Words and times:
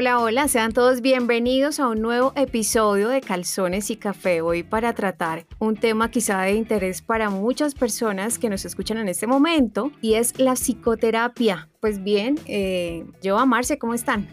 Hola, 0.00 0.20
hola, 0.20 0.46
sean 0.46 0.72
todos 0.72 1.00
bienvenidos 1.00 1.80
a 1.80 1.88
un 1.88 2.00
nuevo 2.00 2.32
episodio 2.36 3.08
de 3.08 3.20
Calzones 3.20 3.90
y 3.90 3.96
Café. 3.96 4.42
Hoy 4.42 4.62
para 4.62 4.92
tratar 4.92 5.44
un 5.58 5.74
tema 5.74 6.08
quizá 6.08 6.40
de 6.42 6.52
interés 6.52 7.02
para 7.02 7.30
muchas 7.30 7.74
personas 7.74 8.38
que 8.38 8.48
nos 8.48 8.64
escuchan 8.64 8.98
en 8.98 9.08
este 9.08 9.26
momento 9.26 9.90
y 10.00 10.14
es 10.14 10.38
la 10.38 10.54
psicoterapia. 10.54 11.68
Pues 11.80 12.00
bien, 12.04 12.38
eh, 12.46 13.06
yo 13.22 13.38
a 13.38 13.44
Marce, 13.44 13.76
¿cómo 13.76 13.92
están? 13.92 14.28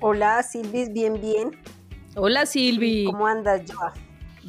Hola 0.00 0.42
Silvis, 0.42 0.90
bien, 0.90 1.20
bien. 1.20 1.50
Hola 2.16 2.46
Silvi. 2.46 3.04
¿Cómo 3.04 3.26
andas, 3.26 3.60
Joa? 3.70 3.92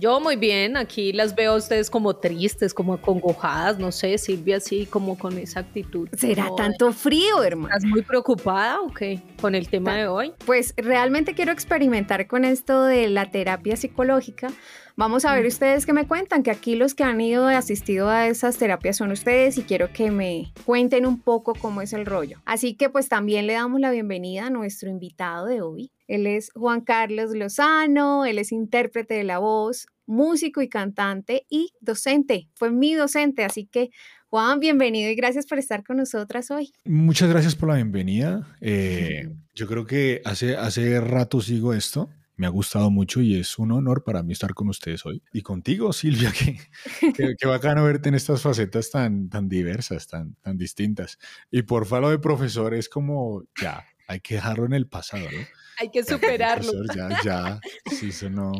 Yo 0.01 0.19
muy 0.19 0.35
bien, 0.35 0.77
aquí 0.77 1.13
las 1.13 1.35
veo 1.35 1.53
a 1.53 1.57
ustedes 1.57 1.91
como 1.91 2.15
tristes, 2.15 2.73
como 2.73 2.95
acongojadas, 2.95 3.77
no 3.77 3.91
sé, 3.91 4.17
Silvia 4.17 4.57
así 4.57 4.87
como 4.87 5.15
con 5.15 5.37
esa 5.37 5.59
actitud. 5.59 6.09
¿Será 6.17 6.49
tanto 6.57 6.91
frío, 6.91 7.43
hermano? 7.43 7.67
¿Estás 7.67 7.87
muy 7.87 8.01
preocupada 8.01 8.81
o 8.81 8.91
qué 8.91 9.21
con 9.39 9.53
el 9.53 9.69
tema 9.69 9.93
de 9.93 10.07
hoy? 10.07 10.33
Pues 10.43 10.73
realmente 10.75 11.35
quiero 11.35 11.51
experimentar 11.51 12.25
con 12.25 12.45
esto 12.45 12.83
de 12.85 13.09
la 13.09 13.29
terapia 13.29 13.77
psicológica. 13.77 14.47
Vamos 14.95 15.23
a 15.23 15.35
ver 15.35 15.45
ustedes 15.45 15.85
qué 15.85 15.93
me 15.93 16.07
cuentan, 16.07 16.41
que 16.41 16.49
aquí 16.49 16.75
los 16.75 16.95
que 16.95 17.03
han 17.03 17.21
ido 17.21 17.51
y 17.51 17.53
asistido 17.53 18.09
a 18.09 18.27
esas 18.27 18.57
terapias 18.57 18.97
son 18.97 19.11
ustedes 19.11 19.59
y 19.59 19.61
quiero 19.61 19.93
que 19.93 20.09
me 20.09 20.51
cuenten 20.65 21.05
un 21.05 21.21
poco 21.21 21.53
cómo 21.53 21.79
es 21.83 21.93
el 21.93 22.07
rollo. 22.07 22.41
Así 22.45 22.75
que 22.75 22.89
pues 22.89 23.07
también 23.07 23.45
le 23.45 23.53
damos 23.53 23.79
la 23.79 23.91
bienvenida 23.91 24.47
a 24.47 24.49
nuestro 24.49 24.89
invitado 24.89 25.45
de 25.45 25.61
hoy. 25.61 25.91
Él 26.11 26.27
es 26.27 26.51
Juan 26.55 26.81
Carlos 26.81 27.33
Lozano, 27.33 28.25
él 28.25 28.37
es 28.37 28.51
intérprete 28.51 29.13
de 29.13 29.23
la 29.23 29.39
voz, 29.39 29.87
músico 30.05 30.61
y 30.61 30.67
cantante 30.67 31.45
y 31.49 31.71
docente. 31.79 32.49
Fue 32.53 32.69
mi 32.69 32.95
docente, 32.95 33.45
así 33.45 33.65
que 33.65 33.91
Juan, 34.27 34.59
bienvenido 34.59 35.09
y 35.09 35.15
gracias 35.15 35.45
por 35.45 35.57
estar 35.57 35.85
con 35.85 35.95
nosotras 35.95 36.51
hoy. 36.51 36.73
Muchas 36.83 37.29
gracias 37.29 37.55
por 37.55 37.69
la 37.69 37.75
bienvenida. 37.75 38.45
Eh, 38.59 39.29
yo 39.55 39.67
creo 39.67 39.85
que 39.85 40.21
hace, 40.25 40.57
hace 40.57 40.99
rato 40.99 41.39
sigo 41.39 41.73
esto. 41.73 42.09
Me 42.35 42.45
ha 42.45 42.49
gustado 42.49 42.91
mucho 42.91 43.21
y 43.21 43.39
es 43.39 43.57
un 43.57 43.71
honor 43.71 44.03
para 44.03 44.21
mí 44.21 44.33
estar 44.33 44.53
con 44.53 44.67
ustedes 44.67 45.05
hoy. 45.05 45.23
Y 45.31 45.43
contigo, 45.43 45.93
Silvia, 45.93 46.33
que, 47.15 47.35
que, 47.37 47.47
bacano 47.47 47.85
verte 47.85 48.09
en 48.09 48.15
estas 48.15 48.41
facetas 48.41 48.91
tan, 48.91 49.29
tan 49.29 49.47
diversas, 49.47 50.07
tan, 50.07 50.35
tan 50.41 50.57
distintas. 50.57 51.17
Y 51.49 51.61
por 51.61 51.89
lo 52.01 52.09
de 52.09 52.19
profesor 52.19 52.73
es 52.73 52.89
como, 52.89 53.43
ya, 53.61 53.85
hay 54.11 54.19
que 54.19 54.35
dejarlo 54.35 54.65
en 54.65 54.73
el 54.73 54.87
pasado, 54.87 55.23
¿no? 55.23 55.47
Hay 55.79 55.89
que 55.89 56.03
superarlo. 56.03 56.71
ya, 56.93 57.09
ya, 57.23 57.59
sí, 57.89 58.09
eso 58.09 58.29
no. 58.29 58.51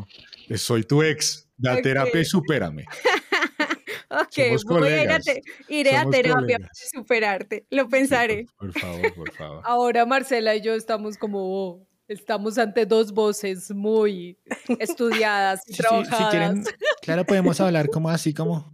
Soy 0.56 0.84
tu 0.84 1.04
ex, 1.04 1.48
da 1.58 1.82
terapia 1.82 2.22
y 2.22 2.26
supérame. 2.26 2.86
ok, 4.10 4.64
voy 4.66 4.88
a 4.88 5.04
ir 5.04 5.12
a 5.12 5.20
iré 5.68 5.96
a 5.98 6.06
terapia 6.10 6.58
para 6.58 6.72
superarte, 6.74 7.66
lo 7.70 7.90
pensaré. 7.90 8.46
por, 8.58 8.72
favor, 8.72 9.14
por 9.14 9.32
favor. 9.34 9.62
Ahora 9.66 10.06
Marcela 10.06 10.56
y 10.56 10.62
yo 10.62 10.74
estamos 10.74 11.18
como, 11.18 11.86
estamos 12.08 12.58
ante 12.58 12.86
dos 12.86 13.12
voces 13.12 13.72
muy 13.72 14.40
estudiadas 14.80 15.64
y 15.68 15.76
trabajadas. 15.76 16.18
si 16.18 16.24
quieren, 16.30 16.64
claro, 17.02 17.26
podemos 17.26 17.60
hablar 17.60 17.90
como 17.90 18.10
así, 18.10 18.34
como, 18.34 18.74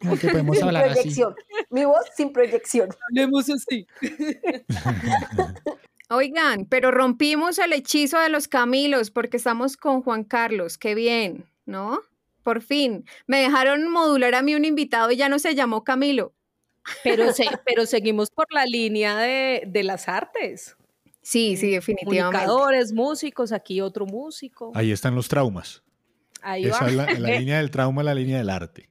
como 0.00 0.18
que 0.18 0.28
podemos 0.28 0.60
hablar 0.62 0.86
proyección. 0.86 1.34
Mi 1.70 1.84
voz 1.84 2.06
sin 2.16 2.32
proyección. 2.32 2.88
Hablemos 3.10 3.50
así. 3.50 3.86
Oigan, 6.10 6.64
pero 6.64 6.90
rompimos 6.90 7.58
el 7.58 7.74
hechizo 7.74 8.18
de 8.18 8.30
los 8.30 8.48
Camilos 8.48 9.10
porque 9.10 9.36
estamos 9.36 9.76
con 9.76 10.02
Juan 10.02 10.24
Carlos. 10.24 10.78
Qué 10.78 10.94
bien, 10.94 11.44
¿no? 11.66 12.00
Por 12.42 12.62
fin. 12.62 13.04
Me 13.26 13.40
dejaron 13.40 13.90
modular 13.90 14.34
a 14.34 14.42
mí 14.42 14.54
un 14.54 14.64
invitado 14.64 15.10
y 15.10 15.16
ya 15.16 15.28
no 15.28 15.38
se 15.38 15.54
llamó 15.54 15.84
Camilo. 15.84 16.32
Pero, 17.04 17.24
pero 17.66 17.84
seguimos 17.84 18.30
por 18.30 18.46
la 18.50 18.64
línea 18.64 19.18
de, 19.18 19.82
las 19.82 20.08
artes. 20.08 20.76
Sí, 21.20 21.58
sí, 21.58 21.70
definitivamente. 21.72 22.38
Comunicadores, 22.38 22.92
músicos, 22.94 23.52
aquí 23.52 23.82
otro 23.82 24.06
músico. 24.06 24.72
Ahí 24.74 24.92
están 24.92 25.14
los 25.14 25.28
traumas. 25.28 25.82
Ahí 26.40 26.64
Esa 26.64 26.86
es 26.86 26.94
la, 26.94 27.06
línea 27.38 27.58
del 27.58 27.70
trauma, 27.70 28.02
la 28.02 28.14
línea 28.14 28.38
del 28.38 28.48
arte. 28.48 28.88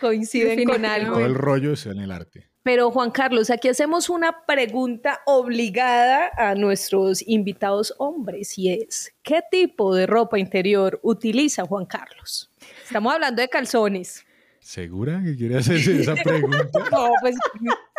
Coinciden 0.00 0.64
con 0.64 0.84
algo. 0.84 1.14
Todo 1.14 1.24
el 1.24 1.34
rollo 1.34 1.72
es 1.72 1.86
en 1.86 2.00
el 2.00 2.10
arte. 2.10 2.47
Pero 2.62 2.90
Juan 2.90 3.10
Carlos, 3.10 3.50
aquí 3.50 3.68
hacemos 3.68 4.10
una 4.10 4.44
pregunta 4.44 5.20
obligada 5.26 6.30
a 6.36 6.54
nuestros 6.54 7.26
invitados 7.26 7.94
hombres 7.98 8.58
y 8.58 8.70
es, 8.72 9.14
¿qué 9.22 9.40
tipo 9.50 9.94
de 9.94 10.06
ropa 10.06 10.38
interior 10.38 10.98
utiliza 11.02 11.64
Juan 11.64 11.86
Carlos? 11.86 12.50
Estamos 12.84 13.14
hablando 13.14 13.40
de 13.40 13.48
calzones. 13.48 14.24
¿Segura 14.60 15.22
que 15.24 15.34
quiere 15.36 15.56
hacerse 15.56 16.00
esa 16.00 16.14
pregunta? 16.14 16.68
No, 16.92 17.10
pues 17.22 17.36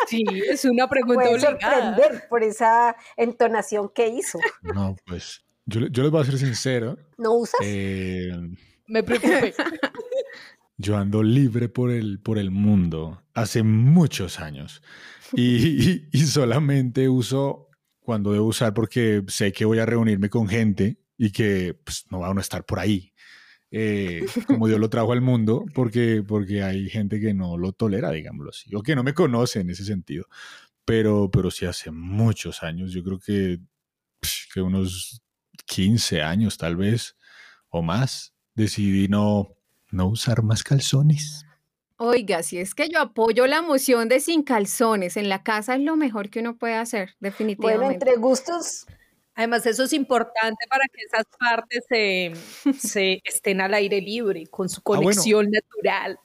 sí, 0.06 0.22
es 0.48 0.64
una 0.64 0.88
pregunta 0.88 1.22
Puede 1.22 1.34
obligada. 1.34 1.58
sorprender 1.96 2.28
por 2.28 2.44
esa 2.44 2.94
entonación 3.16 3.88
que 3.92 4.08
hizo. 4.08 4.38
No, 4.62 4.94
pues 5.06 5.42
yo, 5.66 5.80
yo 5.88 6.02
les 6.04 6.12
voy 6.12 6.20
a 6.22 6.24
ser 6.26 6.38
sincero. 6.38 6.96
¿No 7.18 7.32
usas? 7.34 7.60
Eh, 7.64 8.30
Me 8.86 9.02
preocupé. 9.02 9.52
Yo 10.80 10.96
ando 10.96 11.22
libre 11.22 11.68
por 11.68 11.90
el, 11.90 12.20
por 12.20 12.38
el 12.38 12.50
mundo 12.50 13.22
hace 13.34 13.62
muchos 13.62 14.40
años 14.40 14.82
y, 15.34 16.08
solamente 16.24 17.06
uso 17.10 17.68
cuando 17.98 18.32
debo 18.32 18.46
usar 18.46 18.72
porque 18.72 19.22
sé 19.28 19.52
que 19.52 19.66
voy 19.66 19.78
a 19.78 19.84
reunirme 19.84 20.30
con 20.30 20.48
gente 20.48 20.96
y 21.18 21.32
que 21.32 21.78
pues, 21.84 22.06
no 22.10 22.20
van 22.20 22.38
a 22.38 22.40
estar 22.40 22.64
por 22.64 22.78
ahí. 22.78 23.12
Eh, 23.70 24.24
como 24.46 24.68
Dios 24.68 24.80
lo 24.80 24.88
trajo 24.88 25.12
al 25.12 25.20
mundo, 25.20 25.66
porque, 25.74 26.24
porque 26.26 26.62
hay 26.62 26.88
gente 26.88 27.20
que 27.20 27.34
no 27.34 27.58
lo 27.58 27.72
tolera, 27.72 28.10
digámoslo 28.10 28.48
así, 28.48 28.74
o 28.74 28.82
que 28.82 28.96
no 28.96 29.04
me 29.04 29.12
conoce 29.12 29.60
en 29.60 29.68
ese 29.68 29.84
sentido. 29.84 30.24
Pero, 30.86 31.30
pero 31.30 31.50
sí 31.50 31.66
hace 31.66 31.90
muchos 31.90 32.62
años, 32.62 32.92
yo 32.92 33.04
creo 33.04 33.18
que, 33.18 33.60
que 34.54 34.62
unos 34.62 35.22
15 35.66 36.22
años 36.22 36.56
tal 36.56 36.76
vez 36.76 37.16
o 37.68 37.82
más, 37.82 38.34
decidí 38.54 39.08
no, 39.08 39.59
no 39.92 40.06
usar 40.08 40.42
más 40.42 40.62
calzones. 40.62 41.44
Oiga, 41.96 42.42
si 42.42 42.58
es 42.58 42.74
que 42.74 42.88
yo 42.88 42.98
apoyo 42.98 43.46
la 43.46 43.60
moción 43.60 44.08
de 44.08 44.20
sin 44.20 44.42
calzones 44.42 45.18
en 45.18 45.28
la 45.28 45.42
casa 45.42 45.74
es 45.74 45.82
lo 45.82 45.96
mejor 45.96 46.30
que 46.30 46.40
uno 46.40 46.56
puede 46.56 46.74
hacer, 46.74 47.14
definitivamente. 47.20 47.84
Bueno, 47.84 47.92
entre 47.92 48.16
gustos. 48.16 48.86
Además, 49.34 49.66
eso 49.66 49.84
es 49.84 49.92
importante 49.92 50.64
para 50.68 50.84
que 50.92 51.02
esas 51.02 51.26
partes 51.38 51.84
se, 51.88 53.20
estén 53.24 53.60
al 53.60 53.74
aire 53.74 54.00
libre, 54.00 54.46
con 54.46 54.70
su 54.70 54.80
ah, 54.80 54.84
conexión 54.84 55.50
natural. 55.50 56.18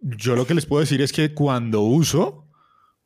Yo 0.00 0.34
lo 0.34 0.46
que 0.46 0.54
les 0.54 0.64
puedo 0.64 0.80
decir 0.80 1.02
es 1.02 1.12
que 1.12 1.34
cuando 1.34 1.82
uso, 1.82 2.46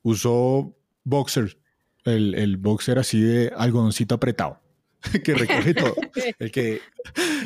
uso 0.03 0.77
boxer, 1.03 1.59
el, 2.05 2.37
el 2.37 2.57
boxer 2.57 3.01
así 3.01 3.21
de 3.21 3.53
algodoncito 3.57 4.15
apretado. 4.15 4.62
que 5.25 5.35
recoge 5.35 5.75
todo. 5.75 5.95
El 6.39 6.51
que, 6.51 6.81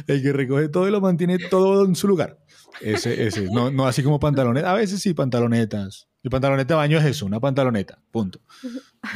el 0.06 0.22
que 0.22 0.33
recoge 0.33 0.69
todo 0.69 0.89
y 0.89 0.91
lo 0.91 1.00
mantiene 1.00 1.39
todo 1.39 1.84
en 1.84 1.94
su 1.94 2.09
lugar. 2.09 2.39
Ese, 2.81 3.27
ese. 3.27 3.49
No, 3.50 3.71
no 3.71 3.87
así 3.87 4.03
como 4.03 4.21
pantalonetas. 4.21 4.71
A 4.71 4.75
veces 4.75 5.00
sí, 5.00 5.15
pantalonetas. 5.15 6.09
El 6.22 6.31
pantaloneta 6.31 6.75
de 6.75 6.78
baño 6.78 6.99
es 6.99 7.05
eso, 7.05 7.25
una 7.25 7.41
pantaloneta. 7.41 8.00
Punto. 8.11 8.41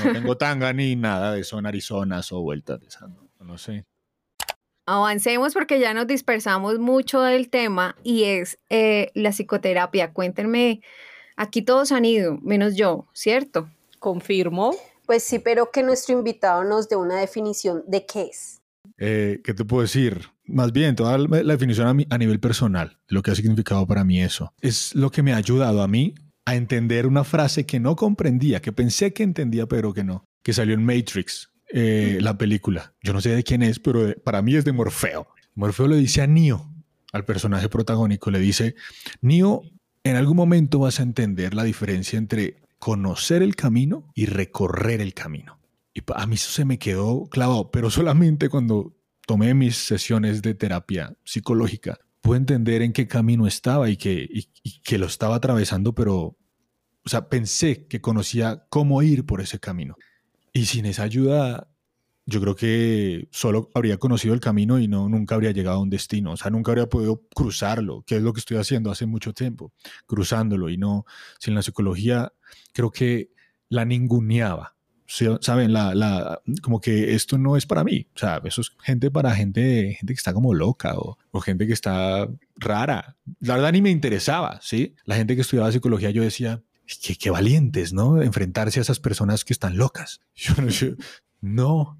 No 0.04 0.12
tengo 0.12 0.36
tanga 0.36 0.72
ni 0.72 0.94
nada 0.96 1.32
de 1.32 1.40
eso 1.40 1.58
en 1.58 1.66
Arizona 1.66 2.20
o 2.30 2.40
vueltas 2.40 2.80
de 2.80 2.86
esa. 2.86 3.08
No, 3.40 3.58
sé. 3.58 3.84
Avancemos 4.86 5.52
porque 5.52 5.80
ya 5.80 5.92
nos 5.92 6.06
dispersamos 6.06 6.78
mucho 6.78 7.20
del 7.22 7.50
tema 7.50 7.96
y 8.02 8.24
es 8.24 8.58
eh, 8.68 9.10
la 9.14 9.30
psicoterapia. 9.30 10.12
Cuéntenme, 10.12 10.82
aquí 11.36 11.62
todos 11.62 11.92
han 11.92 12.04
ido, 12.04 12.38
menos 12.42 12.76
yo, 12.76 13.08
¿cierto? 13.12 13.68
Confirmo. 13.98 14.74
Pues 15.10 15.24
sí, 15.24 15.40
pero 15.40 15.72
que 15.72 15.82
nuestro 15.82 16.16
invitado 16.16 16.62
nos 16.62 16.88
dé 16.88 16.94
una 16.94 17.18
definición 17.18 17.82
de 17.88 18.06
qué 18.06 18.28
es. 18.30 18.62
Eh, 18.96 19.40
¿Qué 19.42 19.54
te 19.54 19.64
puedo 19.64 19.82
decir? 19.82 20.28
Más 20.44 20.70
bien, 20.70 20.94
toda 20.94 21.18
la 21.18 21.42
definición 21.42 21.88
a, 21.88 22.14
a 22.14 22.16
nivel 22.16 22.38
personal, 22.38 22.96
lo 23.08 23.20
que 23.20 23.32
ha 23.32 23.34
significado 23.34 23.88
para 23.88 24.04
mí 24.04 24.22
eso, 24.22 24.54
es 24.60 24.94
lo 24.94 25.10
que 25.10 25.24
me 25.24 25.32
ha 25.32 25.36
ayudado 25.36 25.82
a 25.82 25.88
mí 25.88 26.14
a 26.44 26.54
entender 26.54 27.08
una 27.08 27.24
frase 27.24 27.66
que 27.66 27.80
no 27.80 27.96
comprendía, 27.96 28.62
que 28.62 28.70
pensé 28.70 29.12
que 29.12 29.24
entendía, 29.24 29.66
pero 29.66 29.92
que 29.92 30.04
no, 30.04 30.26
que 30.44 30.52
salió 30.52 30.74
en 30.74 30.84
Matrix, 30.84 31.50
eh, 31.72 32.18
la 32.20 32.38
película. 32.38 32.94
Yo 33.02 33.12
no 33.12 33.20
sé 33.20 33.30
de 33.30 33.42
quién 33.42 33.64
es, 33.64 33.80
pero 33.80 34.14
para 34.22 34.42
mí 34.42 34.54
es 34.54 34.64
de 34.64 34.70
Morfeo. 34.70 35.26
Morfeo 35.56 35.88
le 35.88 35.96
dice 35.96 36.22
a 36.22 36.28
Neo, 36.28 36.72
al 37.12 37.24
personaje 37.24 37.68
protagónico, 37.68 38.30
le 38.30 38.38
dice, 38.38 38.76
Neo, 39.22 39.62
en 40.04 40.14
algún 40.14 40.36
momento 40.36 40.78
vas 40.78 41.00
a 41.00 41.02
entender 41.02 41.54
la 41.54 41.64
diferencia 41.64 42.16
entre 42.16 42.58
conocer 42.80 43.42
el 43.42 43.54
camino 43.54 44.10
y 44.14 44.26
recorrer 44.26 45.00
el 45.00 45.14
camino. 45.14 45.60
Y 45.94 46.02
a 46.14 46.26
mí 46.26 46.34
eso 46.34 46.50
se 46.50 46.64
me 46.64 46.78
quedó 46.78 47.26
clavado, 47.26 47.70
pero 47.70 47.90
solamente 47.90 48.48
cuando 48.48 48.96
tomé 49.26 49.54
mis 49.54 49.76
sesiones 49.76 50.42
de 50.42 50.54
terapia 50.54 51.16
psicológica 51.24 51.98
pude 52.20 52.38
entender 52.38 52.82
en 52.82 52.92
qué 52.92 53.06
camino 53.06 53.46
estaba 53.46 53.88
y 53.88 53.96
que, 53.96 54.28
que 54.82 54.98
lo 54.98 55.06
estaba 55.06 55.36
atravesando, 55.36 55.94
pero, 55.94 56.36
o 57.04 57.08
sea, 57.08 57.28
pensé 57.28 57.86
que 57.86 58.00
conocía 58.00 58.66
cómo 58.70 59.02
ir 59.02 59.24
por 59.24 59.40
ese 59.40 59.58
camino. 59.58 59.96
Y 60.52 60.66
sin 60.66 60.86
esa 60.86 61.04
ayuda, 61.04 61.69
yo 62.30 62.40
creo 62.40 62.54
que 62.54 63.28
solo 63.30 63.70
habría 63.74 63.98
conocido 63.98 64.32
el 64.32 64.40
camino 64.40 64.78
y 64.78 64.88
no 64.88 65.08
nunca 65.08 65.34
habría 65.34 65.50
llegado 65.50 65.78
a 65.78 65.82
un 65.82 65.90
destino, 65.90 66.32
o 66.32 66.36
sea, 66.36 66.50
nunca 66.50 66.72
habría 66.72 66.88
podido 66.88 67.22
cruzarlo, 67.34 68.02
que 68.06 68.16
es 68.16 68.22
lo 68.22 68.32
que 68.32 68.40
estoy 68.40 68.56
haciendo 68.56 68.90
hace 68.90 69.06
mucho 69.06 69.34
tiempo, 69.34 69.72
cruzándolo 70.06 70.70
y 70.70 70.78
no 70.78 71.04
sin 71.38 71.54
la 71.54 71.62
psicología 71.62 72.32
creo 72.72 72.90
que 72.90 73.30
la 73.68 73.84
ninguneaba. 73.84 74.76
¿saben? 75.40 75.72
La, 75.72 75.92
la, 75.92 76.40
como 76.62 76.80
que 76.80 77.16
esto 77.16 77.36
no 77.36 77.56
es 77.56 77.66
para 77.66 77.82
mí. 77.82 78.06
O 78.14 78.18
sea, 78.18 78.40
eso 78.44 78.60
es 78.60 78.70
gente 78.80 79.10
para 79.10 79.34
gente, 79.34 79.96
gente 79.98 80.14
que 80.14 80.18
está 80.18 80.32
como 80.32 80.54
loca 80.54 80.96
o, 80.96 81.18
o 81.32 81.40
gente 81.40 81.66
que 81.66 81.72
está 81.72 82.28
rara. 82.54 83.16
La 83.40 83.56
verdad 83.56 83.72
ni 83.72 83.82
me 83.82 83.90
interesaba, 83.90 84.60
¿sí? 84.62 84.94
La 85.04 85.16
gente 85.16 85.34
que 85.34 85.40
estudiaba 85.40 85.72
psicología, 85.72 86.10
yo 86.10 86.22
decía, 86.22 86.62
qué, 87.02 87.16
qué 87.16 87.30
valientes, 87.30 87.92
¿no? 87.92 88.22
Enfrentarse 88.22 88.80
a 88.80 88.82
esas 88.82 89.00
personas 89.00 89.44
que 89.44 89.52
están 89.52 89.76
locas. 89.76 90.20
Yo 90.34 90.54
no, 90.62 90.68
yo, 90.68 90.88
no. 91.40 91.98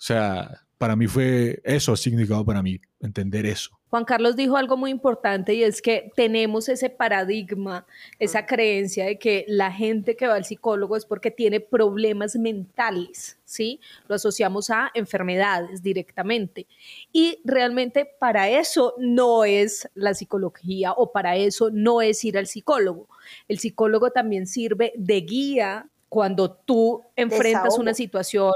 O 0.00 0.02
sea, 0.02 0.62
para 0.78 0.96
mí 0.96 1.06
fue 1.06 1.60
eso, 1.62 1.92
ha 1.92 1.96
significado 1.98 2.42
para 2.42 2.62
mí 2.62 2.80
entender 3.00 3.44
eso. 3.44 3.70
Juan 3.90 4.06
Carlos 4.06 4.34
dijo 4.34 4.56
algo 4.56 4.78
muy 4.78 4.90
importante 4.90 5.52
y 5.52 5.62
es 5.62 5.82
que 5.82 6.10
tenemos 6.16 6.70
ese 6.70 6.88
paradigma, 6.88 7.84
esa 8.18 8.46
creencia 8.46 9.04
de 9.04 9.18
que 9.18 9.44
la 9.46 9.70
gente 9.70 10.16
que 10.16 10.26
va 10.26 10.36
al 10.36 10.46
psicólogo 10.46 10.96
es 10.96 11.04
porque 11.04 11.30
tiene 11.30 11.60
problemas 11.60 12.34
mentales, 12.36 13.38
¿sí? 13.44 13.78
Lo 14.08 14.14
asociamos 14.14 14.70
a 14.70 14.90
enfermedades 14.94 15.82
directamente. 15.82 16.66
Y 17.12 17.42
realmente 17.44 18.08
para 18.18 18.48
eso 18.48 18.94
no 18.96 19.44
es 19.44 19.86
la 19.92 20.14
psicología 20.14 20.92
o 20.92 21.12
para 21.12 21.36
eso 21.36 21.68
no 21.70 22.00
es 22.00 22.24
ir 22.24 22.38
al 22.38 22.46
psicólogo. 22.46 23.06
El 23.48 23.58
psicólogo 23.58 24.12
también 24.12 24.46
sirve 24.46 24.94
de 24.96 25.20
guía 25.20 25.90
cuando 26.08 26.52
tú 26.52 27.02
enfrentas 27.16 27.64
Desahogo. 27.64 27.82
una 27.82 27.92
situación 27.94 28.52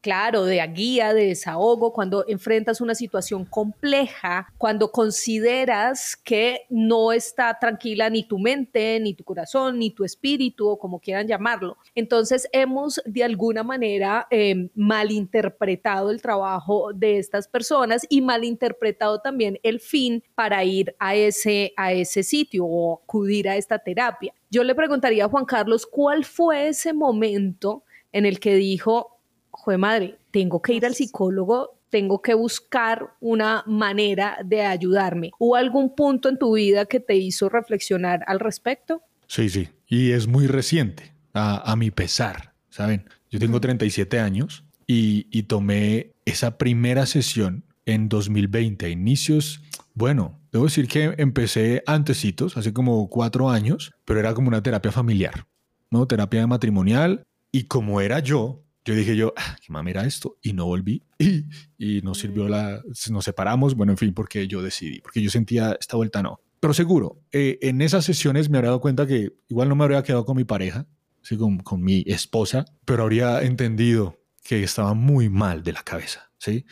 claro, 0.00 0.44
de 0.44 0.64
guía, 0.74 1.14
de 1.14 1.26
desahogo, 1.26 1.92
cuando 1.92 2.24
enfrentas 2.28 2.80
una 2.80 2.94
situación 2.94 3.44
compleja, 3.44 4.52
cuando 4.58 4.90
consideras 4.90 6.16
que 6.16 6.62
no 6.68 7.12
está 7.12 7.58
tranquila 7.58 8.10
ni 8.10 8.22
tu 8.22 8.38
mente, 8.38 8.98
ni 9.00 9.14
tu 9.14 9.24
corazón, 9.24 9.78
ni 9.78 9.90
tu 9.90 10.04
espíritu, 10.04 10.68
o 10.68 10.78
como 10.78 11.00
quieran 11.00 11.26
llamarlo. 11.26 11.76
Entonces 11.94 12.48
hemos 12.52 13.00
de 13.04 13.24
alguna 13.24 13.62
manera 13.62 14.26
eh, 14.30 14.70
malinterpretado 14.74 16.10
el 16.10 16.22
trabajo 16.22 16.92
de 16.94 17.18
estas 17.18 17.48
personas 17.48 18.06
y 18.08 18.20
malinterpretado 18.20 19.20
también 19.20 19.58
el 19.62 19.80
fin 19.80 20.22
para 20.34 20.64
ir 20.64 20.94
a 20.98 21.14
ese, 21.14 21.72
a 21.76 21.92
ese 21.92 22.22
sitio 22.22 22.64
o 22.64 23.00
acudir 23.02 23.48
a 23.48 23.56
esta 23.56 23.78
terapia. 23.78 24.32
Yo 24.50 24.64
le 24.64 24.74
preguntaría 24.74 25.24
a 25.24 25.28
Juan 25.28 25.44
Carlos, 25.44 25.86
¿cuál 25.86 26.24
fue 26.24 26.68
ese 26.68 26.92
momento 26.92 27.84
en 28.12 28.26
el 28.26 28.40
que 28.40 28.54
dijo, 28.54 29.17
joder 29.58 29.78
madre, 29.78 30.18
tengo 30.30 30.62
que 30.62 30.74
ir 30.74 30.86
al 30.86 30.94
psicólogo, 30.94 31.78
tengo 31.90 32.22
que 32.22 32.34
buscar 32.34 33.14
una 33.20 33.64
manera 33.66 34.38
de 34.44 34.62
ayudarme. 34.62 35.30
¿Hubo 35.38 35.56
algún 35.56 35.94
punto 35.94 36.28
en 36.28 36.38
tu 36.38 36.54
vida 36.54 36.86
que 36.86 37.00
te 37.00 37.16
hizo 37.16 37.48
reflexionar 37.48 38.24
al 38.26 38.40
respecto? 38.40 39.02
Sí, 39.26 39.48
sí. 39.48 39.68
Y 39.86 40.12
es 40.12 40.26
muy 40.26 40.46
reciente, 40.46 41.12
a, 41.32 41.70
a 41.70 41.76
mi 41.76 41.90
pesar, 41.90 42.54
¿saben? 42.70 43.04
Yo 43.30 43.38
tengo 43.38 43.60
37 43.60 44.20
años 44.20 44.64
y, 44.86 45.26
y 45.30 45.44
tomé 45.44 46.12
esa 46.24 46.56
primera 46.56 47.06
sesión 47.06 47.64
en 47.84 48.08
2020, 48.08 48.86
a 48.86 48.88
inicios, 48.90 49.62
bueno, 49.94 50.38
debo 50.52 50.66
decir 50.66 50.86
que 50.86 51.14
empecé 51.18 51.82
antecitos, 51.86 52.56
hace 52.56 52.72
como 52.72 53.08
cuatro 53.08 53.50
años, 53.50 53.92
pero 54.04 54.20
era 54.20 54.32
como 54.32 54.48
una 54.48 54.62
terapia 54.62 54.92
familiar, 54.92 55.46
¿no? 55.90 56.06
Terapia 56.06 56.46
matrimonial. 56.46 57.24
Y 57.50 57.64
como 57.64 58.00
era 58.00 58.20
yo, 58.20 58.62
yo 58.88 58.94
dije 58.94 59.16
yo, 59.16 59.34
ah, 59.36 59.56
qué 59.60 59.70
mamera 59.70 60.06
esto, 60.06 60.38
y 60.42 60.54
no 60.54 60.66
volví. 60.66 61.02
Y, 61.20 61.98
y 61.98 62.00
no 62.02 62.14
sirvió 62.14 62.48
la, 62.48 62.82
nos 63.10 63.24
separamos, 63.24 63.74
bueno, 63.74 63.92
en 63.92 63.98
fin, 63.98 64.14
porque 64.14 64.48
yo 64.48 64.62
decidí, 64.62 65.00
porque 65.00 65.20
yo 65.20 65.30
sentía 65.30 65.76
esta 65.78 65.96
vuelta 65.96 66.22
no. 66.22 66.40
Pero 66.58 66.74
seguro, 66.74 67.20
eh, 67.30 67.58
en 67.62 67.82
esas 67.82 68.04
sesiones 68.04 68.48
me 68.48 68.58
habría 68.58 68.70
dado 68.70 68.80
cuenta 68.80 69.06
que 69.06 69.32
igual 69.48 69.68
no 69.68 69.76
me 69.76 69.84
habría 69.84 70.02
quedado 70.02 70.24
con 70.24 70.36
mi 70.36 70.44
pareja, 70.44 70.86
¿sí? 71.22 71.36
con, 71.36 71.58
con 71.58 71.82
mi 71.82 72.02
esposa, 72.06 72.64
pero 72.84 73.02
habría 73.02 73.42
entendido 73.42 74.18
que 74.42 74.62
estaba 74.62 74.94
muy 74.94 75.28
mal 75.28 75.62
de 75.62 75.72
la 75.72 75.82
cabeza, 75.82 76.30
¿sí? 76.38 76.64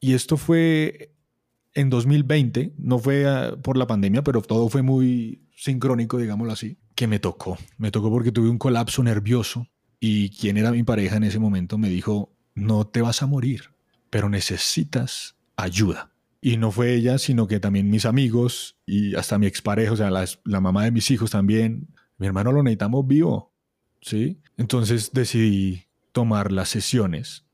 Y 0.00 0.14
esto 0.14 0.36
fue 0.36 1.14
en 1.74 1.88
2020, 1.88 2.74
no 2.76 2.98
fue 2.98 3.24
uh, 3.24 3.60
por 3.60 3.76
la 3.76 3.86
pandemia, 3.86 4.22
pero 4.22 4.42
todo 4.42 4.68
fue 4.68 4.82
muy 4.82 5.48
sincrónico, 5.56 6.18
digámoslo 6.18 6.52
así, 6.52 6.78
que 6.94 7.06
me 7.06 7.18
tocó. 7.18 7.56
Me 7.78 7.90
tocó 7.90 8.10
porque 8.10 8.30
tuve 8.30 8.50
un 8.50 8.58
colapso 8.58 9.02
nervioso 9.02 9.66
y 10.04 10.30
quien 10.30 10.56
era 10.56 10.72
mi 10.72 10.82
pareja 10.82 11.16
en 11.16 11.22
ese 11.22 11.38
momento 11.38 11.78
me 11.78 11.88
dijo, 11.88 12.34
no 12.56 12.88
te 12.88 13.00
vas 13.02 13.22
a 13.22 13.28
morir, 13.28 13.70
pero 14.10 14.28
necesitas 14.28 15.36
ayuda. 15.54 16.10
Y 16.40 16.56
no 16.56 16.72
fue 16.72 16.92
ella, 16.92 17.18
sino 17.18 17.46
que 17.46 17.60
también 17.60 17.88
mis 17.88 18.04
amigos 18.04 18.76
y 18.84 19.14
hasta 19.14 19.38
mi 19.38 19.46
expareja, 19.46 19.92
o 19.92 19.96
sea, 19.96 20.10
la, 20.10 20.60
mamá 20.60 20.82
de 20.82 20.90
mis 20.90 21.08
hijos 21.12 21.30
también. 21.30 21.86
Mi 22.18 22.26
hermano 22.26 22.50
lo 22.50 22.64
necesitamos 22.64 23.06
vivo, 23.06 23.52
¿sí? 24.00 24.40
Entonces 24.56 25.12
decidí 25.12 25.84
tomar 26.10 26.50
las 26.50 26.68
sesiones 26.68 27.44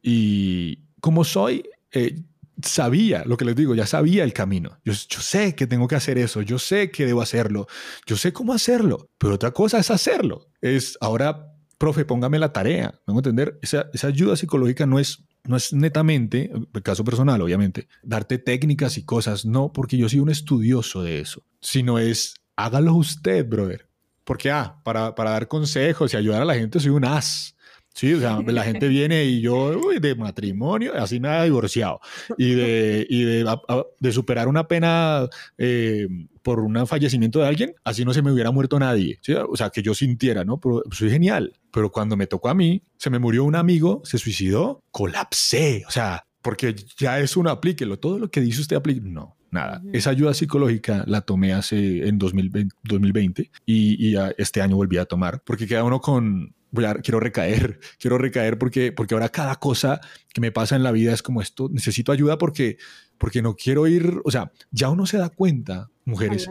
y 0.00 0.84
como 1.00 1.24
soy, 1.24 1.64
eh, 1.90 2.22
sabía 2.62 3.24
lo 3.24 3.36
que 3.36 3.46
les 3.46 3.56
digo, 3.56 3.74
ya 3.74 3.84
sabía 3.84 4.22
el 4.22 4.32
camino. 4.32 4.78
Yo, 4.84 4.92
yo, 4.92 5.20
sé 5.20 5.56
que 5.56 5.66
tengo 5.66 5.88
que 5.88 5.96
hacer 5.96 6.18
eso, 6.18 6.40
yo 6.40 6.60
sé 6.60 6.92
que 6.92 7.04
debo 7.04 7.20
hacerlo, 7.20 7.66
yo 8.06 8.16
sé 8.16 8.32
cómo 8.32 8.52
hacerlo, 8.52 9.10
pero 9.18 9.34
otra 9.34 9.50
cosa 9.50 9.80
es 9.80 9.90
hacerlo. 9.90 10.46
Es 10.60 10.96
ahora, 11.00 11.55
profe, 11.78 12.04
póngame 12.04 12.38
la 12.38 12.52
tarea. 12.52 13.00
¿Me 13.06 13.14
entender? 13.14 13.58
Esa, 13.62 13.88
ayuda 14.04 14.36
psicológica 14.36 14.86
no 14.86 14.98
es, 14.98 15.24
no 15.44 15.56
es 15.56 15.72
netamente, 15.72 16.50
el 16.72 16.82
caso 16.82 17.04
personal, 17.04 17.40
obviamente, 17.42 17.88
darte 18.02 18.38
técnicas 18.38 18.98
y 18.98 19.04
cosas, 19.04 19.44
no, 19.44 19.72
porque 19.72 19.96
yo 19.96 20.08
soy 20.08 20.20
un 20.20 20.30
estudioso 20.30 21.02
de 21.02 21.20
eso, 21.20 21.42
sino 21.60 21.98
es 21.98 22.34
hágalo 22.56 22.94
usted, 22.94 23.46
brother. 23.46 23.88
Porque, 24.24 24.50
ah, 24.50 24.80
para, 24.82 25.14
para 25.14 25.30
dar 25.30 25.46
consejos 25.46 26.12
y 26.12 26.16
ayudar 26.16 26.42
a 26.42 26.46
la 26.46 26.54
gente 26.54 26.80
soy 26.80 26.90
un 26.90 27.04
as. 27.04 27.55
Sí, 27.96 28.12
o 28.12 28.20
sea, 28.20 28.42
la 28.46 28.62
gente 28.62 28.88
viene 28.88 29.24
y 29.24 29.40
yo, 29.40 29.80
uy, 29.82 30.00
de 30.00 30.14
matrimonio, 30.14 30.92
así 30.96 31.18
nada 31.18 31.44
divorciado, 31.44 31.98
y 32.36 32.50
de, 32.52 33.06
y 33.08 33.22
de, 33.24 33.56
de 33.98 34.12
superar 34.12 34.48
una 34.48 34.68
pena 34.68 35.26
eh, 35.56 36.06
por 36.42 36.60
un 36.60 36.86
fallecimiento 36.86 37.38
de 37.38 37.46
alguien, 37.46 37.74
así 37.84 38.04
no 38.04 38.12
se 38.12 38.20
me 38.20 38.30
hubiera 38.30 38.50
muerto 38.50 38.78
nadie, 38.78 39.18
o 39.48 39.56
sea, 39.56 39.70
que 39.70 39.80
yo 39.80 39.94
sintiera, 39.94 40.44
¿no? 40.44 40.60
Pero 40.60 40.82
soy 40.90 41.08
genial, 41.08 41.54
pero 41.70 41.90
cuando 41.90 42.18
me 42.18 42.26
tocó 42.26 42.50
a 42.50 42.54
mí, 42.54 42.82
se 42.98 43.08
me 43.08 43.18
murió 43.18 43.44
un 43.44 43.56
amigo, 43.56 44.02
se 44.04 44.18
suicidó, 44.18 44.82
colapsé, 44.90 45.84
o 45.88 45.90
sea, 45.90 46.26
porque 46.42 46.76
ya 46.98 47.18
es 47.18 47.34
un 47.34 47.48
aplíquelo, 47.48 47.98
todo 47.98 48.18
lo 48.18 48.30
que 48.30 48.42
dice 48.42 48.60
usted 48.60 48.76
aplique, 48.76 49.00
no, 49.00 49.35
nada. 49.50 49.80
Uh 49.82 49.88
-huh. 49.88 49.96
Esa 49.96 50.10
ayuda 50.10 50.34
psicológica 50.34 51.04
la 51.06 51.20
tomé 51.20 51.52
hace 51.52 52.06
en 52.08 52.18
2020, 52.18 52.74
2020 52.84 53.50
y, 53.64 54.08
y, 54.08 54.16
este 54.38 54.62
año 54.62 54.76
volví 54.76 54.98
a 54.98 55.04
tomar, 55.04 55.42
porque 55.44 55.66
queda 55.66 55.84
uno 55.84 56.00
con, 56.00 56.54
voy 56.70 56.84
a, 56.84 56.94
quiero 56.94 57.20
recaer, 57.20 57.80
quiero 57.98 58.18
recaer 58.18 58.58
porque, 58.58 58.92
porque 58.92 59.14
ahora 59.14 59.28
cada 59.28 59.56
cosa 59.56 60.00
que 60.32 60.40
me 60.40 60.52
pasa 60.52 60.76
en 60.76 60.82
la 60.82 60.92
vida 60.92 61.12
es 61.12 61.22
como 61.22 61.42
esto, 61.42 61.68
necesito 61.70 62.12
ayuda 62.12 62.38
porque, 62.38 62.78
porque 63.18 63.42
no 63.42 63.54
quiero 63.54 63.86
ir, 63.86 64.20
o 64.24 64.30
sea, 64.30 64.52
ya 64.70 64.90
uno 64.90 65.06
se 65.06 65.18
da 65.18 65.28
cuenta, 65.30 65.90
mujeres, 66.04 66.48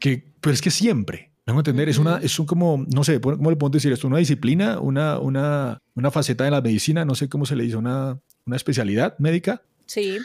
que, 0.00 0.24
pero 0.40 0.52
es 0.52 0.60
que 0.60 0.70
siempre, 0.70 1.32
¿me 1.46 1.52
a 1.52 1.56
entender? 1.56 1.88
Uh 1.88 1.90
-huh. 1.90 1.92
Es 1.92 1.98
una, 1.98 2.18
es 2.18 2.38
un 2.38 2.46
como, 2.46 2.84
no 2.92 3.04
sé, 3.04 3.20
¿cómo 3.20 3.50
le 3.50 3.56
puedo 3.56 3.70
decir 3.70 3.92
esto? 3.92 4.06
Una 4.06 4.18
disciplina, 4.18 4.80
una, 4.80 5.18
una, 5.18 5.78
una 5.94 6.10
faceta 6.10 6.44
de 6.44 6.50
la 6.50 6.60
medicina, 6.60 7.04
no 7.04 7.14
sé 7.14 7.28
cómo 7.28 7.46
se 7.46 7.56
le 7.56 7.64
dice, 7.64 7.76
una, 7.76 8.18
una 8.44 8.56
especialidad 8.56 9.16
médica. 9.18 9.62
Sí. 9.86 10.18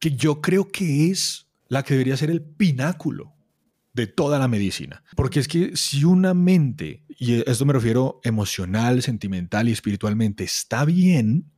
Que 0.00 0.10
yo 0.10 0.40
creo 0.40 0.68
que 0.68 1.10
es 1.10 1.46
la 1.68 1.84
que 1.84 1.94
debería 1.94 2.16
ser 2.16 2.30
el 2.30 2.42
pináculo 2.42 3.32
de 3.92 4.06
toda 4.06 4.38
la 4.38 4.48
medicina. 4.48 5.02
Porque 5.16 5.40
es 5.40 5.48
que 5.48 5.76
si 5.76 6.04
una 6.04 6.34
mente, 6.34 7.04
y 7.08 7.48
esto 7.48 7.64
me 7.64 7.72
refiero 7.72 8.20
emocional, 8.24 9.02
sentimental 9.02 9.68
y 9.68 9.72
espiritualmente, 9.72 10.44
está 10.44 10.84
bien, 10.84 11.50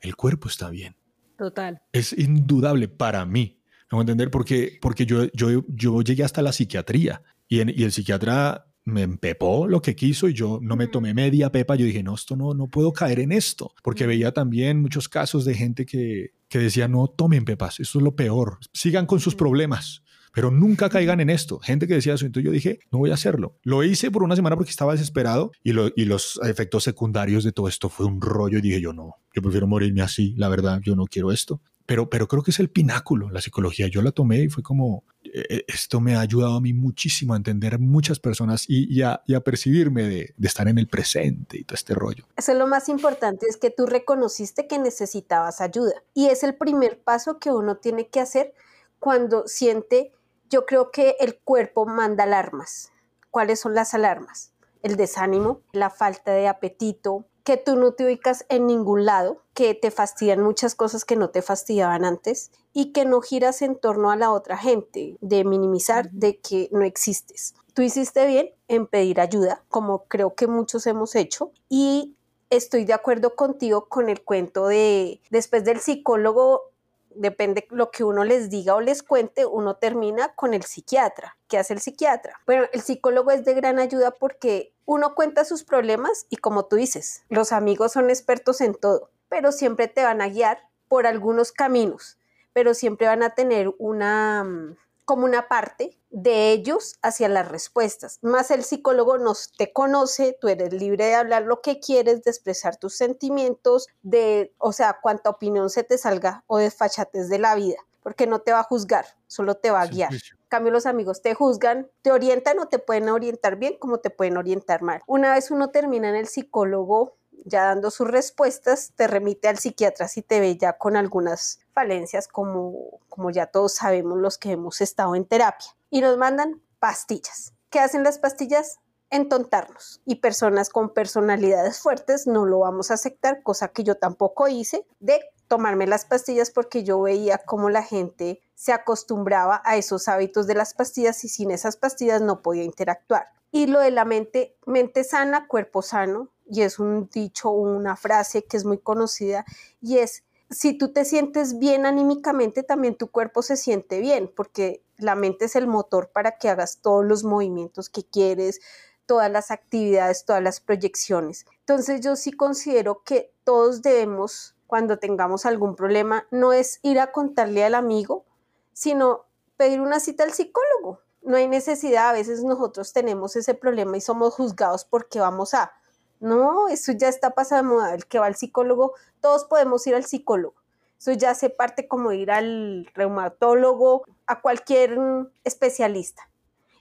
el 0.00 0.16
cuerpo 0.16 0.48
está 0.48 0.70
bien. 0.70 0.96
Total. 1.36 1.82
Es 1.92 2.12
indudable 2.12 2.88
para 2.88 3.24
mí. 3.26 3.60
¿Me 3.90 3.96
voy 3.96 4.00
a 4.00 4.02
entender? 4.02 4.30
Porque, 4.30 4.78
porque 4.80 5.06
yo, 5.06 5.26
yo, 5.32 5.64
yo 5.68 6.02
llegué 6.02 6.24
hasta 6.24 6.42
la 6.42 6.52
psiquiatría 6.52 7.22
y, 7.48 7.60
en, 7.60 7.68
y 7.68 7.84
el 7.84 7.92
psiquiatra 7.92 8.66
me 8.84 9.02
empepó 9.02 9.66
lo 9.66 9.82
que 9.82 9.96
quiso 9.96 10.28
y 10.28 10.32
yo 10.32 10.60
no 10.62 10.76
me 10.76 10.86
tomé 10.86 11.12
media 11.12 11.50
pepa. 11.50 11.76
Yo 11.76 11.84
dije, 11.84 12.02
no, 12.02 12.14
esto 12.14 12.36
no, 12.36 12.54
no 12.54 12.68
puedo 12.68 12.92
caer 12.92 13.20
en 13.20 13.32
esto. 13.32 13.72
Porque 13.82 14.06
veía 14.06 14.32
también 14.32 14.80
muchos 14.80 15.08
casos 15.08 15.44
de 15.44 15.54
gente 15.54 15.86
que, 15.86 16.32
que 16.48 16.58
decía, 16.58 16.88
no 16.88 17.08
tomen 17.08 17.44
pepas, 17.44 17.80
esto 17.80 17.98
es 17.98 18.04
lo 18.04 18.14
peor. 18.14 18.58
Sigan 18.72 19.06
con 19.06 19.20
sus 19.20 19.34
problemas 19.34 20.02
pero 20.36 20.50
nunca 20.50 20.90
caigan 20.90 21.20
en 21.20 21.30
esto. 21.30 21.58
Gente 21.60 21.86
que 21.86 21.94
decía 21.94 22.12
eso, 22.12 22.26
entonces 22.26 22.44
yo 22.44 22.52
dije, 22.52 22.80
no 22.92 22.98
voy 22.98 23.10
a 23.10 23.14
hacerlo. 23.14 23.56
Lo 23.62 23.82
hice 23.82 24.10
por 24.10 24.22
una 24.22 24.36
semana 24.36 24.54
porque 24.54 24.68
estaba 24.70 24.92
desesperado 24.92 25.50
y, 25.64 25.72
lo, 25.72 25.88
y, 25.96 26.04
los 26.04 26.38
efectos 26.42 26.84
secundarios 26.84 27.42
de 27.42 27.52
todo 27.52 27.68
esto 27.68 27.88
fue 27.88 28.04
un 28.04 28.20
rollo 28.20 28.58
y 28.58 28.60
dije 28.60 28.82
yo 28.82 28.92
no, 28.92 29.14
yo 29.34 29.40
prefiero 29.40 29.66
morirme 29.66 30.02
así, 30.02 30.34
la 30.36 30.50
verdad, 30.50 30.82
yo 30.84 30.94
no 30.94 31.06
quiero 31.06 31.32
esto. 31.32 31.62
Pero, 31.86 32.10
pero 32.10 32.28
creo 32.28 32.42
que 32.42 32.50
es 32.50 32.60
el 32.60 32.68
pináculo, 32.68 33.30
la 33.30 33.40
psicología. 33.40 33.86
Yo 33.88 34.02
la 34.02 34.10
tomé 34.10 34.42
y 34.42 34.48
fue 34.48 34.62
como, 34.62 35.04
eh, 35.24 35.64
esto 35.68 36.00
me 36.00 36.16
ha 36.16 36.20
ayudado 36.20 36.56
a 36.56 36.60
mí 36.60 36.72
muchísimo 36.72 37.34
a 37.34 37.36
entender 37.36 37.78
muchas 37.78 38.18
personas 38.18 38.64
y, 38.68 38.92
y, 38.92 39.02
a, 39.02 39.22
y 39.26 39.34
a, 39.34 39.40
percibirme 39.40 40.02
de, 40.02 40.34
de, 40.36 40.48
estar 40.48 40.66
en 40.68 40.78
el 40.78 40.88
presente 40.88 41.58
y 41.58 41.64
todo 41.64 41.76
este 41.76 41.94
rollo. 41.94 42.24
Eso 42.36 42.52
es 42.52 42.58
lo 42.58 42.66
más 42.66 42.88
importante, 42.88 43.46
es 43.48 43.56
que 43.56 43.70
tú 43.70 43.86
reconociste 43.86 44.66
que 44.66 44.78
necesitabas 44.78 45.60
ayuda. 45.60 45.92
Y 46.12 46.26
es 46.26 46.42
el 46.42 46.56
primer 46.56 47.00
paso 47.00 47.38
que 47.38 47.50
uno 47.50 47.76
tiene 47.76 48.08
que 48.08 48.20
hacer 48.20 48.52
cuando 48.98 49.44
siente 49.46 50.12
yo 50.48 50.66
creo 50.66 50.90
que 50.90 51.16
el 51.20 51.38
cuerpo 51.38 51.86
manda 51.86 52.24
alarmas. 52.24 52.92
¿Cuáles 53.30 53.60
son 53.60 53.74
las 53.74 53.94
alarmas? 53.94 54.52
El 54.82 54.96
desánimo, 54.96 55.62
la 55.72 55.90
falta 55.90 56.32
de 56.32 56.48
apetito, 56.48 57.26
que 57.46 57.56
tú 57.56 57.76
no 57.76 57.92
te 57.92 58.04
ubicas 58.04 58.44
en 58.48 58.66
ningún 58.66 59.04
lado, 59.04 59.40
que 59.54 59.72
te 59.74 59.92
fastidian 59.92 60.42
muchas 60.42 60.74
cosas 60.74 61.04
que 61.04 61.14
no 61.14 61.30
te 61.30 61.42
fastidiaban 61.42 62.04
antes 62.04 62.50
y 62.72 62.92
que 62.92 63.04
no 63.04 63.20
giras 63.20 63.62
en 63.62 63.76
torno 63.76 64.10
a 64.10 64.16
la 64.16 64.32
otra 64.32 64.58
gente, 64.58 65.16
de 65.20 65.44
minimizar, 65.44 66.10
de 66.10 66.38
que 66.38 66.68
no 66.72 66.82
existes. 66.82 67.54
Tú 67.72 67.82
hiciste 67.82 68.26
bien 68.26 68.50
en 68.66 68.88
pedir 68.88 69.20
ayuda, 69.20 69.62
como 69.68 70.06
creo 70.08 70.34
que 70.34 70.48
muchos 70.48 70.88
hemos 70.88 71.14
hecho, 71.14 71.52
y 71.68 72.16
estoy 72.50 72.84
de 72.84 72.94
acuerdo 72.94 73.36
contigo 73.36 73.86
con 73.88 74.08
el 74.08 74.24
cuento 74.24 74.66
de 74.66 75.20
después 75.30 75.64
del 75.64 75.78
psicólogo 75.78 76.72
depende 77.14 77.66
lo 77.70 77.92
que 77.92 78.02
uno 78.02 78.24
les 78.24 78.50
diga 78.50 78.74
o 78.74 78.80
les 78.80 79.04
cuente, 79.04 79.46
uno 79.46 79.76
termina 79.76 80.34
con 80.34 80.52
el 80.52 80.64
psiquiatra. 80.64 81.36
¿Qué 81.46 81.58
hace 81.58 81.74
el 81.74 81.80
psiquiatra? 81.80 82.40
Bueno, 82.44 82.64
el 82.72 82.82
psicólogo 82.82 83.30
es 83.30 83.44
de 83.44 83.54
gran 83.54 83.78
ayuda 83.78 84.10
porque 84.10 84.72
uno 84.86 85.14
cuenta 85.14 85.44
sus 85.44 85.64
problemas 85.64 86.26
y 86.30 86.36
como 86.36 86.64
tú 86.66 86.76
dices, 86.76 87.24
los 87.28 87.52
amigos 87.52 87.92
son 87.92 88.08
expertos 88.08 88.60
en 88.60 88.74
todo, 88.74 89.10
pero 89.28 89.52
siempre 89.52 89.88
te 89.88 90.02
van 90.02 90.22
a 90.22 90.28
guiar 90.28 90.68
por 90.88 91.06
algunos 91.06 91.52
caminos, 91.52 92.18
pero 92.52 92.72
siempre 92.72 93.06
van 93.08 93.22
a 93.22 93.34
tener 93.34 93.74
una 93.78 94.44
mm, 94.44 94.76
como 95.04 95.24
una 95.24 95.46
parte 95.48 95.96
de 96.10 96.50
ellos 96.50 96.98
hacia 97.00 97.28
las 97.28 97.48
respuestas. 97.48 98.18
Más 98.22 98.50
el 98.50 98.64
psicólogo 98.64 99.18
nos 99.18 99.52
te 99.52 99.72
conoce, 99.72 100.36
tú 100.40 100.48
eres 100.48 100.72
libre 100.72 101.06
de 101.06 101.14
hablar 101.14 101.42
lo 101.42 101.60
que 101.60 101.78
quieres, 101.78 102.24
de 102.24 102.30
expresar 102.30 102.76
tus 102.76 102.96
sentimientos, 102.96 103.86
de, 104.02 104.52
o 104.58 104.72
sea, 104.72 104.98
cuánta 105.00 105.30
opinión 105.30 105.70
se 105.70 105.84
te 105.84 105.96
salga 105.96 106.42
o 106.48 106.58
desfachates 106.58 107.28
de 107.28 107.38
la 107.38 107.54
vida, 107.54 107.78
porque 108.06 108.28
no 108.28 108.38
te 108.38 108.52
va 108.52 108.60
a 108.60 108.62
juzgar, 108.62 109.04
solo 109.26 109.56
te 109.56 109.72
va 109.72 109.80
a 109.80 109.86
guiar. 109.88 110.12
En 110.12 110.46
cambio, 110.46 110.70
los 110.70 110.86
amigos 110.86 111.22
te 111.22 111.34
juzgan, 111.34 111.90
te 112.02 112.12
orientan 112.12 112.60
o 112.60 112.68
te 112.68 112.78
pueden 112.78 113.08
orientar 113.08 113.56
bien 113.56 113.76
como 113.80 113.98
te 113.98 114.10
pueden 114.10 114.36
orientar 114.36 114.80
mal. 114.80 115.02
Una 115.08 115.34
vez 115.34 115.50
uno 115.50 115.70
termina 115.70 116.08
en 116.08 116.14
el 116.14 116.28
psicólogo, 116.28 117.16
ya 117.44 117.64
dando 117.64 117.90
sus 117.90 118.06
respuestas, 118.06 118.92
te 118.94 119.08
remite 119.08 119.48
al 119.48 119.58
psiquiatra 119.58 120.06
si 120.06 120.22
te 120.22 120.38
ve 120.38 120.56
ya 120.56 120.74
con 120.74 120.94
algunas 120.94 121.58
falencias 121.72 122.28
como, 122.28 123.00
como 123.08 123.30
ya 123.30 123.46
todos 123.46 123.74
sabemos 123.74 124.18
los 124.18 124.38
que 124.38 124.52
hemos 124.52 124.80
estado 124.80 125.16
en 125.16 125.24
terapia. 125.24 125.74
Y 125.90 126.00
nos 126.00 126.16
mandan 126.16 126.62
pastillas. 126.78 127.54
¿Qué 127.70 127.80
hacen 127.80 128.04
las 128.04 128.20
pastillas? 128.20 128.78
entontarnos 129.10 130.00
y 130.04 130.16
personas 130.16 130.68
con 130.68 130.92
personalidades 130.92 131.78
fuertes 131.78 132.26
no 132.26 132.44
lo 132.44 132.58
vamos 132.60 132.90
a 132.90 132.94
aceptar, 132.94 133.42
cosa 133.42 133.68
que 133.68 133.84
yo 133.84 133.96
tampoco 133.96 134.48
hice 134.48 134.84
de 134.98 135.20
tomarme 135.48 135.86
las 135.86 136.04
pastillas 136.04 136.50
porque 136.50 136.84
yo 136.84 137.00
veía 137.00 137.38
cómo 137.38 137.70
la 137.70 137.82
gente 137.82 138.40
se 138.54 138.72
acostumbraba 138.72 139.62
a 139.64 139.76
esos 139.76 140.08
hábitos 140.08 140.46
de 140.46 140.54
las 140.54 140.74
pastillas 140.74 141.24
y 141.24 141.28
sin 141.28 141.50
esas 141.50 141.76
pastillas 141.76 142.22
no 142.22 142.42
podía 142.42 142.64
interactuar. 142.64 143.26
Y 143.52 143.66
lo 143.66 143.80
de 143.80 143.90
la 143.90 144.04
mente, 144.04 144.56
mente 144.66 145.04
sana, 145.04 145.46
cuerpo 145.46 145.82
sano, 145.82 146.30
y 146.48 146.62
es 146.62 146.78
un 146.78 147.08
dicho, 147.08 147.50
una 147.50 147.96
frase 147.96 148.44
que 148.44 148.56
es 148.56 148.64
muy 148.64 148.78
conocida, 148.78 149.44
y 149.80 149.98
es, 149.98 150.24
si 150.50 150.76
tú 150.76 150.92
te 150.92 151.04
sientes 151.04 151.58
bien 151.58 151.86
anímicamente, 151.86 152.62
también 152.62 152.96
tu 152.96 153.10
cuerpo 153.10 153.42
se 153.42 153.56
siente 153.56 154.00
bien, 154.00 154.30
porque 154.34 154.82
la 154.98 155.14
mente 155.14 155.46
es 155.46 155.56
el 155.56 155.66
motor 155.66 156.10
para 156.10 156.38
que 156.38 156.48
hagas 156.48 156.78
todos 156.82 157.04
los 157.04 157.24
movimientos 157.24 157.88
que 157.88 158.04
quieres, 158.04 158.60
todas 159.06 159.30
las 159.30 159.50
actividades, 159.50 160.24
todas 160.24 160.42
las 160.42 160.60
proyecciones. 160.60 161.46
Entonces 161.60 162.00
yo 162.00 162.16
sí 162.16 162.32
considero 162.32 163.02
que 163.04 163.32
todos 163.44 163.82
debemos, 163.82 164.55
cuando 164.66 164.98
tengamos 164.98 165.46
algún 165.46 165.76
problema, 165.76 166.26
no 166.30 166.52
es 166.52 166.80
ir 166.82 167.00
a 167.00 167.12
contarle 167.12 167.64
al 167.64 167.74
amigo, 167.74 168.24
sino 168.72 169.26
pedir 169.56 169.80
una 169.80 170.00
cita 170.00 170.24
al 170.24 170.32
psicólogo. 170.32 171.00
No 171.22 171.36
hay 171.36 171.48
necesidad, 171.48 172.10
a 172.10 172.12
veces 172.12 172.44
nosotros 172.44 172.92
tenemos 172.92 173.36
ese 173.36 173.54
problema 173.54 173.96
y 173.96 174.00
somos 174.00 174.34
juzgados 174.34 174.84
porque 174.84 175.18
vamos 175.18 175.54
a 175.54 175.72
no, 176.20 176.68
eso 176.68 176.92
ya 176.92 177.08
está 177.08 177.30
pasando, 177.30 177.84
el 177.86 178.06
que 178.06 178.18
va 178.18 178.26
al 178.26 178.36
psicólogo, 178.36 178.94
todos 179.20 179.44
podemos 179.44 179.86
ir 179.86 179.94
al 179.94 180.04
psicólogo. 180.04 180.54
Eso 180.98 181.12
ya 181.12 181.30
hace 181.30 181.50
parte 181.50 181.88
como 181.88 182.12
ir 182.12 182.30
al 182.30 182.90
reumatólogo, 182.94 184.04
a 184.26 184.40
cualquier 184.40 184.98
especialista. 185.44 186.28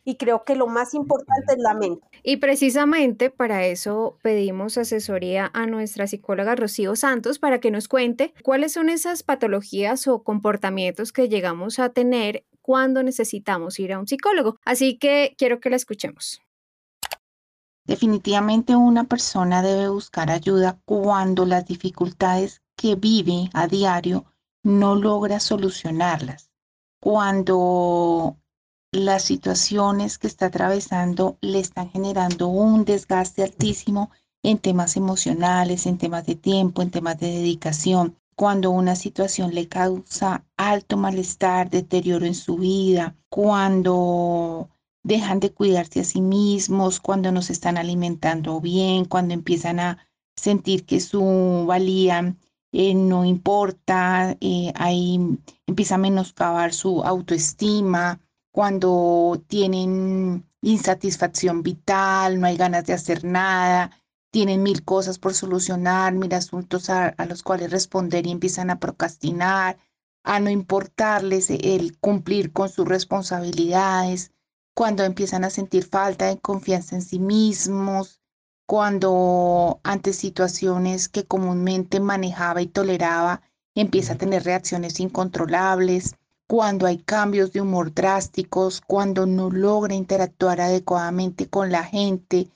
Y 0.06 0.16
creo 0.18 0.44
que 0.46 0.56
lo 0.56 0.68
más 0.68 0.94
importante 0.94 1.54
es 1.54 1.58
la 1.58 1.74
mente. 1.74 2.08
Y 2.24 2.38
precisamente 2.38 3.32
para 3.32 3.66
eso 3.66 4.18
pedimos 4.22 4.78
asesoría 4.78 5.52
a 5.54 5.66
nuestra 5.66 6.08
psicóloga 6.08 6.56
Rocío 6.56 6.96
Santos 6.96 7.40
para 7.40 7.60
que 7.60 7.72
nos 7.72 7.88
cuente 7.88 8.34
cuáles 8.44 8.74
son 8.74 8.90
esas 8.90 9.24
patologías 9.24 10.08
o 10.08 10.24
comportamientos 10.24 11.12
que 11.12 11.28
llegamos 11.28 11.80
a 11.80 11.90
tener 11.90 12.46
cuando 12.62 13.04
necesitamos 13.04 13.80
ir 13.80 13.94
a 13.94 14.00
un 14.00 14.08
psicólogo. 14.08 14.60
Así 14.64 14.98
que 14.98 15.36
quiero 15.38 15.60
que 15.60 15.72
la 15.72 15.76
escuchemos. 15.76 16.40
Definitivamente 17.86 18.76
una 18.76 19.04
persona 19.04 19.62
debe 19.62 19.90
buscar 19.90 20.32
ayuda 20.32 20.80
cuando 20.86 21.46
las 21.46 21.66
dificultades 21.66 22.62
que 22.76 22.96
vive 22.96 23.50
a 23.54 23.68
diario 23.68 24.26
no 24.64 24.96
logra 24.96 25.40
solucionarlas, 25.40 26.50
cuando 27.00 28.38
las 28.96 29.24
situaciones 29.24 30.18
que 30.18 30.28
está 30.28 30.48
atravesando 30.48 31.38
le 31.42 31.60
están 31.60 31.90
generando 31.90 32.48
un 32.48 32.86
desgaste 32.86 33.44
altísimo 33.44 34.10
en 34.42 34.58
temas 34.58 34.96
emocionales, 34.96 35.86
en 35.86 35.98
temas 35.98 36.26
de 36.26 36.36
tiempo, 36.36 36.82
en 36.82 36.92
temas 36.92 37.20
de 37.20 37.28
dedicación, 37.28 38.16
cuando 38.36 38.72
una 38.72 38.96
situación 38.96 39.54
le 39.54 39.68
causa 39.68 40.46
alto 40.56 40.98
malestar, 40.98 41.70
deterioro 41.70 42.26
en 42.26 42.36
su 42.36 42.58
vida, 42.58 43.16
cuando 43.30 44.70
dejan 45.04 45.40
de 45.40 45.52
cuidarse 45.52 46.02
a 46.02 46.04
sí 46.04 46.22
mismos, 46.22 47.00
cuando 47.00 47.32
no 47.32 47.42
se 47.42 47.54
están 47.54 47.78
alimentando 47.78 48.62
bien, 48.62 49.06
cuando 49.06 49.34
empiezan 49.34 49.80
a 49.80 49.98
sentir 50.36 50.86
que 50.86 51.00
su 51.00 51.66
valía 51.68 52.36
eh, 52.72 52.94
no 52.94 53.24
importa, 53.24 54.36
eh, 54.42 54.74
ahí 54.76 55.18
empieza 55.66 55.96
a 55.96 55.98
menoscabar 55.98 56.74
su 56.74 57.04
autoestima, 57.04 58.20
cuando 58.56 59.44
tienen 59.50 60.50
insatisfacción 60.62 61.62
vital, 61.62 62.40
no 62.40 62.48
hay 62.48 62.56
ganas 62.56 62.86
de 62.86 62.94
hacer 62.94 63.26
nada, 63.26 63.92
tienen 64.32 64.64
mil 64.64 64.86
cosas 64.86 65.20
por 65.20 65.34
solucionar, 65.34 66.14
mil 66.14 66.34
asuntos 66.34 66.90
a 66.90 67.14
los 67.28 67.44
cuales 67.44 67.70
responder 67.70 68.26
y 68.26 68.32
empiezan 68.32 68.70
a 68.70 68.80
procrastinar, 68.80 69.78
a 70.24 70.40
no 70.40 70.50
importarles 70.50 71.50
el 71.50 71.98
cumplir 72.00 72.54
con 72.54 72.70
sus 72.70 72.88
responsabilidades, 72.88 74.32
cuando 74.74 75.04
empiezan 75.04 75.44
a 75.44 75.50
sentir 75.50 75.84
falta 75.84 76.28
de 76.28 76.40
confianza 76.40 76.96
en 76.96 77.02
sí 77.02 77.20
mismos, 77.20 78.22
cuando 78.66 79.82
ante 79.84 80.14
situaciones 80.14 81.10
que 81.10 81.26
comúnmente 81.26 82.00
manejaba 82.00 82.62
y 82.62 82.68
toleraba, 82.68 83.42
empieza 83.76 84.14
a 84.14 84.18
tener 84.18 84.46
reacciones 84.46 85.02
incontrolables, 85.02 86.16
cuando 86.48 86.86
hay 86.86 86.98
cambios 86.98 87.52
de 87.54 87.62
humor 87.62 87.94
drásticos, 87.94 88.82
cuando 88.82 89.26
no 89.26 89.50
logra 89.50 89.94
interactuar 89.94 90.62
adecuadamente 90.62 91.50
con 91.50 91.72
la 91.72 91.84
gente 91.84 92.50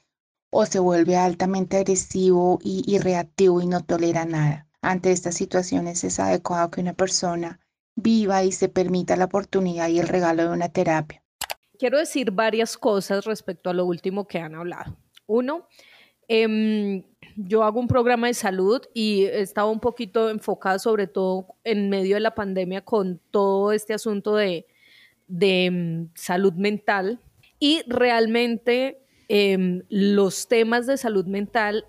o 0.52 0.66
se 0.66 0.80
vuelve 0.80 1.16
altamente 1.16 1.78
agresivo 1.78 2.60
y, 2.64 2.98
reactivo 3.00 3.62
y 3.62 3.68
no 3.68 3.84
tolera 3.84 4.26
nada. 4.26 4.68
Ante 4.82 5.12
estas 5.12 5.36
situaciones 5.36 6.04
es 6.04 6.20
adecuado 6.20 6.72
que 6.72 6.82
una 6.82 6.94
persona 6.94 7.60
viva 7.96 8.44
y 8.44 8.52
se 8.52 8.70
permita 8.70 9.16
la 9.16 9.26
oportunidad 9.26 9.90
y 9.90 10.00
el 10.00 10.08
regalo 10.08 10.44
de 10.44 10.50
una 10.50 10.70
terapia 10.70 11.24
quiero 11.80 11.98
decir 11.98 12.32
varias 12.32 12.78
cosas 12.78 13.26
respecto 13.26 13.72
a 13.72 13.74
lo 13.74 13.86
último 13.86 14.28
que 14.28 14.38
han 14.38 14.54
hablado. 14.54 14.96
Uno, 15.26 15.68
em, 16.28 17.04
yo 17.42 17.64
hago 17.64 17.80
un 17.80 17.88
programa 17.88 18.28
de 18.28 18.34
salud 18.34 18.82
y 18.94 19.24
estaba 19.24 19.70
un 19.70 19.80
poquito 19.80 20.30
enfocada 20.30 20.78
sobre 20.78 21.08
todo 21.08 21.48
en 21.64 21.90
medio 21.90 22.16
de 22.16 22.20
la 22.20 22.36
pandemia 22.36 22.82
con 22.82 23.22
todo 23.32 23.72
este 23.72 23.94
asunto 23.94 24.36
de, 24.36 24.68
em, 25.40 26.10
salud 26.16 26.54
mental. 26.54 27.20
Y 27.60 27.82
realmente 27.88 29.02
em, 29.32 29.84
los 29.90 30.48
temas 30.48 30.88
de 30.88 30.98
salud 30.98 31.26
mental, 31.28 31.86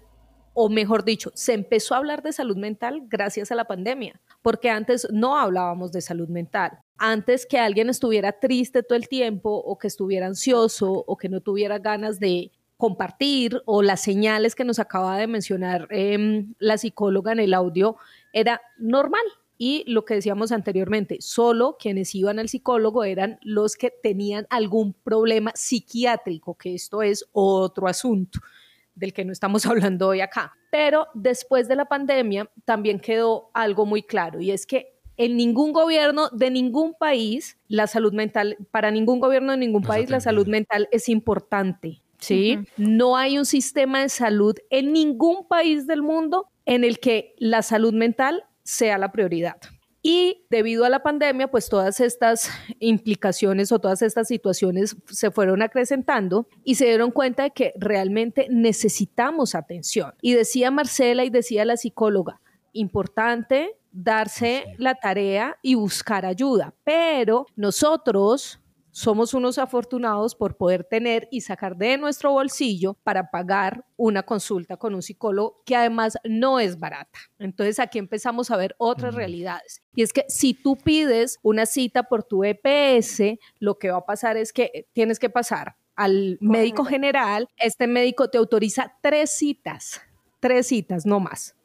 o 0.53 0.69
mejor 0.69 1.05
dicho, 1.05 1.33
se 1.35 1.55
empezó 1.55 1.95
a 1.95 1.99
hablar 1.99 2.23
de 2.23 2.33
salud 2.33 2.57
mental 2.59 3.03
gracias 3.09 3.51
a 3.51 3.55
la 3.55 3.65
pandemia, 3.65 4.21
porque 4.43 4.69
antes 4.69 5.09
no 5.11 5.39
hablábamos 5.39 5.91
de 5.91 6.03
salud 6.03 6.29
mental. 6.29 6.81
Antes 6.99 7.47
que 7.47 7.59
alguien 7.59 7.89
estuviera 7.89 8.33
triste 8.33 8.83
todo 8.83 8.97
el 8.97 9.09
tiempo 9.09 9.51
o 9.51 9.79
que 9.79 9.87
estuviera 9.87 10.27
ansioso 10.27 10.93
o 11.07 11.17
que 11.17 11.31
no 11.31 11.41
tuviera 11.41 11.79
ganas 11.79 12.21
de 12.21 12.53
compartir 12.81 13.63
o 13.67 13.83
las 13.83 14.01
señales 14.01 14.57
que 14.57 14.65
nos 14.65 14.81
acaba 14.81 15.17
de 15.19 15.27
mencionar 15.27 15.87
em, 15.91 16.55
la 16.59 16.79
psicóloga 16.79 17.31
en 17.31 17.39
el 17.39 17.55
audio 17.55 17.97
era 18.33 18.61
normal. 18.79 19.23
Y 19.59 19.85
lo 19.87 20.07
que 20.07 20.15
decíamos 20.15 20.51
anteriormente, 20.51 21.19
solo 21.21 21.77
quienes 21.79 22.15
iban 22.15 22.39
al 22.39 22.49
psicólogo 22.49 23.05
eran 23.05 23.39
los 23.43 23.77
que 23.77 23.93
tenían 24.03 24.47
algún 24.49 24.95
problema 24.95 25.53
psiquiátrico, 25.55 26.57
que 26.57 26.75
esto 26.75 27.03
es 27.03 27.29
otro 27.33 27.87
asunto 27.87 28.41
del 28.95 29.13
que 29.13 29.27
no 29.27 29.33
estamos 29.33 29.65
hablando 29.67 30.09
hoy 30.09 30.23
acá. 30.23 30.55
Pero 30.73 31.09
después 31.13 31.69
de 31.69 31.77
la 31.77 31.85
pandemia 31.85 32.51
también 32.65 32.99
quedó 32.99 33.51
algo 33.53 33.85
muy 33.85 34.03
claro 34.03 34.41
y 34.41 34.51
es 34.51 34.67
que 34.67 34.99
en 35.19 35.37
ningún 35.37 35.75
gobierno 35.75 36.31
de 36.31 36.51
ningún 36.51 36.95
país 36.95 37.59
la 37.69 37.87
salud 37.87 38.15
mental, 38.15 38.57
para 38.71 38.91
ningún 38.91 39.21
gobierno 39.21 39.53
de 39.53 39.59
ningún 39.59 39.83
país 39.83 40.09
la 40.09 40.21
salud 40.21 40.47
mental 40.47 40.89
es 40.93 41.11
importante. 41.11 42.01
¿Sí? 42.21 42.59
No 42.77 43.17
hay 43.17 43.39
un 43.39 43.47
sistema 43.47 44.03
de 44.03 44.09
salud 44.09 44.55
en 44.71 44.93
ningún 44.93 45.47
país 45.49 45.87
del 45.87 46.03
mundo 46.03 46.49
en 46.67 46.85
el 46.85 47.01
que 47.01 47.35
la 47.39 47.63
salud 47.63 47.93
mental 47.93 48.45
sea 48.63 48.99
la 48.99 49.13
prioridad. 49.13 49.57
Y 50.03 50.47
debido 50.49 50.87
a 50.87 50.89
la 50.89 51.03
pandemia, 51.03 51.51
pues 51.51 51.69
todas 51.69 52.01
estas 52.01 52.51
implicaciones 52.79 53.71
o 53.71 53.79
todas 53.79 54.01
estas 54.01 54.29
situaciones 54.29 54.97
se 55.07 55.31
fueron 55.31 55.61
acrecentando 55.61 56.47
y 56.65 56.77
se 56.77 56.87
dieron 56.87 57.11
cuenta 57.11 57.43
de 57.43 57.51
que 57.51 57.75
realmente 57.77 58.47
necesitamos 58.51 59.55
atención. 59.55 60.15
Y 60.23 60.33
decía 60.33 60.71
Marcela 60.71 61.25
y 61.25 61.31
decía 61.31 61.67
la 61.67 61.77
psicóloga, 61.77 62.41
importante 62.73 63.77
darse 63.93 64.65
la 64.79 64.95
tarea 64.95 65.59
y 65.63 65.75
buscar 65.75 66.25
ayuda, 66.25 66.75
pero 66.85 67.47
nosotros 67.57 68.60
somos 69.01 69.33
unos 69.33 69.57
afortunados 69.57 70.35
por 70.35 70.59
poder 70.59 70.85
tener 70.85 71.27
y 71.31 71.41
sacar 71.41 71.75
de 71.79 71.97
nuestro 71.97 72.33
bolsillo 72.33 72.99
para 73.03 73.31
pagar 73.31 73.87
una 73.97 74.25
consulta 74.25 74.77
con 74.77 74.95
un 74.95 75.01
psicólogo 75.01 75.63
que 75.65 75.75
además 75.75 76.19
no 76.23 76.61
es 76.61 76.79
barata. 76.79 77.19
Entonces 77.39 77.79
aquí 77.79 77.99
empezamos 77.99 78.51
a 78.51 78.59
ver 78.59 78.75
otras 78.77 79.15
realidades. 79.15 79.83
Y 79.95 80.03
es 80.03 80.13
que 80.13 80.27
si 80.29 80.53
tú 80.53 80.77
pides 80.77 81.39
una 81.43 81.65
cita 81.65 82.03
por 82.03 82.25
tu 82.25 82.45
EPS, 82.45 83.39
lo 83.59 83.79
que 83.79 83.91
va 83.91 83.99
a 83.99 84.05
pasar 84.07 84.37
es 84.37 84.53
que 84.53 84.87
tienes 84.93 85.19
que 85.19 85.31
pasar 85.31 85.77
al 85.97 86.37
médico 86.43 86.85
general. 86.85 87.49
Este 87.57 87.87
médico 87.87 88.29
te 88.29 88.37
autoriza 88.37 88.99
tres 89.01 89.31
citas, 89.31 90.03
tres 90.41 90.67
citas, 90.67 91.07
no 91.07 91.21
más, 91.21 91.57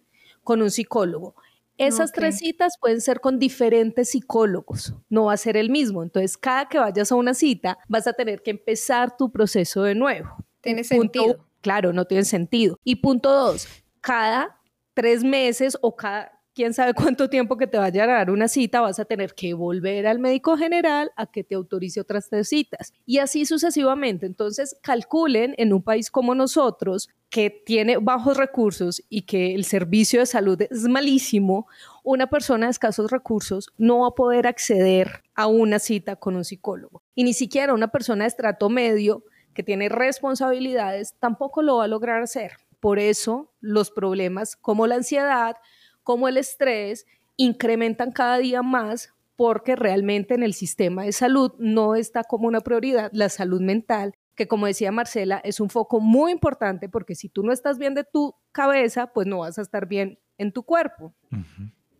con 0.42 0.62
un 0.62 0.72
psicólogo. 0.72 1.36
Esas 1.78 2.12
tres 2.12 2.38
citas 2.38 2.74
pueden 2.80 3.02
ser 3.02 3.20
con 3.20 3.38
diferentes 3.38 4.10
psicólogos, 4.10 4.94
no 5.10 5.26
va 5.26 5.34
a 5.34 5.38
ser 5.38 5.58
el 5.58 5.70
mismo. 5.70 6.04
Entonces, 6.04 6.38
cada 6.38 6.70
que 6.70 6.80
vayas 6.80 7.12
a 7.12 7.16
una 7.16 7.34
cita, 7.34 7.78
vas 7.88 8.08
a 8.08 8.14
tener 8.14 8.42
que 8.42 8.52
empezar 8.52 9.18
tu 9.18 9.32
proceso 9.32 9.84
de 9.84 9.96
nuevo. 9.96 10.36
Tiene 10.62 10.84
sentido. 10.84 11.46
Claro, 11.62 11.94
no 11.94 12.06
tiene 12.06 12.26
sentido. 12.26 12.80
Y 12.84 12.98
punto 12.98 13.32
dos, 13.32 13.68
cada 14.00 14.60
tres 14.94 15.24
meses 15.24 15.78
o 15.82 15.96
cada 15.96 16.35
quién 16.56 16.74
sabe 16.74 16.94
cuánto 16.94 17.30
tiempo 17.30 17.58
que 17.58 17.68
te 17.68 17.78
vaya 17.78 18.06
a 18.06 18.08
dar 18.08 18.32
una 18.32 18.48
cita, 18.48 18.82
vas 18.82 19.00
a 19.00 19.06
tener 19.06 19.36
que 19.36 19.54
volver 19.54 20.08
al 20.08 20.20
médico 20.20 20.58
general 20.58 21.12
a 21.18 21.28
que 21.28 21.44
te 21.44 21.54
autorice 21.54 22.00
otras 22.00 22.30
tres 22.30 22.48
citas. 22.50 22.94
Y 23.06 23.20
así 23.20 23.46
sucesivamente. 23.46 24.26
Entonces, 24.26 24.78
calculen 24.82 25.54
en 25.58 25.74
un 25.74 25.84
país 25.84 26.10
como 26.10 26.34
nosotros, 26.34 27.10
que 27.30 27.50
tiene 27.50 27.98
bajos 27.98 28.38
recursos 28.38 29.04
y 29.10 29.24
que 29.24 29.56
el 29.56 29.66
servicio 29.66 30.22
de 30.22 30.26
salud 30.26 30.62
es 30.62 30.84
malísimo, 30.84 31.68
una 32.04 32.28
persona 32.28 32.68
de 32.68 32.72
escasos 32.72 33.12
recursos 33.12 33.68
no 33.78 34.00
va 34.00 34.08
a 34.08 34.16
poder 34.16 34.48
acceder 34.48 35.24
a 35.34 35.48
una 35.48 35.80
cita 35.80 36.16
con 36.16 36.38
un 36.38 36.46
psicólogo. 36.46 37.04
Y 37.14 37.26
ni 37.26 37.34
siquiera 37.34 37.74
una 37.74 37.90
persona 37.90 38.24
de 38.24 38.30
estrato 38.30 38.70
medio 38.70 39.26
que 39.54 39.64
tiene 39.64 39.90
responsabilidades 39.90 41.16
tampoco 41.20 41.62
lo 41.62 41.78
va 41.78 41.86
a 41.86 41.90
lograr 41.90 42.22
hacer. 42.22 42.54
Por 42.80 43.00
eso 43.00 43.52
los 43.60 43.92
problemas 43.92 44.56
como 44.56 44.88
la 44.88 44.96
ansiedad, 44.96 45.58
como 46.06 46.28
el 46.28 46.38
estrés 46.38 47.08
incrementan 47.36 48.12
cada 48.12 48.38
día 48.38 48.62
más 48.62 49.10
porque 49.36 49.76
realmente 49.76 50.36
en 50.36 50.44
el 50.44 50.54
sistema 50.54 51.04
de 51.04 51.12
salud 51.12 51.52
no 51.58 51.96
está 51.96 52.24
como 52.24 52.48
una 52.48 52.62
prioridad 52.62 53.10
la 53.12 53.28
salud 53.28 53.60
mental, 53.60 54.14
que 54.36 54.48
como 54.48 54.68
decía 54.68 54.92
Marcela, 54.92 55.42
es 55.44 55.60
un 55.60 55.70
foco 55.70 56.00
muy 56.00 56.32
importante 56.32 56.88
porque 56.88 57.16
si 57.16 57.28
tú 57.28 57.44
no 57.44 57.52
estás 57.52 57.80
bien 57.80 57.96
de 57.96 58.06
tu 58.06 58.36
cabeza, 58.52 59.12
pues 59.14 59.28
no 59.28 59.40
vas 59.40 59.58
a 59.58 59.64
estar 59.64 59.88
bien 59.88 60.20
en 60.38 60.54
tu 60.54 60.64
cuerpo. 60.64 61.14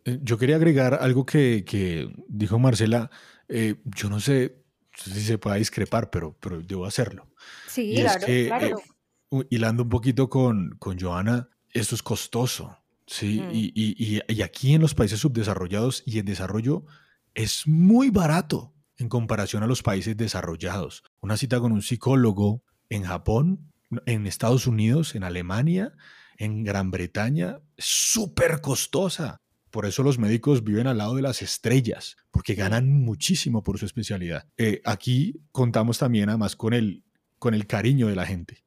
Eh, 0.06 0.20
yo 0.22 0.38
quería 0.38 0.58
agregar 0.58 1.00
algo 1.02 1.26
que, 1.26 2.14
dijo 2.30 2.60
Marcela, 2.60 3.10
eh, 3.50 3.76
yo 3.86 4.10
no 4.10 4.20
sé 4.20 4.64
si 4.96 5.20
se 5.22 5.40
pueda 5.40 5.56
discrepar, 5.56 6.12
pero, 6.12 6.38
pero 6.40 6.62
debo 6.62 6.86
hacerlo. 6.86 7.28
Sí, 7.68 7.96
claro, 8.00 8.26
eh, 8.28 8.46
claro. 8.48 8.78
hilando 9.50 9.84
un 9.84 9.90
poquito 9.90 10.30
con, 10.30 10.76
con 10.78 11.00
Joana, 11.00 11.50
esto 11.74 11.96
es 11.96 12.04
costoso. 12.04 12.78
Sí, 13.08 13.42
y, 13.52 14.42
aquí 14.42 14.74
en 14.74 14.82
los 14.82 14.96
países 14.96 15.20
subdesarrollados 15.20 16.04
y 16.06 16.20
en 16.20 16.26
desarrollo 16.26 16.86
es 17.34 17.68
muy 17.68 18.10
barato 18.10 18.74
en 18.98 19.10
comparación 19.10 19.62
a 19.64 19.68
los 19.68 19.84
países 19.84 20.18
desarrollados. 20.18 21.04
Una 21.22 21.38
cita 21.38 21.60
con 21.60 21.72
un 21.72 21.82
psicólogo 21.82 22.64
en 22.90 23.04
Japón, 23.04 23.72
en 24.06 24.26
Estados 24.26 24.68
Unidos, 24.68 25.16
en 25.16 25.24
Alemania, 25.24 25.94
en 26.38 26.64
Gran 26.64 26.92
Bretaña, 26.92 27.60
es 27.78 27.86
súper 27.86 28.62
costosa. 28.62 29.42
Por 29.70 29.86
eso 29.86 30.04
los 30.04 30.18
médicos 30.18 30.64
viven 30.64 30.88
al 30.88 30.98
lado 30.98 31.16
de 31.16 31.22
las 31.22 31.42
estrellas, 31.42 32.16
porque 32.32 32.56
ganan 32.56 32.90
muchísimo 32.90 33.62
por 33.62 33.78
su 33.78 33.86
especialidad. 33.86 34.48
Eh, 34.58 34.82
aquí 34.86 35.42
contamos 35.52 35.98
también 35.98 36.30
además 36.30 36.56
con 36.56 36.74
el, 36.74 37.04
con 37.38 37.54
el 37.54 37.68
cariño 37.68 38.08
de 38.08 38.16
la 38.16 38.26
gente. 38.26 38.65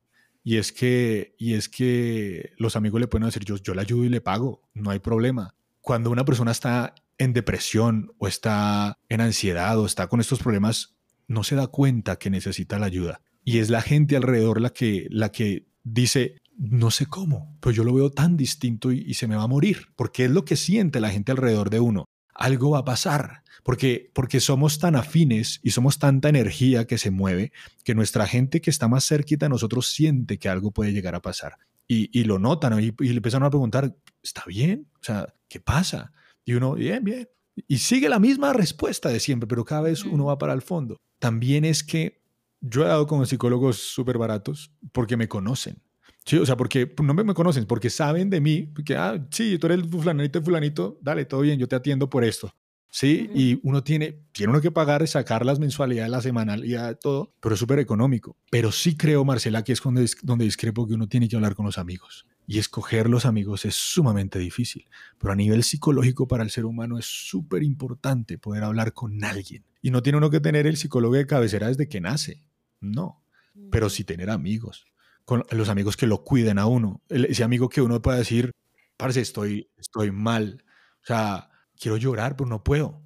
Y 0.49 0.57
es 0.57 0.73
que, 0.73 1.35
y 1.37 1.53
es 1.53 1.69
que 1.69 2.55
los 2.57 2.75
amigos 2.75 3.03
le 3.03 3.07
pueden 3.07 3.27
decir, 3.27 3.45
yo, 3.45 3.59
yo 3.59 3.75
le 3.75 3.83
ayudo 3.83 4.07
y 4.07 4.09
le 4.09 4.23
pago, 4.23 4.63
no 4.73 4.89
hay 4.89 4.99
problema. 4.99 5.55
Cuando 5.83 6.11
una 6.11 6.25
persona 6.25 6.53
está 6.53 6.95
en 7.19 7.35
depresión 7.35 8.13
o 8.17 8.29
está 8.29 8.97
en 9.11 9.21
ansiedad 9.21 9.79
o 9.79 9.85
está 9.85 10.07
con 10.07 10.21
estos 10.21 10.39
problemas, 10.39 10.97
no 11.27 11.45
se 11.45 11.55
da 11.55 11.67
cuenta 11.67 12.17
que 12.17 12.31
necesita 12.31 12.79
la 12.79 12.87
ayuda. 12.87 13.21
Y 13.45 13.59
es 13.59 13.69
la 13.69 13.83
gente 13.83 14.17
alrededor 14.17 14.63
la 14.63 14.71
que, 14.71 15.07
la 15.11 15.31
que 15.33 15.67
dice, 15.85 16.39
no 16.57 16.91
sé 16.91 17.05
cómo, 17.05 17.59
pero 17.61 17.73
yo 17.73 17.85
lo 17.85 17.93
veo 17.93 18.11
tan 18.11 18.39
distinto 18.39 18.91
y, 18.91 19.05
y 19.07 19.13
se 19.13 19.27
me 19.27 19.37
va 19.37 19.43
a 19.43 19.49
morir, 19.49 19.89
porque 19.97 20.25
es 20.25 20.31
lo 20.31 20.47
que 20.47 20.57
siente 20.57 20.99
la 20.99 21.11
gente 21.11 21.31
alrededor 21.31 21.69
de 21.69 21.81
uno. 21.81 22.07
Algo 22.35 22.71
va 22.71 22.79
a 22.79 22.85
pasar, 22.87 23.43
porque, 23.69 24.11
porque 24.15 24.41
somos 24.41 24.79
tan 24.79 24.97
afines 24.97 25.61
y 25.63 25.73
somos 25.73 25.99
tanta 25.99 26.31
energía 26.31 26.87
que 26.87 26.97
se 26.97 27.11
mueve 27.11 27.53
que 27.85 27.95
nuestra 27.95 28.27
gente 28.27 28.63
que 28.63 28.71
está 28.71 28.89
más 28.89 29.07
cerquita 29.07 29.45
de 29.45 29.51
nosotros 29.51 29.91
siente 29.91 30.39
que 30.39 30.49
algo 30.49 30.71
puede 30.71 30.95
llegar 30.95 31.15
a 31.15 31.21
pasar. 31.21 31.59
Y, 31.87 32.25
lo 32.25 32.39
notan 32.39 32.81
y, 32.81 32.93
le 32.99 33.17
empiezan 33.17 33.43
a 33.43 33.51
preguntar, 33.51 33.95
¿está 34.23 34.43
bien? 34.47 34.87
O 34.95 35.05
sea, 35.05 35.35
¿qué 35.51 35.61
pasa? 35.61 36.15
Y 36.47 36.55
uno, 36.55 36.77
bien, 36.77 37.05
bien. 37.05 37.29
Y 37.67 37.77
sigue 37.77 38.09
la 38.09 38.19
misma 38.19 38.55
respuesta 38.55 39.11
de 39.11 39.21
siempre, 39.21 39.47
pero 39.47 39.67
cada 39.67 39.83
vez 39.83 40.03
uno 40.03 40.25
va 40.25 40.39
para 40.39 40.55
el 40.55 40.63
fondo. 40.63 40.97
También 41.19 41.67
es 41.67 41.85
que 41.85 42.23
yo 42.63 42.85
he 42.85 42.89
dado 42.89 43.07
con 43.07 43.27
psicólogos 43.27 43.77
súper 43.77 44.17
baratos 44.17 44.73
porque 44.93 45.19
me 45.19 45.29
conocen. 45.29 45.77
Sí, 46.25 46.39
o 46.39 46.47
sea, 46.47 46.57
porque 46.57 46.95
no 47.03 47.13
me, 47.13 47.35
conocen, 47.35 47.67
porque 47.67 47.91
saben 47.91 48.31
de 48.31 48.41
mí, 48.41 48.63
porque, 48.63 48.97
ah, 48.97 49.23
sí, 49.31 49.59
tú 49.59 49.67
eres 49.67 49.87
fulanito, 49.91 50.39
el 50.39 50.45
fulanito, 50.47 50.99
dale, 51.03 51.27
todo 51.27 51.43
bien, 51.43 51.59
yo 51.59 51.69
te 51.69 51.77
atiendo 51.77 52.09
por 52.09 52.25
esto. 52.25 52.51
Sí, 52.91 53.31
y 53.35 53.61
uno 53.63 53.85
tiene, 53.85 54.19
tiene 54.33 54.51
uno 54.51 54.63
que 54.63 54.71
pagar, 54.71 55.07
sacar 55.07 55.45
las 55.45 55.59
mensualidades, 55.59 56.11
la 56.11 56.23
semanalidad, 56.23 56.99
todo, 56.99 57.35
pero 57.41 57.55
es 57.55 57.61
súper 57.61 57.79
económico. 57.79 58.37
Pero 58.51 58.73
sí 58.73 58.97
creo, 58.97 59.25
Marcela, 59.25 59.63
que 59.63 59.73
es 59.73 59.83
donde, 59.83 60.11
donde 60.23 60.47
discrepo 60.47 60.87
que 60.87 60.95
uno 60.95 61.07
tiene 61.07 61.29
que 61.29 61.37
hablar 61.37 61.55
con 61.55 61.67
los 61.67 61.77
amigos. 61.77 62.27
Y 62.47 62.59
escoger 62.59 63.11
los 63.11 63.27
amigos 63.27 63.67
es 63.67 63.75
sumamente 63.75 64.39
difícil. 64.39 64.89
Pero 65.19 65.35
a 65.35 65.37
nivel 65.37 65.65
psicológico 65.65 66.27
para 66.27 66.43
el 66.43 66.51
ser 66.51 66.65
humano 66.65 66.99
es 66.99 67.05
súper 67.05 67.63
importante 67.63 68.39
poder 68.39 68.65
hablar 68.65 68.95
con 68.95 69.23
alguien. 69.23 69.67
Y 69.83 69.91
no 69.91 70.03
tiene 70.03 70.17
uno 70.17 70.31
que 70.31 70.41
tener 70.41 70.67
el 70.67 70.79
psicólogo 70.79 71.15
de 71.15 71.27
cabecera 71.27 71.69
desde 71.69 71.89
que 71.89 72.01
nace. 72.01 72.43
No. 72.81 73.23
Pero 73.71 73.91
sí 73.91 74.03
tener 74.03 74.31
amigos. 74.31 74.87
Con 75.27 75.45
los 75.51 75.69
amigos 75.69 75.99
que 75.99 76.07
lo 76.07 76.25
cuiden 76.25 76.59
a 76.59 76.65
uno. 76.65 77.03
ese 77.11 77.45
amigo 77.45 77.69
que 77.69 77.83
uno 77.83 78.01
pueda 78.01 78.17
decir, 78.17 78.53
parce, 78.97 79.21
estoy, 79.21 79.69
estoy 79.77 80.11
mal. 80.11 80.65
O 81.03 81.07
sea, 81.07 81.48
quiero 81.79 81.97
llorar, 81.97 82.37
pero 82.37 82.49
no 82.49 82.63
puedo. 82.63 83.01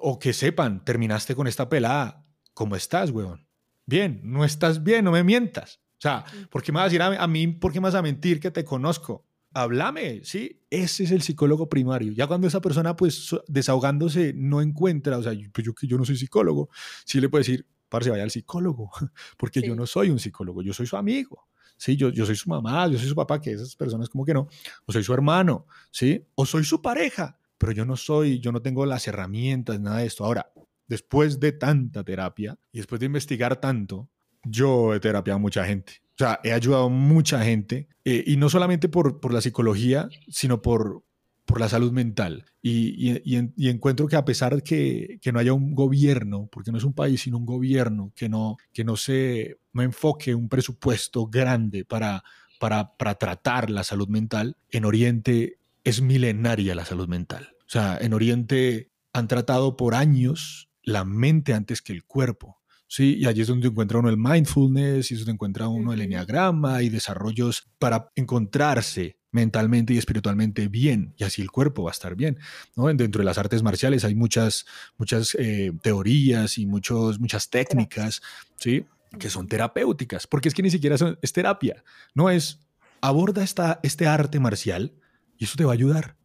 O 0.00 0.18
que 0.18 0.32
sepan, 0.32 0.84
terminaste 0.84 1.34
con 1.34 1.46
esta 1.46 1.68
pelada, 1.68 2.24
¿cómo 2.54 2.76
estás, 2.76 3.10
weón? 3.10 3.46
Bien, 3.86 4.20
no 4.22 4.44
estás 4.44 4.82
bien, 4.82 5.04
no 5.04 5.12
me 5.12 5.24
mientas. 5.24 5.80
O 5.98 6.00
sea, 6.00 6.24
¿por 6.50 6.62
qué 6.62 6.72
me 6.72 6.76
vas 6.76 6.84
a 6.84 6.88
decir 6.88 7.02
a, 7.02 7.26
mí, 7.26 7.46
por 7.48 7.72
qué 7.72 7.80
me 7.80 7.84
vas 7.84 7.94
a 7.94 8.02
mentir 8.02 8.40
que 8.40 8.50
te 8.50 8.64
conozco? 8.64 9.26
Háblame, 9.52 10.24
¿sí? 10.24 10.62
Ese 10.68 11.04
es 11.04 11.10
el 11.10 11.22
psicólogo 11.22 11.68
primario. 11.68 12.12
Ya 12.12 12.26
cuando 12.26 12.46
esa 12.46 12.60
persona, 12.60 12.96
pues, 12.96 13.34
desahogándose, 13.46 14.32
no 14.34 14.60
encuentra, 14.60 15.18
o 15.18 15.22
sea, 15.22 15.32
pues 15.52 15.64
yo 15.64 15.74
que 15.74 15.86
yo 15.86 15.96
no 15.96 16.04
soy 16.04 16.16
psicólogo, 16.16 16.68
sí 17.04 17.20
le 17.20 17.28
puede 17.28 17.40
decir, 17.40 17.66
parce, 17.88 18.10
vaya 18.10 18.24
al 18.24 18.30
psicólogo, 18.30 18.90
porque 19.36 19.62
yo 19.62 19.74
no 19.74 19.86
soy 19.86 20.10
un 20.10 20.18
psicólogo, 20.18 20.62
yo 20.62 20.72
soy 20.72 20.86
su 20.86 20.96
amigo. 20.96 21.48
Sí, 21.84 21.96
yo, 21.96 22.08
yo 22.08 22.24
soy 22.24 22.34
su 22.34 22.48
mamá, 22.48 22.88
yo 22.88 22.98
soy 22.98 23.08
su 23.08 23.14
papá, 23.14 23.38
que 23.38 23.52
esas 23.52 23.76
personas 23.76 24.08
como 24.08 24.24
que 24.24 24.32
no, 24.32 24.48
o 24.86 24.92
soy 24.92 25.04
su 25.04 25.12
hermano, 25.12 25.66
¿sí? 25.90 26.26
O 26.34 26.46
soy 26.46 26.64
su 26.64 26.80
pareja, 26.80 27.38
pero 27.58 27.72
yo 27.72 27.84
no 27.84 27.94
soy, 27.94 28.40
yo 28.40 28.52
no 28.52 28.62
tengo 28.62 28.86
las 28.86 29.06
herramientas, 29.06 29.78
nada 29.78 29.98
de 29.98 30.06
esto. 30.06 30.24
Ahora, 30.24 30.50
después 30.86 31.40
de 31.40 31.52
tanta 31.52 32.02
terapia 32.02 32.58
y 32.72 32.78
después 32.78 33.00
de 33.00 33.06
investigar 33.06 33.60
tanto, 33.60 34.08
yo 34.44 34.94
he 34.94 35.00
terapiado 35.00 35.36
a 35.36 35.40
mucha 35.40 35.66
gente. 35.66 36.00
O 36.14 36.16
sea, 36.16 36.40
he 36.42 36.54
ayudado 36.54 36.84
a 36.86 36.88
mucha 36.88 37.44
gente, 37.44 37.90
eh, 38.02 38.24
y 38.26 38.38
no 38.38 38.48
solamente 38.48 38.88
por, 38.88 39.20
por 39.20 39.34
la 39.34 39.42
psicología, 39.42 40.08
sino 40.30 40.62
por, 40.62 41.03
por 41.44 41.60
la 41.60 41.68
salud 41.68 41.92
mental. 41.92 42.46
Y, 42.62 43.20
y, 43.24 43.68
encuentro 43.68 44.06
que 44.06 44.16
a 44.16 44.24
pesar 44.24 44.56
de 44.56 44.62
que, 44.62 45.18
que, 45.20 45.32
no 45.32 45.38
haya 45.38 45.52
un 45.52 45.74
gobierno, 45.74 46.48
porque 46.50 46.72
no 46.72 46.78
es 46.78 46.84
un 46.84 46.94
país, 46.94 47.20
sino 47.20 47.36
un 47.36 47.46
gobierno, 47.46 48.12
que 48.16 48.28
no, 48.28 48.56
que 48.72 48.84
no 48.84 48.96
se 48.96 49.58
no 49.72 49.82
enfoque 49.82 50.34
un 50.34 50.48
presupuesto 50.48 51.26
grande 51.26 51.84
para, 51.84 52.24
para, 52.58 52.96
para 52.96 53.16
tratar 53.16 53.70
la 53.70 53.84
salud 53.84 54.08
mental, 54.08 54.56
en 54.70 54.84
Oriente 54.84 55.58
es 55.82 56.00
milenaria 56.00 56.74
la 56.74 56.86
salud 56.86 57.08
mental. 57.08 57.54
O 57.60 57.70
sea, 57.70 57.98
en 58.00 58.14
Oriente 58.14 58.90
han 59.12 59.28
tratado 59.28 59.76
por 59.76 59.94
años 59.94 60.70
la 60.82 61.04
mente 61.04 61.52
antes 61.52 61.82
que 61.82 61.92
el 61.92 62.04
cuerpo. 62.04 62.58
¿sí? 62.86 63.16
Y 63.18 63.26
allí 63.26 63.42
es 63.42 63.48
donde 63.48 63.68
encuentra 63.68 63.98
uno 63.98 64.08
el 64.08 64.16
mindfulness, 64.16 65.10
y 65.10 65.14
es 65.14 65.20
donde 65.20 65.32
encuentra 65.32 65.68
uno 65.68 65.92
el 65.92 66.00
enneagrama 66.00 66.82
y 66.82 66.88
desarrollos 66.88 67.68
para 67.78 68.10
encontrarse 68.14 69.18
mentalmente 69.34 69.92
y 69.92 69.98
espiritualmente 69.98 70.68
bien, 70.68 71.12
y 71.18 71.24
así 71.24 71.42
el 71.42 71.50
cuerpo 71.50 71.82
va 71.82 71.90
a 71.90 71.92
estar 71.92 72.14
bien. 72.14 72.38
¿no? 72.76 72.86
Dentro 72.86 73.18
de 73.20 73.24
las 73.24 73.36
artes 73.36 73.62
marciales 73.62 74.04
hay 74.04 74.14
muchas, 74.14 74.64
muchas 74.96 75.34
eh, 75.38 75.72
teorías 75.82 76.56
y 76.56 76.66
muchos, 76.66 77.20
muchas 77.20 77.50
técnicas 77.50 78.22
¿sí? 78.56 78.86
que 79.18 79.28
son 79.30 79.46
terapéuticas, 79.48 80.26
porque 80.26 80.48
es 80.48 80.54
que 80.54 80.62
ni 80.62 80.70
siquiera 80.70 80.96
son- 80.96 81.18
es 81.22 81.32
terapia, 81.32 81.84
no 82.14 82.30
es 82.30 82.60
aborda 83.00 83.42
esta, 83.44 83.80
este 83.82 84.06
arte 84.06 84.40
marcial 84.40 84.94
y 85.36 85.44
eso 85.44 85.56
te 85.56 85.64
va 85.64 85.72
a 85.72 85.74
ayudar 85.74 86.16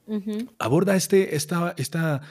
aborda 0.58 0.96
este, 0.96 1.36
esta, 1.36 1.76
esta, 1.78 2.22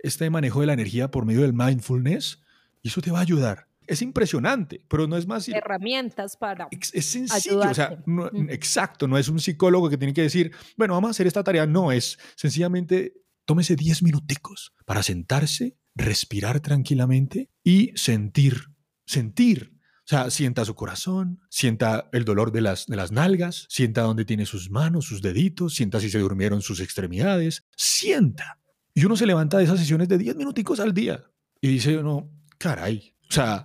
este 0.00 0.28
manejo 0.30 0.60
de 0.60 0.66
la 0.66 0.72
energía 0.72 1.10
por 1.10 1.24
medio 1.24 1.42
del 1.42 1.52
mindfulness 1.52 2.40
y 2.82 2.88
eso 2.88 3.00
te 3.00 3.12
va 3.12 3.18
a 3.20 3.22
ayudar. 3.22 3.67
Es 3.88 4.02
impresionante, 4.02 4.82
pero 4.88 5.06
no 5.06 5.16
es 5.16 5.26
más... 5.26 5.48
Herramientas 5.48 6.36
para... 6.36 6.68
Es 6.92 7.06
sencillo, 7.06 7.58
o 7.60 7.74
sea, 7.74 7.86
Ayudarte. 7.86 8.02
no- 8.06 8.26
Ujú. 8.26 8.46
exacto, 8.50 9.08
no 9.08 9.16
es 9.18 9.28
un 9.28 9.40
psicólogo 9.40 9.88
que 9.90 9.96
tiene 9.98 10.12
que 10.14 10.22
decir, 10.22 10.52
bueno, 10.76 10.94
vamos 10.94 11.08
a 11.08 11.10
hacer 11.12 11.26
esta 11.26 11.42
tarea, 11.42 11.66
no, 11.66 11.90
es 11.90 12.18
sencillamente 12.36 13.14
tómese 13.46 13.76
10 13.76 14.02
minuticos 14.02 14.74
para 14.84 15.02
sentarse, 15.02 15.78
respirar 15.94 16.60
tranquilamente 16.60 17.48
y 17.64 17.92
sentir, 17.96 18.66
sentir. 19.06 19.72
O 20.00 20.08
sea, 20.08 20.30
sienta 20.30 20.64
su 20.66 20.74
corazón, 20.74 21.40
sienta 21.50 22.08
el 22.12 22.24
dolor 22.24 22.52
de 22.52 22.60
las, 22.62 22.86
de 22.86 22.96
las 22.96 23.10
nalgas, 23.12 23.66
sienta 23.70 24.02
dónde 24.02 24.24
tiene 24.24 24.44
sus 24.46 24.70
manos, 24.70 25.06
sus 25.06 25.22
deditos, 25.22 25.74
sienta 25.74 26.00
si 26.00 26.10
se 26.10 26.18
durmieron 26.18 26.60
sus 26.62 26.80
extremidades, 26.80 27.64
sienta. 27.76 28.58
Y 28.94 29.04
uno 29.04 29.16
se 29.16 29.26
levanta 29.26 29.58
de 29.58 29.64
esas 29.64 29.78
sesiones 29.78 30.08
de 30.08 30.18
10 30.18 30.36
minuticos 30.36 30.80
al 30.80 30.92
día 30.94 31.24
y 31.60 31.68
dice 31.68 31.96
uno, 31.98 32.30
caray, 32.58 33.14
o 33.28 33.32
sea, 33.32 33.64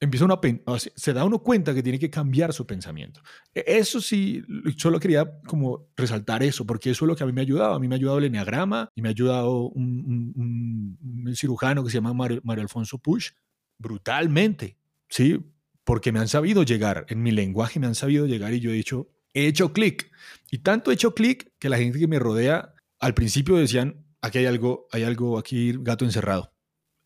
empieza 0.00 0.24
uno 0.24 0.40
se 0.96 1.12
da 1.12 1.24
uno 1.24 1.38
cuenta 1.40 1.74
que 1.74 1.82
tiene 1.82 1.98
que 1.98 2.10
cambiar 2.10 2.52
su 2.52 2.66
pensamiento. 2.66 3.20
E- 3.54 3.64
Eso 3.66 4.00
sí, 4.00 4.42
solo 4.76 5.00
quería 5.00 5.40
como 5.46 5.88
resaltar 5.96 6.42
eso, 6.42 6.66
porque 6.66 6.90
eso 6.90 7.04
es 7.04 7.08
lo 7.08 7.16
que 7.16 7.24
a 7.24 7.26
mí 7.26 7.32
me 7.32 7.40
ha 7.40 7.44
ayudado. 7.44 7.74
A 7.74 7.80
mí 7.80 7.88
me 7.88 7.94
ha 7.94 7.98
ayudado 7.98 8.18
el 8.18 8.24
enneagrama 8.24 8.88
y 8.94 9.02
me 9.02 9.08
ha 9.08 9.10
ayudado 9.10 9.68
un 9.68 11.34
cirujano 11.36 11.84
que 11.84 11.90
se 11.90 11.96
llama 11.98 12.12
Mario, 12.14 12.40
Mario 12.44 12.62
Alfonso 12.62 12.98
Push, 12.98 13.30
brutalmente, 13.78 14.78
¿sí? 15.08 15.40
Porque 15.84 16.12
me 16.12 16.18
han 16.18 16.28
sabido 16.28 16.62
llegar, 16.62 17.04
en 17.08 17.22
mi 17.22 17.30
lenguaje 17.30 17.78
me 17.78 17.86
han 17.86 17.94
sabido 17.94 18.26
llegar 18.26 18.54
y 18.54 18.60
yo 18.60 18.70
he 18.70 18.74
dicho, 18.74 19.10
he 19.34 19.46
hecho 19.46 19.72
clic. 19.72 20.10
Y 20.50 20.58
tanto 20.58 20.90
he 20.90 20.94
hecho 20.94 21.14
clic 21.14 21.52
que 21.58 21.68
la 21.68 21.78
gente 21.78 21.98
que 21.98 22.08
me 22.08 22.18
rodea 22.18 22.74
al 23.00 23.14
principio 23.14 23.56
decían, 23.56 24.06
aquí 24.22 24.38
hay 24.38 24.46
algo, 24.46 24.86
hay 24.92 25.02
algo, 25.02 25.38
aquí 25.38 25.74
gato 25.80 26.04
encerrado. 26.06 26.53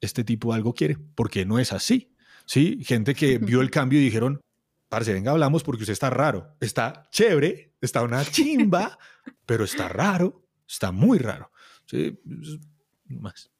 Este 0.01 0.25
tipo 0.25 0.53
algo 0.53 0.75
quiere, 0.75 0.97
porque 1.15 1.45
no 1.45 1.59
es 1.59 1.73
así. 1.73 2.15
¿sí? 2.45 2.83
Gente 2.85 3.15
que 3.15 3.39
vio 3.39 3.61
el 3.61 3.71
cambio 3.71 4.01
y 4.01 4.05
dijeron, 4.05 4.41
parce, 4.89 5.13
venga, 5.13 5.33
hablamos 5.33 5.63
porque 5.63 5.83
usted 5.83 5.93
está 5.93 6.11
raro. 6.11 6.57
Está 6.61 7.09
chévere, 7.11 7.75
está 7.81 8.03
una 8.03 8.25
chimba, 8.25 8.99
pero 9.47 9.65
está 9.65 9.89
raro, 9.89 10.43
está 10.67 10.93
muy 10.93 11.19
raro. 11.19 11.51
¿sí? 11.87 12.19
No 12.25 13.21
más. 13.21 13.51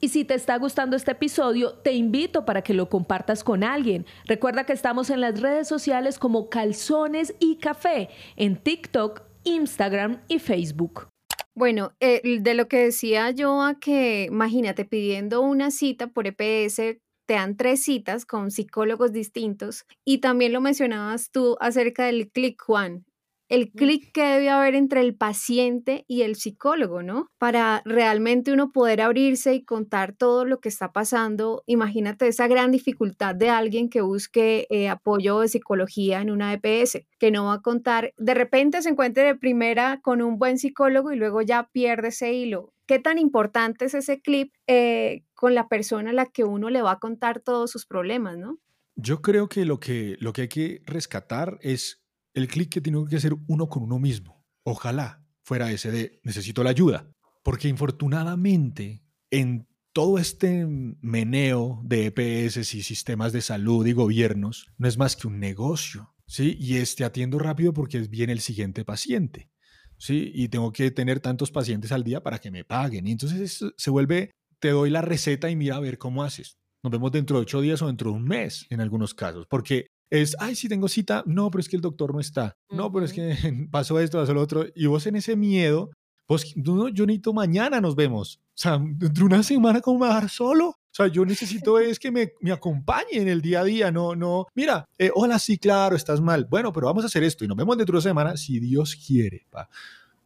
Y 0.00 0.08
si 0.08 0.24
te 0.24 0.34
está 0.34 0.58
gustando 0.58 0.96
este 0.96 1.12
episodio, 1.12 1.74
te 1.74 1.92
invito 1.92 2.44
para 2.44 2.62
que 2.62 2.74
lo 2.74 2.88
compartas 2.88 3.44
con 3.44 3.62
alguien. 3.62 4.04
Recuerda 4.26 4.64
que 4.64 4.72
estamos 4.72 5.10
en 5.10 5.20
las 5.20 5.40
redes 5.40 5.68
sociales 5.68 6.18
como 6.18 6.48
Calzones 6.50 7.34
y 7.38 7.58
Café, 7.58 8.08
en 8.34 8.56
TikTok, 8.56 9.22
Instagram 9.44 10.20
y 10.26 10.40
Facebook. 10.40 11.11
Bueno, 11.54 11.92
eh, 12.00 12.22
de 12.40 12.54
lo 12.54 12.66
que 12.68 12.78
decía 12.78 13.30
yo 13.30 13.62
a 13.62 13.78
que, 13.78 14.24
imagínate, 14.24 14.84
pidiendo 14.86 15.42
una 15.42 15.70
cita 15.70 16.06
por 16.08 16.26
EPS, 16.26 16.98
te 17.26 17.34
dan 17.34 17.56
tres 17.56 17.82
citas 17.82 18.24
con 18.24 18.50
psicólogos 18.50 19.12
distintos 19.12 19.84
y 20.04 20.18
también 20.18 20.52
lo 20.52 20.60
mencionabas 20.62 21.30
tú 21.30 21.56
acerca 21.60 22.06
del 22.06 22.30
click, 22.30 22.60
Juan. 22.62 23.04
El 23.52 23.70
clic 23.70 24.12
que 24.12 24.22
debe 24.22 24.48
haber 24.48 24.74
entre 24.74 25.02
el 25.02 25.14
paciente 25.14 26.06
y 26.08 26.22
el 26.22 26.36
psicólogo, 26.36 27.02
¿no? 27.02 27.28
Para 27.36 27.82
realmente 27.84 28.50
uno 28.50 28.72
poder 28.72 29.02
abrirse 29.02 29.52
y 29.52 29.62
contar 29.62 30.14
todo 30.16 30.46
lo 30.46 30.58
que 30.58 30.70
está 30.70 30.94
pasando. 30.94 31.62
Imagínate 31.66 32.26
esa 32.28 32.48
gran 32.48 32.72
dificultad 32.72 33.34
de 33.34 33.50
alguien 33.50 33.90
que 33.90 34.00
busque 34.00 34.66
eh, 34.70 34.88
apoyo 34.88 35.40
de 35.40 35.48
psicología 35.48 36.22
en 36.22 36.30
una 36.30 36.54
EPS, 36.54 37.00
que 37.18 37.30
no 37.30 37.44
va 37.44 37.52
a 37.52 37.60
contar, 37.60 38.14
de 38.16 38.32
repente 38.32 38.80
se 38.80 38.88
encuentre 38.88 39.24
de 39.24 39.34
primera 39.34 40.00
con 40.00 40.22
un 40.22 40.38
buen 40.38 40.56
psicólogo 40.56 41.12
y 41.12 41.16
luego 41.16 41.42
ya 41.42 41.68
pierde 41.74 42.08
ese 42.08 42.32
hilo. 42.32 42.72
¿Qué 42.86 43.00
tan 43.00 43.18
importante 43.18 43.84
es 43.84 43.92
ese 43.92 44.22
clip 44.22 44.54
eh, 44.66 45.24
con 45.34 45.54
la 45.54 45.68
persona 45.68 46.08
a 46.08 46.14
la 46.14 46.24
que 46.24 46.44
uno 46.44 46.70
le 46.70 46.80
va 46.80 46.92
a 46.92 47.00
contar 47.00 47.40
todos 47.40 47.70
sus 47.70 47.84
problemas, 47.84 48.38
¿no? 48.38 48.56
Yo 48.96 49.20
creo 49.20 49.48
que 49.50 49.66
lo 49.66 49.78
que, 49.78 50.16
lo 50.20 50.32
que 50.32 50.42
hay 50.42 50.48
que 50.48 50.82
rescatar 50.86 51.58
es 51.60 52.01
el 52.34 52.48
clic 52.48 52.70
que 52.70 52.80
tiene 52.80 53.04
que 53.08 53.16
hacer 53.16 53.34
uno 53.46 53.68
con 53.68 53.82
uno 53.82 53.98
mismo. 53.98 54.44
Ojalá 54.64 55.24
fuera 55.44 55.72
ese 55.72 55.90
de 55.90 56.20
necesito 56.22 56.62
la 56.62 56.70
ayuda, 56.70 57.10
porque 57.42 57.68
infortunadamente 57.68 59.02
en 59.30 59.66
todo 59.92 60.18
este 60.18 60.66
meneo 60.66 61.82
de 61.84 62.06
EPS 62.06 62.74
y 62.74 62.82
sistemas 62.82 63.32
de 63.32 63.42
salud 63.42 63.86
y 63.86 63.92
gobiernos 63.92 64.66
no 64.78 64.88
es 64.88 64.96
más 64.96 65.16
que 65.16 65.26
un 65.26 65.38
negocio, 65.38 66.14
¿sí? 66.26 66.56
Y 66.58 66.76
este 66.76 67.04
atiendo 67.04 67.38
rápido 67.38 67.74
porque 67.74 68.00
viene 68.00 68.32
el 68.32 68.40
siguiente 68.40 68.84
paciente, 68.84 69.50
¿sí? 69.98 70.30
Y 70.34 70.48
tengo 70.48 70.72
que 70.72 70.90
tener 70.90 71.20
tantos 71.20 71.50
pacientes 71.50 71.92
al 71.92 72.04
día 72.04 72.22
para 72.22 72.38
que 72.38 72.50
me 72.50 72.64
paguen. 72.64 73.06
Y 73.06 73.12
entonces 73.12 73.62
se 73.76 73.90
vuelve, 73.90 74.30
te 74.60 74.70
doy 74.70 74.88
la 74.88 75.02
receta 75.02 75.50
y 75.50 75.56
mira 75.56 75.76
a 75.76 75.80
ver 75.80 75.98
cómo 75.98 76.22
haces. 76.22 76.56
Nos 76.82 76.90
vemos 76.90 77.12
dentro 77.12 77.36
de 77.36 77.42
ocho 77.42 77.60
días 77.60 77.82
o 77.82 77.86
dentro 77.86 78.10
de 78.10 78.16
un 78.16 78.24
mes 78.24 78.66
en 78.70 78.80
algunos 78.80 79.14
casos, 79.14 79.46
porque 79.48 79.88
es, 80.12 80.36
ay, 80.38 80.54
si 80.54 80.68
tengo 80.68 80.88
cita, 80.88 81.24
no, 81.26 81.50
pero 81.50 81.60
es 81.60 81.70
que 81.70 81.76
el 81.76 81.80
doctor 81.80 82.12
no 82.12 82.20
está, 82.20 82.54
no, 82.70 82.92
pero 82.92 83.06
es 83.06 83.14
que 83.14 83.34
pasó 83.70 83.98
esto, 83.98 84.18
pasó 84.18 84.34
lo 84.34 84.42
otro, 84.42 84.66
y 84.74 84.84
vos 84.84 85.06
en 85.06 85.16
ese 85.16 85.36
miedo, 85.36 85.90
vos, 86.28 86.54
no, 86.54 86.88
yo 86.88 87.06
necesito 87.06 87.32
mañana 87.32 87.80
nos 87.80 87.96
vemos, 87.96 88.38
o 88.48 88.52
sea, 88.54 88.78
dentro 88.78 89.26
de 89.26 89.34
una 89.34 89.42
semana, 89.42 89.80
¿cómo 89.80 90.00
me 90.00 90.06
va 90.06 90.12
a 90.12 90.14
dejar 90.16 90.30
solo? 90.30 90.68
O 90.68 90.94
sea, 90.94 91.06
yo 91.06 91.24
necesito 91.24 91.78
es 91.78 91.98
que 91.98 92.10
me, 92.10 92.32
me 92.42 92.52
acompañe 92.52 93.12
en 93.14 93.28
el 93.28 93.40
día 93.40 93.60
a 93.60 93.64
día, 93.64 93.90
no, 93.90 94.14
no, 94.14 94.48
mira, 94.54 94.86
eh, 94.98 95.10
hola, 95.14 95.38
sí, 95.38 95.56
claro, 95.56 95.96
estás 95.96 96.20
mal, 96.20 96.44
bueno, 96.44 96.74
pero 96.74 96.88
vamos 96.88 97.04
a 97.04 97.06
hacer 97.06 97.22
esto 97.22 97.46
y 97.46 97.48
nos 97.48 97.56
vemos 97.56 97.78
dentro 97.78 97.94
de 97.94 97.96
una 97.96 98.10
semana, 98.10 98.36
si 98.36 98.60
Dios 98.60 98.94
quiere, 98.94 99.46
pa. 99.48 99.70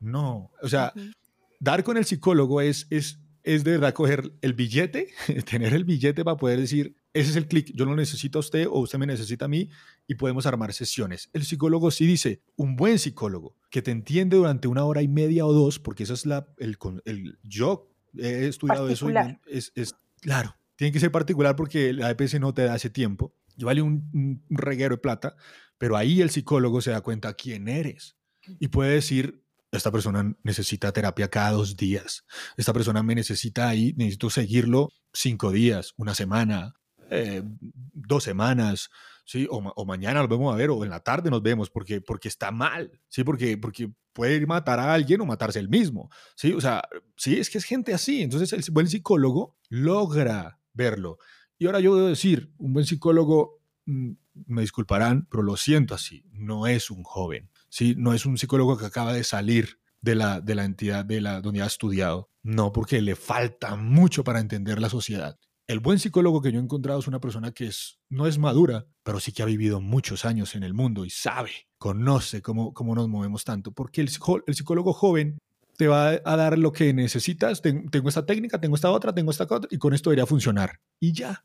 no, 0.00 0.50
o 0.60 0.68
sea, 0.68 0.92
dar 1.60 1.84
con 1.84 1.96
el 1.96 2.04
psicólogo 2.04 2.60
es, 2.60 2.88
es, 2.90 3.20
es 3.44 3.62
de 3.62 3.70
verdad 3.72 3.94
coger 3.94 4.32
el 4.40 4.54
billete, 4.54 5.10
tener 5.48 5.74
el 5.74 5.84
billete 5.84 6.24
para 6.24 6.36
poder 6.36 6.58
decir, 6.58 6.96
ese 7.20 7.30
es 7.30 7.36
el 7.36 7.48
clic, 7.48 7.72
yo 7.74 7.84
lo 7.84 7.96
necesito 7.96 8.38
a 8.38 8.40
usted 8.40 8.66
o 8.66 8.80
usted 8.80 8.98
me 8.98 9.06
necesita 9.06 9.46
a 9.46 9.48
mí 9.48 9.70
y 10.06 10.16
podemos 10.16 10.44
armar 10.46 10.72
sesiones. 10.72 11.30
El 11.32 11.44
psicólogo 11.44 11.90
sí 11.90 12.06
dice, 12.06 12.42
un 12.56 12.76
buen 12.76 12.98
psicólogo 12.98 13.56
que 13.70 13.80
te 13.80 13.90
entiende 13.90 14.36
durante 14.36 14.68
una 14.68 14.84
hora 14.84 15.02
y 15.02 15.08
media 15.08 15.46
o 15.46 15.52
dos, 15.52 15.78
porque 15.78 16.02
eso 16.02 16.14
es 16.14 16.26
la, 16.26 16.46
el, 16.58 16.76
el 17.04 17.38
yo 17.42 17.90
he 18.18 18.46
estudiado 18.46 18.88
eso 18.88 19.08
y 19.10 19.14
Particular. 19.14 19.40
es, 19.46 19.72
es 19.74 19.94
claro, 20.20 20.56
tiene 20.76 20.92
que 20.92 21.00
ser 21.00 21.10
particular 21.10 21.56
porque 21.56 21.92
la 21.92 22.10
EPS 22.10 22.38
no 22.38 22.52
te 22.52 22.64
da 22.64 22.76
ese 22.76 22.90
tiempo 22.90 23.34
y 23.56 23.64
vale 23.64 23.82
un, 23.82 24.10
un 24.12 24.42
reguero 24.50 24.96
de 24.96 25.00
plata, 25.00 25.36
pero 25.78 25.96
ahí 25.96 26.20
el 26.20 26.30
psicólogo 26.30 26.80
se 26.82 26.90
da 26.90 27.00
cuenta 27.00 27.34
quién 27.34 27.68
eres 27.68 28.16
y 28.60 28.68
puede 28.68 28.92
decir, 28.92 29.42
esta 29.72 29.90
persona 29.90 30.36
necesita 30.42 30.92
terapia 30.92 31.28
cada 31.28 31.52
dos 31.52 31.76
días, 31.76 32.24
esta 32.56 32.72
persona 32.72 33.02
me 33.02 33.14
necesita 33.14 33.68
ahí, 33.68 33.94
necesito 33.96 34.30
seguirlo 34.30 34.90
cinco 35.12 35.50
días, 35.50 35.92
una 35.96 36.14
semana, 36.14 36.74
eh, 37.10 37.42
dos 37.92 38.24
semanas, 38.24 38.90
¿sí? 39.24 39.46
O, 39.50 39.58
o 39.58 39.84
mañana 39.84 40.20
nos 40.20 40.28
vemos 40.28 40.52
a 40.52 40.56
ver, 40.56 40.70
o 40.70 40.84
en 40.84 40.90
la 40.90 41.00
tarde 41.00 41.30
nos 41.30 41.42
vemos, 41.42 41.70
porque, 41.70 42.00
porque 42.00 42.28
está 42.28 42.50
mal, 42.50 43.00
¿sí? 43.08 43.24
Porque, 43.24 43.58
porque 43.58 43.90
puede 44.12 44.46
matar 44.46 44.80
a 44.80 44.94
alguien 44.94 45.20
o 45.20 45.26
matarse 45.26 45.58
él 45.58 45.68
mismo, 45.68 46.10
¿sí? 46.36 46.52
O 46.54 46.60
sea, 46.60 46.82
sí, 47.16 47.38
es 47.38 47.50
que 47.50 47.58
es 47.58 47.64
gente 47.64 47.92
así. 47.92 48.22
Entonces, 48.22 48.52
el 48.52 48.72
buen 48.72 48.88
psicólogo 48.88 49.58
logra 49.68 50.58
verlo. 50.72 51.18
Y 51.58 51.66
ahora 51.66 51.80
yo 51.80 51.94
debo 51.96 52.08
decir, 52.08 52.50
un 52.56 52.72
buen 52.72 52.86
psicólogo, 52.86 53.60
mm, 53.84 54.12
me 54.46 54.62
disculparán, 54.62 55.26
pero 55.30 55.42
lo 55.42 55.56
siento 55.56 55.94
así, 55.94 56.24
no 56.32 56.66
es 56.66 56.90
un 56.90 57.02
joven, 57.02 57.50
¿sí? 57.68 57.94
No 57.96 58.14
es 58.14 58.26
un 58.26 58.38
psicólogo 58.38 58.78
que 58.78 58.86
acaba 58.86 59.12
de 59.12 59.24
salir 59.24 59.80
de 60.00 60.14
la, 60.14 60.40
de 60.40 60.54
la 60.54 60.64
entidad 60.64 61.04
de 61.04 61.20
la, 61.20 61.40
donde 61.40 61.62
ha 61.62 61.66
estudiado. 61.66 62.30
No, 62.42 62.72
porque 62.72 63.02
le 63.02 63.16
falta 63.16 63.76
mucho 63.76 64.24
para 64.24 64.40
entender 64.40 64.80
la 64.80 64.88
sociedad. 64.88 65.38
El 65.68 65.80
buen 65.80 65.98
psicólogo 65.98 66.40
que 66.40 66.52
yo 66.52 66.60
he 66.60 66.62
encontrado 66.62 67.00
es 67.00 67.08
una 67.08 67.20
persona 67.20 67.50
que 67.52 67.66
es, 67.66 67.98
no 68.08 68.26
es 68.28 68.38
madura, 68.38 68.86
pero 69.02 69.18
sí 69.18 69.32
que 69.32 69.42
ha 69.42 69.46
vivido 69.46 69.80
muchos 69.80 70.24
años 70.24 70.54
en 70.54 70.62
el 70.62 70.74
mundo 70.74 71.04
y 71.04 71.10
sabe, 71.10 71.50
conoce 71.78 72.40
cómo, 72.40 72.72
cómo 72.72 72.94
nos 72.94 73.08
movemos 73.08 73.42
tanto. 73.42 73.72
Porque 73.72 74.00
el, 74.00 74.08
psicólogo 74.08 74.92
joven 74.92 75.38
te 75.76 75.88
va 75.88 76.20
a 76.24 76.36
dar 76.36 76.56
lo 76.56 76.72
que 76.72 76.94
necesitas. 76.94 77.62
Ten- 77.62 77.88
tengo 77.88 78.08
esta 78.08 78.24
técnica, 78.24 78.60
tengo 78.60 78.76
esta 78.76 78.92
otra, 78.92 79.12
tengo 79.12 79.32
esta 79.32 79.44
otra, 79.44 79.68
y 79.70 79.78
con 79.78 79.92
esto 79.92 80.10
debería 80.10 80.26
funcionar. 80.26 80.80
Y 81.00 81.12
ya. 81.12 81.44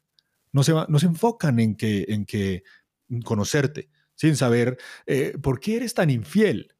No 0.53 0.63
se, 0.63 0.73
va- 0.73 0.85
no 0.87 0.99
se 0.99 1.07
enfocan 1.07 1.59
en 1.59 1.75
que, 1.75 2.05
en 2.09 2.25
que 2.25 2.63
conocerte, 3.23 3.89
sin 4.15 4.35
saber 4.35 4.77
eh, 5.07 5.35
por 5.41 5.59
qué 5.59 5.77
eres 5.77 5.93
tan 5.95 6.09
infiel. 6.09 6.75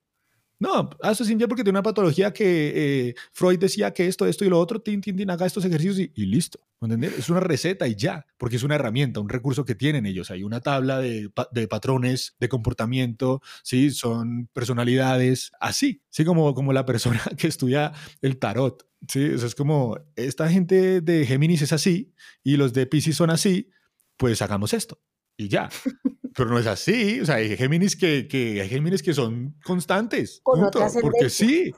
No, 0.62 0.92
ah, 1.02 1.10
eso 1.12 1.24
es 1.24 1.30
infiel 1.32 1.50
porque 1.50 1.64
tiene 1.64 1.80
una 1.80 1.82
patología 1.82 2.32
que 2.32 3.10
eh, 3.10 3.16
Freud 3.34 3.58
decía 3.58 3.96
que 3.96 4.06
esto, 4.06 4.28
esto 4.28 4.46
y 4.46 4.50
lo 4.50 4.60
otro, 4.60 4.80
tin, 4.80 5.02
haga 5.32 5.48
estos 5.48 5.66
ejercicios 5.66 5.98
y, 5.98 6.12
listo. 6.28 6.60
¿Entendés? 6.80 7.18
Es 7.18 7.30
una 7.32 7.40
receta 7.40 7.88
y 7.88 7.96
ya, 7.96 8.28
porque 8.38 8.58
es 8.58 8.64
una 8.64 8.76
herramienta, 8.76 9.20
un 9.20 9.30
recurso 9.30 9.66
que 9.66 9.74
tienen 9.74 10.06
ellos. 10.06 10.30
Hay 10.30 10.44
una 10.44 10.62
tabla 10.62 11.00
de, 11.00 11.32
pa- 11.32 11.48
de 11.52 11.68
patrones 11.68 12.36
de 12.40 12.48
comportamiento, 12.48 13.42
¿sí? 13.64 13.90
Son 13.90 14.50
personalidades, 14.54 15.52
así, 15.60 16.04
¿sí? 16.12 16.26
Como, 16.26 16.54
como 16.54 16.74
la 16.74 16.86
persona 16.86 17.22
que 17.40 17.48
estudia 17.48 17.92
el 18.22 18.38
tarot, 18.38 18.88
¿sí? 19.08 19.24
Eso 19.34 19.48
es 19.48 19.56
como, 19.56 19.98
esta 20.16 20.48
gente 20.50 21.02
de 21.02 21.26
Géminis 21.26 21.64
es 21.64 21.74
así 21.74 22.14
y 22.44 22.58
los 22.58 22.72
de 22.74 22.86
Pisces 22.86 23.16
son 23.16 23.32
así, 23.32 23.70
pues 24.18 24.44
hagamos 24.44 24.74
esto 24.76 25.02
y 25.38 25.48
ya. 25.50 25.70
Pero 26.34 26.50
no 26.50 26.60
es 26.60 26.68
así, 26.68 27.20
o 27.20 27.26
sea, 27.26 27.36
hay 27.36 27.58
Géminis 27.58 27.96
que, 27.96 28.28
que, 28.28 28.62
hay 28.62 28.70
Géminis 28.70 29.04
que 29.04 29.14
son 29.14 29.56
constantes, 29.64 30.40
Con 30.44 30.62
punto, 30.62 30.80
porque 31.02 31.30
sí, 31.30 31.74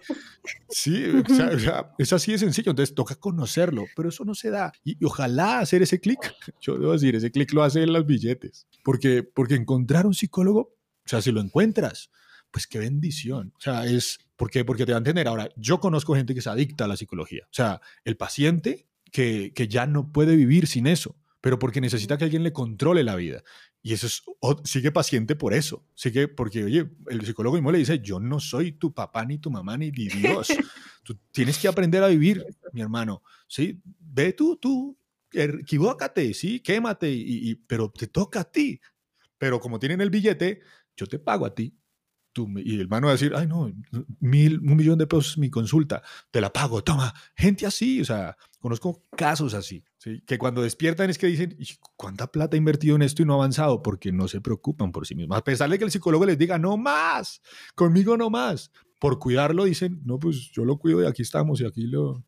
sí, 0.69 1.05
o 1.05 1.33
sea, 1.33 1.49
o 1.49 1.59
sea, 1.59 1.93
es 1.97 2.13
así 2.13 2.33
de 2.33 2.37
sencillo, 2.37 2.71
entonces 2.71 2.93
toca 2.93 3.15
conocerlo, 3.15 3.85
pero 3.95 4.09
eso 4.09 4.25
no 4.25 4.35
se 4.35 4.51
da. 4.51 4.71
Y, 4.83 4.97
y 4.99 5.05
ojalá 5.05 5.59
hacer 5.59 5.81
ese 5.81 5.99
clic, 5.99 6.19
yo 6.61 6.77
debo 6.77 6.93
decir, 6.93 7.15
ese 7.15 7.31
clic 7.31 7.51
lo 7.53 7.63
hace 7.63 7.81
en 7.81 7.93
los 7.93 8.05
billetes, 8.05 8.67
porque, 8.83 9.23
porque 9.23 9.55
encontrar 9.55 10.05
un 10.05 10.13
psicólogo, 10.13 10.59
o 10.59 11.07
sea, 11.07 11.21
si 11.21 11.31
lo 11.31 11.41
encuentras, 11.41 12.11
pues 12.51 12.67
qué 12.67 12.77
bendición, 12.77 13.53
o 13.57 13.61
sea, 13.61 13.85
es, 13.85 14.19
¿por 14.35 14.51
qué? 14.51 14.63
Porque 14.63 14.85
te 14.85 14.91
va 14.91 14.97
a 14.97 14.99
entender. 14.99 15.27
Ahora, 15.27 15.49
yo 15.57 15.79
conozco 15.79 16.15
gente 16.15 16.35
que 16.35 16.41
se 16.41 16.49
adicta 16.51 16.85
a 16.85 16.87
la 16.87 16.97
psicología, 16.97 17.45
o 17.45 17.53
sea, 17.53 17.81
el 18.05 18.17
paciente 18.17 18.87
que, 19.11 19.51
que 19.55 19.67
ya 19.67 19.87
no 19.87 20.11
puede 20.11 20.35
vivir 20.35 20.67
sin 20.67 20.85
eso, 20.85 21.15
pero 21.43 21.59
porque 21.59 21.81
necesita 21.81 22.17
que 22.17 22.23
alguien 22.23 22.41
le 22.41 22.53
controle 22.53 23.03
la 23.03 23.17
vida. 23.17 23.43
Y 23.81 23.91
eso 23.91 24.07
es, 24.07 24.23
sigue 24.63 24.93
paciente 24.93 25.35
por 25.35 25.53
eso. 25.53 25.85
Sigue 25.93 26.29
porque, 26.29 26.63
oye, 26.63 26.89
el 27.09 27.25
psicólogo 27.25 27.57
mismo 27.57 27.69
le 27.69 27.79
dice, 27.79 27.99
yo 27.99 28.17
no 28.21 28.39
soy 28.39 28.71
tu 28.71 28.93
papá, 28.93 29.25
ni 29.25 29.39
tu 29.39 29.51
mamá, 29.51 29.75
ni, 29.75 29.91
ni 29.91 30.07
Dios. 30.07 30.47
Tú 31.03 31.19
tienes 31.33 31.57
que 31.57 31.67
aprender 31.67 32.01
a 32.01 32.07
vivir, 32.07 32.45
mi 32.71 32.79
hermano. 32.79 33.23
Sí, 33.45 33.81
ve 33.99 34.31
tú, 34.31 34.55
tú, 34.55 34.97
er- 35.33 35.59
equivócate, 35.59 36.33
sí, 36.33 36.61
quémate, 36.61 37.11
y, 37.11 37.49
y- 37.51 37.55
pero 37.55 37.91
te 37.91 38.07
toca 38.07 38.39
a 38.39 38.43
ti. 38.49 38.79
Pero 39.37 39.59
como 39.59 39.79
tienen 39.79 39.99
el 39.99 40.09
billete, 40.11 40.61
yo 40.95 41.07
te 41.07 41.19
pago 41.19 41.45
a 41.45 41.53
ti. 41.53 41.75
Y 42.35 42.75
el 42.75 42.81
hermano 42.81 43.07
va 43.07 43.11
a 43.11 43.15
decir, 43.15 43.33
ay, 43.35 43.47
no, 43.47 43.71
mil, 44.19 44.59
un 44.59 44.75
millón 44.75 44.97
de 44.97 45.07
pesos 45.07 45.37
mi 45.37 45.49
consulta, 45.49 46.01
te 46.31 46.41
la 46.41 46.51
pago, 46.51 46.83
toma. 46.83 47.13
Gente 47.35 47.65
así, 47.65 48.01
o 48.01 48.05
sea, 48.05 48.35
conozco 48.59 49.03
casos 49.15 49.53
así, 49.53 49.83
¿sí? 49.97 50.21
que 50.25 50.37
cuando 50.37 50.61
despiertan 50.61 51.09
es 51.09 51.17
que 51.17 51.27
dicen, 51.27 51.55
"¿Y 51.59 51.67
¿cuánta 51.95 52.27
plata 52.31 52.55
he 52.55 52.59
invertido 52.59 52.95
en 52.95 53.03
esto 53.03 53.21
y 53.21 53.25
no 53.25 53.33
ha 53.33 53.35
avanzado? 53.35 53.83
Porque 53.83 54.11
no 54.11 54.27
se 54.27 54.41
preocupan 54.41 54.91
por 54.91 55.05
sí 55.05 55.15
mismos. 55.15 55.37
A 55.37 55.43
pesar 55.43 55.69
de 55.69 55.77
que 55.77 55.83
el 55.85 55.91
psicólogo 55.91 56.25
les 56.25 56.37
diga, 56.37 56.57
no 56.57 56.77
más, 56.77 57.41
conmigo 57.75 58.17
no 58.17 58.29
más. 58.29 58.71
Por 58.99 59.19
cuidarlo 59.19 59.65
dicen, 59.65 60.01
no, 60.05 60.17
pues 60.17 60.49
yo 60.51 60.65
lo 60.65 60.77
cuido 60.77 61.03
y 61.03 61.05
aquí 61.05 61.21
estamos 61.21 61.61
y 61.61 61.65
aquí 61.65 61.87
lo, 61.87 62.25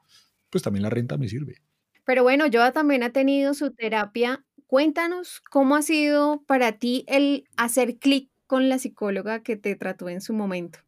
pues 0.50 0.62
también 0.64 0.84
la 0.84 0.90
renta 0.90 1.18
me 1.18 1.30
sirve. 1.30 1.62
Pero 2.06 2.24
bueno, 2.24 2.46
Joa 2.52 2.72
también 2.72 3.02
ha 3.04 3.12
tenido 3.12 3.54
su 3.54 3.72
terapia. 3.72 4.46
Cuéntanos 4.68 5.42
cómo 5.50 5.76
ha 5.76 5.82
sido 5.82 6.44
para 6.46 6.74
ti 6.74 7.06
el 7.08 7.46
hacer 7.58 7.98
clic 7.98 8.30
con 8.48 8.70
la 8.70 8.80
psicóloga 8.80 9.44
que 9.44 9.56
te 9.56 9.76
trató 9.76 10.10
en 10.10 10.22
su 10.22 10.34
momento. 10.34 10.80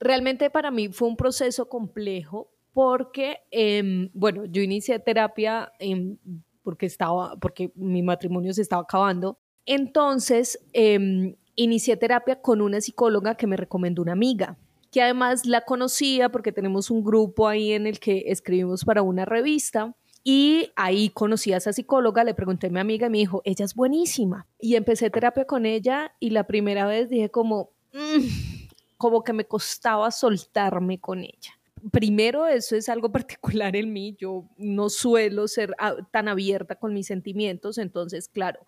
Realmente 0.00 0.50
para 0.50 0.70
mí 0.70 0.88
fue 0.88 1.08
un 1.08 1.16
proceso 1.16 1.68
complejo 1.68 2.50
porque, 2.72 3.38
em, 3.50 4.10
bueno, 4.14 4.44
yo 4.46 4.62
inicié 4.62 4.98
terapia 4.98 5.72
em, 5.78 6.16
porque, 6.62 6.86
estaba, 6.86 7.36
porque 7.36 7.70
mi 7.74 8.02
matrimonio 8.02 8.52
se 8.54 8.62
estaba 8.62 8.82
acabando. 8.82 9.38
Entonces, 9.66 10.58
em, 10.72 11.34
inicié 11.54 11.96
terapia 11.96 12.40
con 12.40 12.60
una 12.60 12.80
psicóloga 12.80 13.36
que 13.36 13.46
me 13.46 13.56
recomendó 13.56 14.02
una 14.02 14.12
amiga, 14.12 14.58
que 14.90 15.02
además 15.02 15.46
la 15.46 15.62
conocía 15.62 16.30
porque 16.30 16.52
tenemos 16.52 16.90
un 16.90 17.02
grupo 17.04 17.48
ahí 17.48 17.72
en 17.72 17.86
el 17.86 17.98
que 18.00 18.24
escribimos 18.26 18.84
para 18.84 19.02
una 19.02 19.24
revista. 19.24 19.94
Y 20.24 20.70
ahí 20.76 21.08
conocí 21.10 21.52
a 21.52 21.56
esa 21.56 21.72
psicóloga, 21.72 22.22
le 22.24 22.34
pregunté 22.34 22.68
a 22.68 22.70
mi 22.70 22.78
amiga 22.80 23.08
y 23.08 23.10
me 23.10 23.18
dijo, 23.18 23.42
ella 23.44 23.64
es 23.64 23.74
buenísima. 23.74 24.46
Y 24.60 24.76
empecé 24.76 25.10
terapia 25.10 25.44
con 25.44 25.66
ella 25.66 26.14
y 26.20 26.30
la 26.30 26.46
primera 26.46 26.86
vez 26.86 27.08
dije 27.08 27.30
como, 27.30 27.70
"Mm", 27.92 28.66
como 28.96 29.24
que 29.24 29.32
me 29.32 29.44
costaba 29.44 30.10
soltarme 30.12 31.00
con 31.00 31.20
ella. 31.24 31.58
Primero, 31.90 32.46
eso 32.46 32.76
es 32.76 32.88
algo 32.88 33.10
particular 33.66 33.74
en 33.74 33.92
mí. 33.92 34.14
Yo 34.16 34.44
no 34.56 34.88
suelo 34.88 35.48
ser 35.48 35.74
ah, 35.80 35.96
tan 36.12 36.28
abierta 36.28 36.76
con 36.76 36.94
mis 36.94 37.08
sentimientos. 37.08 37.78
Entonces, 37.78 38.28
claro, 38.28 38.60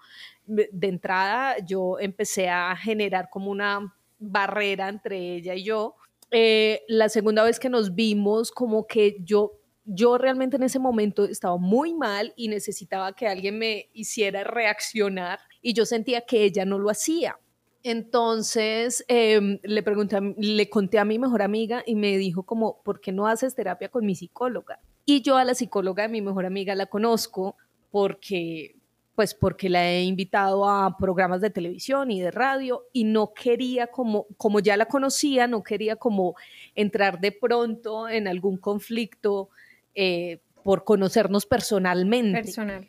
de 0.46 0.68
entrada 0.88 1.58
yo 1.64 1.98
empecé 2.00 2.48
a 2.48 2.74
generar 2.76 3.28
como 3.30 3.52
una 3.52 3.94
barrera 4.18 4.88
entre 4.88 5.36
ella 5.36 5.54
y 5.54 5.62
yo. 5.62 5.94
Eh, 6.32 6.82
la 6.88 7.08
segunda 7.08 7.44
vez 7.44 7.60
que 7.60 7.68
nos 7.68 7.94
vimos, 7.94 8.50
como 8.50 8.88
que 8.88 9.18
yo, 9.20 9.52
yo 9.84 10.18
realmente 10.18 10.56
en 10.56 10.62
ese 10.62 10.78
momento 10.78 11.24
estaba 11.24 11.56
muy 11.56 11.94
mal 11.94 12.32
y 12.36 12.48
necesitaba 12.48 13.12
que 13.14 13.28
alguien 13.28 13.58
me 13.58 13.90
hiciera 13.92 14.44
reaccionar 14.44 15.40
y 15.60 15.74
yo 15.74 15.84
sentía 15.84 16.22
que 16.22 16.44
ella 16.44 16.64
no 16.64 16.78
lo 16.78 16.90
hacía. 16.90 17.38
Entonces 17.82 19.04
em, 19.08 19.58
le 19.62 19.82
pregunté, 19.82 20.18
le 20.38 20.70
conté 20.70 20.98
a 20.98 21.04
mi 21.04 21.18
mejor 21.18 21.42
amiga 21.42 21.82
y 21.86 21.96
me 21.96 22.16
dijo 22.16 22.44
como, 22.44 22.82
¿por 22.82 23.00
qué 23.00 23.12
no 23.12 23.26
haces 23.26 23.54
terapia 23.54 23.90
con 23.90 24.06
mi 24.06 24.14
psicóloga? 24.14 24.80
Y 25.04 25.20
yo 25.20 25.36
a 25.36 25.44
la 25.44 25.54
psicóloga 25.54 26.04
de 26.04 26.08
mi 26.08 26.22
mejor 26.22 26.46
amiga 26.46 26.74
la 26.74 26.86
conozco 26.86 27.56
porque, 27.90 28.76
pues 29.14 29.34
porque 29.34 29.68
la 29.68 29.86
he 29.86 30.04
invitado 30.04 30.66
a 30.66 30.96
programas 30.96 31.42
de 31.42 31.50
televisión 31.50 32.10
y 32.10 32.22
de 32.22 32.30
radio 32.30 32.84
y 32.94 33.04
no 33.04 33.34
quería 33.34 33.88
como, 33.88 34.28
como 34.38 34.60
ya 34.60 34.78
la 34.78 34.86
conocía, 34.86 35.46
no 35.46 35.62
quería 35.62 35.96
como 35.96 36.36
entrar 36.74 37.20
de 37.20 37.32
pronto 37.32 38.08
en 38.08 38.28
algún 38.28 38.56
conflicto 38.56 39.50
eh, 39.94 40.40
por 40.62 40.84
conocernos 40.84 41.46
personalmente 41.46 42.42
Personal. 42.42 42.88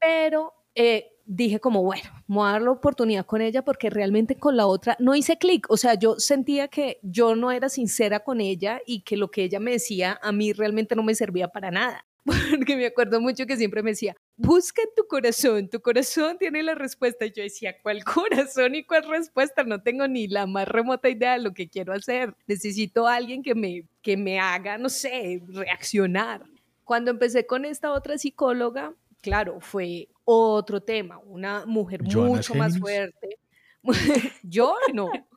Pero 0.00 0.52
eh, 0.74 1.12
dije 1.24 1.60
como, 1.60 1.82
bueno, 1.82 2.10
voy 2.26 2.48
a 2.48 2.52
dar 2.52 2.62
la 2.62 2.70
oportunidad 2.70 3.24
con 3.26 3.40
ella 3.40 3.64
porque 3.64 3.90
realmente 3.90 4.36
con 4.36 4.56
la 4.56 4.66
otra 4.66 4.96
no 4.98 5.14
hice 5.14 5.38
clic, 5.38 5.66
o 5.70 5.76
sea, 5.76 5.94
yo 5.94 6.16
sentía 6.18 6.68
que 6.68 6.98
yo 7.02 7.34
no 7.36 7.50
era 7.52 7.68
sincera 7.68 8.20
con 8.20 8.40
ella 8.40 8.80
y 8.86 9.00
que 9.00 9.16
lo 9.16 9.30
que 9.30 9.44
ella 9.44 9.60
me 9.60 9.72
decía 9.72 10.18
a 10.22 10.32
mí 10.32 10.52
realmente 10.52 10.96
no 10.96 11.02
me 11.02 11.14
servía 11.14 11.48
para 11.48 11.70
nada. 11.70 12.06
Porque 12.50 12.76
me 12.76 12.86
acuerdo 12.86 13.20
mucho 13.20 13.46
que 13.46 13.56
siempre 13.56 13.82
me 13.82 13.90
decía, 13.90 14.16
busca 14.36 14.82
en 14.82 14.88
tu 14.96 15.06
corazón, 15.06 15.68
tu 15.68 15.80
corazón 15.80 16.38
tiene 16.38 16.62
la 16.62 16.74
respuesta. 16.74 17.26
Yo 17.26 17.42
decía, 17.42 17.76
¿cuál 17.82 18.04
corazón 18.04 18.74
y 18.74 18.84
cuál 18.84 19.08
respuesta? 19.08 19.64
No 19.64 19.82
tengo 19.82 20.08
ni 20.08 20.28
la 20.28 20.46
más 20.46 20.68
remota 20.68 21.08
idea 21.08 21.34
de 21.34 21.40
lo 21.40 21.52
que 21.52 21.68
quiero 21.68 21.92
hacer. 21.92 22.34
Necesito 22.46 23.06
a 23.06 23.16
alguien 23.16 23.42
que 23.42 23.54
me, 23.54 23.84
que 24.02 24.16
me 24.16 24.38
haga, 24.38 24.78
no 24.78 24.88
sé, 24.88 25.42
reaccionar. 25.48 26.44
Cuando 26.84 27.10
empecé 27.10 27.46
con 27.46 27.64
esta 27.64 27.92
otra 27.92 28.18
psicóloga, 28.18 28.94
claro, 29.20 29.60
fue 29.60 30.08
otro 30.24 30.82
tema, 30.82 31.18
una 31.18 31.64
mujer 31.66 32.02
¿Joana 32.02 32.26
es 32.26 32.36
mucho 32.36 32.54
más 32.54 32.78
fuerte. 32.78 33.38
yo 34.42 34.76
no. 34.92 35.10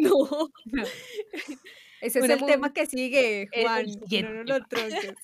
No, 0.00 0.52
Ese 2.00 2.20
es 2.20 2.30
el 2.30 2.46
tema 2.46 2.72
que 2.72 2.86
sigue, 2.86 3.48
el 3.50 3.64
Juan. 3.64 3.86
No, 4.22 4.30
no 4.30 4.42
lo 4.44 4.64
tronques. 4.66 5.14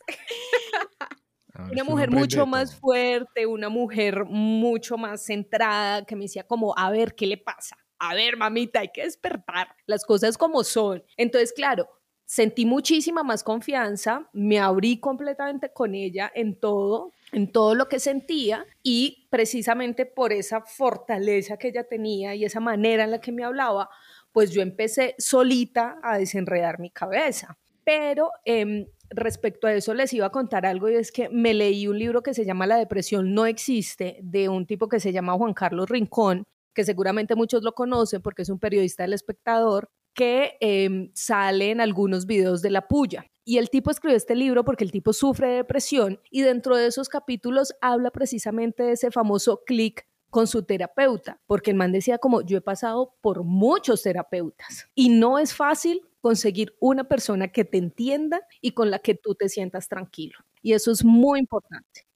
A 1.61 1.69
ver 1.69 1.73
una 1.73 1.85
mujer 1.85 2.11
mucho 2.11 2.47
más 2.47 2.75
fuerte, 2.75 3.47
una 3.47 3.69
mujer 3.69 4.25
mucho 4.25 4.97
más 4.97 5.25
centrada, 5.25 6.05
que 6.05 6.17
me 6.17 6.23
decía 6.23 6.45
como, 6.45 6.77
a 6.77 6.91
ver, 6.91 7.15
¿qué 7.15 7.27
le 7.27 7.37
pasa? 7.37 7.77
A 7.99 8.15
ver, 8.15 8.37
mamita, 8.37 8.81
hay 8.81 8.89
que 8.89 9.05
despertar 9.05 9.69
las 9.87 10.05
cosas 10.05 10.39
como 10.39 10.65
son. 10.65 11.03
Entonces, 11.17 11.53
claro, 11.53 11.89
sentí 12.25 12.65
muchísima 12.65 13.23
más 13.23 13.45
confianza, 13.45 14.31
me 14.33 14.59
abrí 14.59 15.01
completamente 15.01 15.73
con 15.73 15.95
ella 15.95 16.31
en 16.35 16.59
todo, 16.59 17.13
en 17.33 17.51
todo 17.53 17.75
lo 17.75 17.89
que 17.89 17.99
sentía 17.99 18.65
y 18.83 19.27
precisamente 19.31 20.07
por 20.07 20.33
esa 20.33 20.63
fortaleza 20.63 21.57
que 21.59 21.69
ella 21.69 21.85
tenía 21.85 22.35
y 22.35 22.45
esa 22.45 22.61
manera 22.61 23.05
en 23.05 23.11
la 23.11 23.21
que 23.21 23.33
me 23.33 23.45
hablaba, 23.45 23.91
pues 24.33 24.51
yo 24.53 24.63
empecé 24.63 25.15
solita 25.19 25.99
a 26.03 26.19
desenredar 26.19 26.79
mi 26.79 26.91
cabeza. 26.91 27.59
Pero 27.85 28.31
em, 28.45 28.87
respecto 29.11 29.67
a 29.67 29.75
eso 29.75 29.93
les 29.95 30.13
iba 30.13 30.27
a 30.27 30.31
contar 30.31 30.65
algo 30.65 30.89
y 30.89 30.95
es 30.95 31.13
que 31.13 31.29
me 31.29 31.53
leí 31.53 31.87
un 31.87 31.99
libro 31.99 32.23
que 32.23 32.35
se 32.35 32.45
llama 32.45 32.67
La 32.67 32.77
depresión 32.77 33.35
no 33.35 33.47
existe 33.47 34.19
de 34.23 34.49
un 34.49 34.67
tipo 34.67 34.89
que 34.89 35.01
se 35.01 35.13
llama 35.13 35.35
Juan 35.35 35.53
Carlos 35.53 35.89
Rincón, 35.89 36.45
que 36.75 36.85
seguramente 36.85 37.35
muchos 37.35 37.63
lo 37.63 37.73
conocen 37.73 38.23
porque 38.23 38.43
es 38.43 38.49
un 38.49 38.59
periodista 38.59 39.03
del 39.03 39.13
espectador 39.13 39.91
que 40.15 40.57
em, 40.61 41.11
sale 41.15 41.71
en 41.71 41.81
algunos 41.81 42.27
videos 42.27 42.63
de 42.63 42.71
la 42.71 42.89
puya. 42.89 43.27
Y 43.45 43.59
el 43.59 43.71
tipo 43.71 43.91
escribió 43.91 44.17
este 44.17 44.37
libro 44.37 44.65
porque 44.65 44.85
el 44.85 44.93
tipo 44.93 45.13
sufre 45.13 45.49
de 45.49 45.55
depresión 45.57 46.21
y 46.31 46.43
dentro 46.43 46.77
de 46.77 46.87
esos 46.87 47.09
capítulos 47.09 47.75
habla 47.81 48.11
precisamente 48.11 48.83
de 48.83 48.93
ese 48.93 49.11
famoso 49.11 49.63
clic 49.65 50.07
con 50.31 50.47
su 50.47 50.63
terapeuta, 50.63 51.41
porque 51.47 51.73
el 51.73 51.77
man 51.77 51.91
decía 51.91 52.19
como 52.19 52.43
yo 52.43 52.59
he 52.59 52.61
pasado 52.61 53.17
por 53.21 53.43
muchos 53.43 54.03
terapeutas 54.03 54.87
y 54.95 55.09
no 55.09 55.39
es 55.41 55.55
fácil 55.55 56.01
conseguir 56.21 56.75
una 56.81 57.05
persona 57.05 57.49
que 57.49 57.65
te 57.65 57.79
entienda 57.79 58.41
y 58.61 58.73
con 58.73 58.91
la 58.91 58.99
que 58.99 59.15
tú 59.15 59.35
te 59.35 59.49
sientas 59.49 59.89
tranquilo. 59.89 60.39
Y 60.63 60.73
eso 60.75 60.91
es 60.93 61.05
muy 61.05 61.41
importante. 61.41 62.07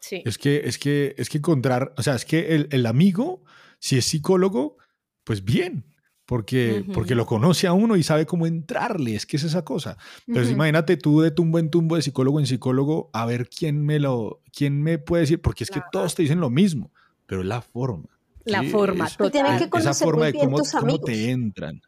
Sí. 0.00 0.22
Es 0.26 0.36
que, 0.38 0.62
es 0.64 0.78
que, 0.78 1.14
es 1.16 1.30
que 1.30 1.38
encontrar, 1.38 1.94
o 1.96 2.02
sea, 2.02 2.14
es 2.14 2.24
que 2.24 2.54
el, 2.54 2.68
el 2.70 2.84
amigo, 2.86 3.42
si 3.78 3.96
es 3.96 4.04
psicólogo, 4.04 4.76
pues 5.24 5.44
bien, 5.44 5.84
porque, 6.26 6.84
porque 6.92 7.14
lo 7.14 7.24
conoce 7.26 7.66
a 7.66 7.72
uno 7.72 7.96
y 7.96 8.02
sabe 8.02 8.26
cómo 8.26 8.46
entrarle, 8.46 9.14
es 9.14 9.24
que 9.26 9.36
es 9.38 9.44
esa 9.44 9.64
cosa. 9.64 9.96
Entonces 10.26 10.48
Ujú. 10.50 10.56
imagínate 10.56 10.96
tú 10.98 11.20
de 11.22 11.30
tumbo 11.30 11.58
en 11.58 11.70
tumbo, 11.70 11.96
de 11.96 12.02
psicólogo 12.02 12.40
en 12.40 12.46
psicólogo, 12.46 13.10
a 13.14 13.24
ver 13.24 13.48
quién 13.48 13.84
me 13.84 13.98
lo, 13.98 14.42
quién 14.54 14.82
me 14.82 14.98
puede 14.98 15.22
decir, 15.22 15.40
porque 15.40 15.64
es 15.64 15.70
que 15.70 15.80
todos 15.90 16.14
te 16.14 16.22
dicen 16.22 16.40
lo 16.40 16.50
mismo, 16.50 16.92
pero 17.26 17.40
es 17.40 17.46
la 17.46 17.62
forma. 17.62 18.08
La 18.44 18.60
¿sí? 18.60 18.68
forma, 18.68 19.06
Es- 19.06 19.16
Tú 19.16 19.30
tienes 19.30 19.52
total. 19.52 19.70
que 19.70 19.78
esa 19.78 19.84
conocer 19.84 20.04
forma 20.04 20.18
muy 20.18 20.26
de 20.26 20.32
bien 20.32 20.44
cómo, 20.46 20.58
tus 20.58 20.70
cómo 20.72 20.98
te 21.00 21.30
entran. 21.30 21.80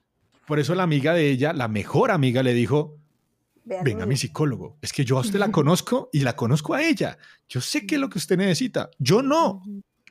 Por 0.47 0.59
eso 0.59 0.75
la 0.75 0.83
amiga 0.85 1.13
de 1.15 1.31
ella, 1.31 1.53
la 1.53 1.69
mejor 1.69 2.11
amiga, 2.11 2.43
le 2.43 2.55
dijo, 2.55 2.99
Vean, 3.65 3.85
venga 3.85 4.05
mi 4.07 4.11
mire, 4.11 4.19
psicólogo, 4.19 4.79
es 4.81 4.93
que 4.93 5.05
yo 5.05 5.19
a 5.19 5.21
usted 5.23 5.39
la 5.39 5.51
conozco 5.53 6.09
y 6.13 6.21
la 6.21 6.37
conozco 6.37 6.75
a 6.75 6.83
ella. 6.83 7.19
Yo 7.49 7.61
sé 7.61 7.87
qué 7.87 7.97
es 7.97 8.01
lo 8.01 8.09
que 8.09 8.19
usted 8.19 8.37
necesita. 8.37 8.91
Yo 8.99 9.23
no, 9.23 9.63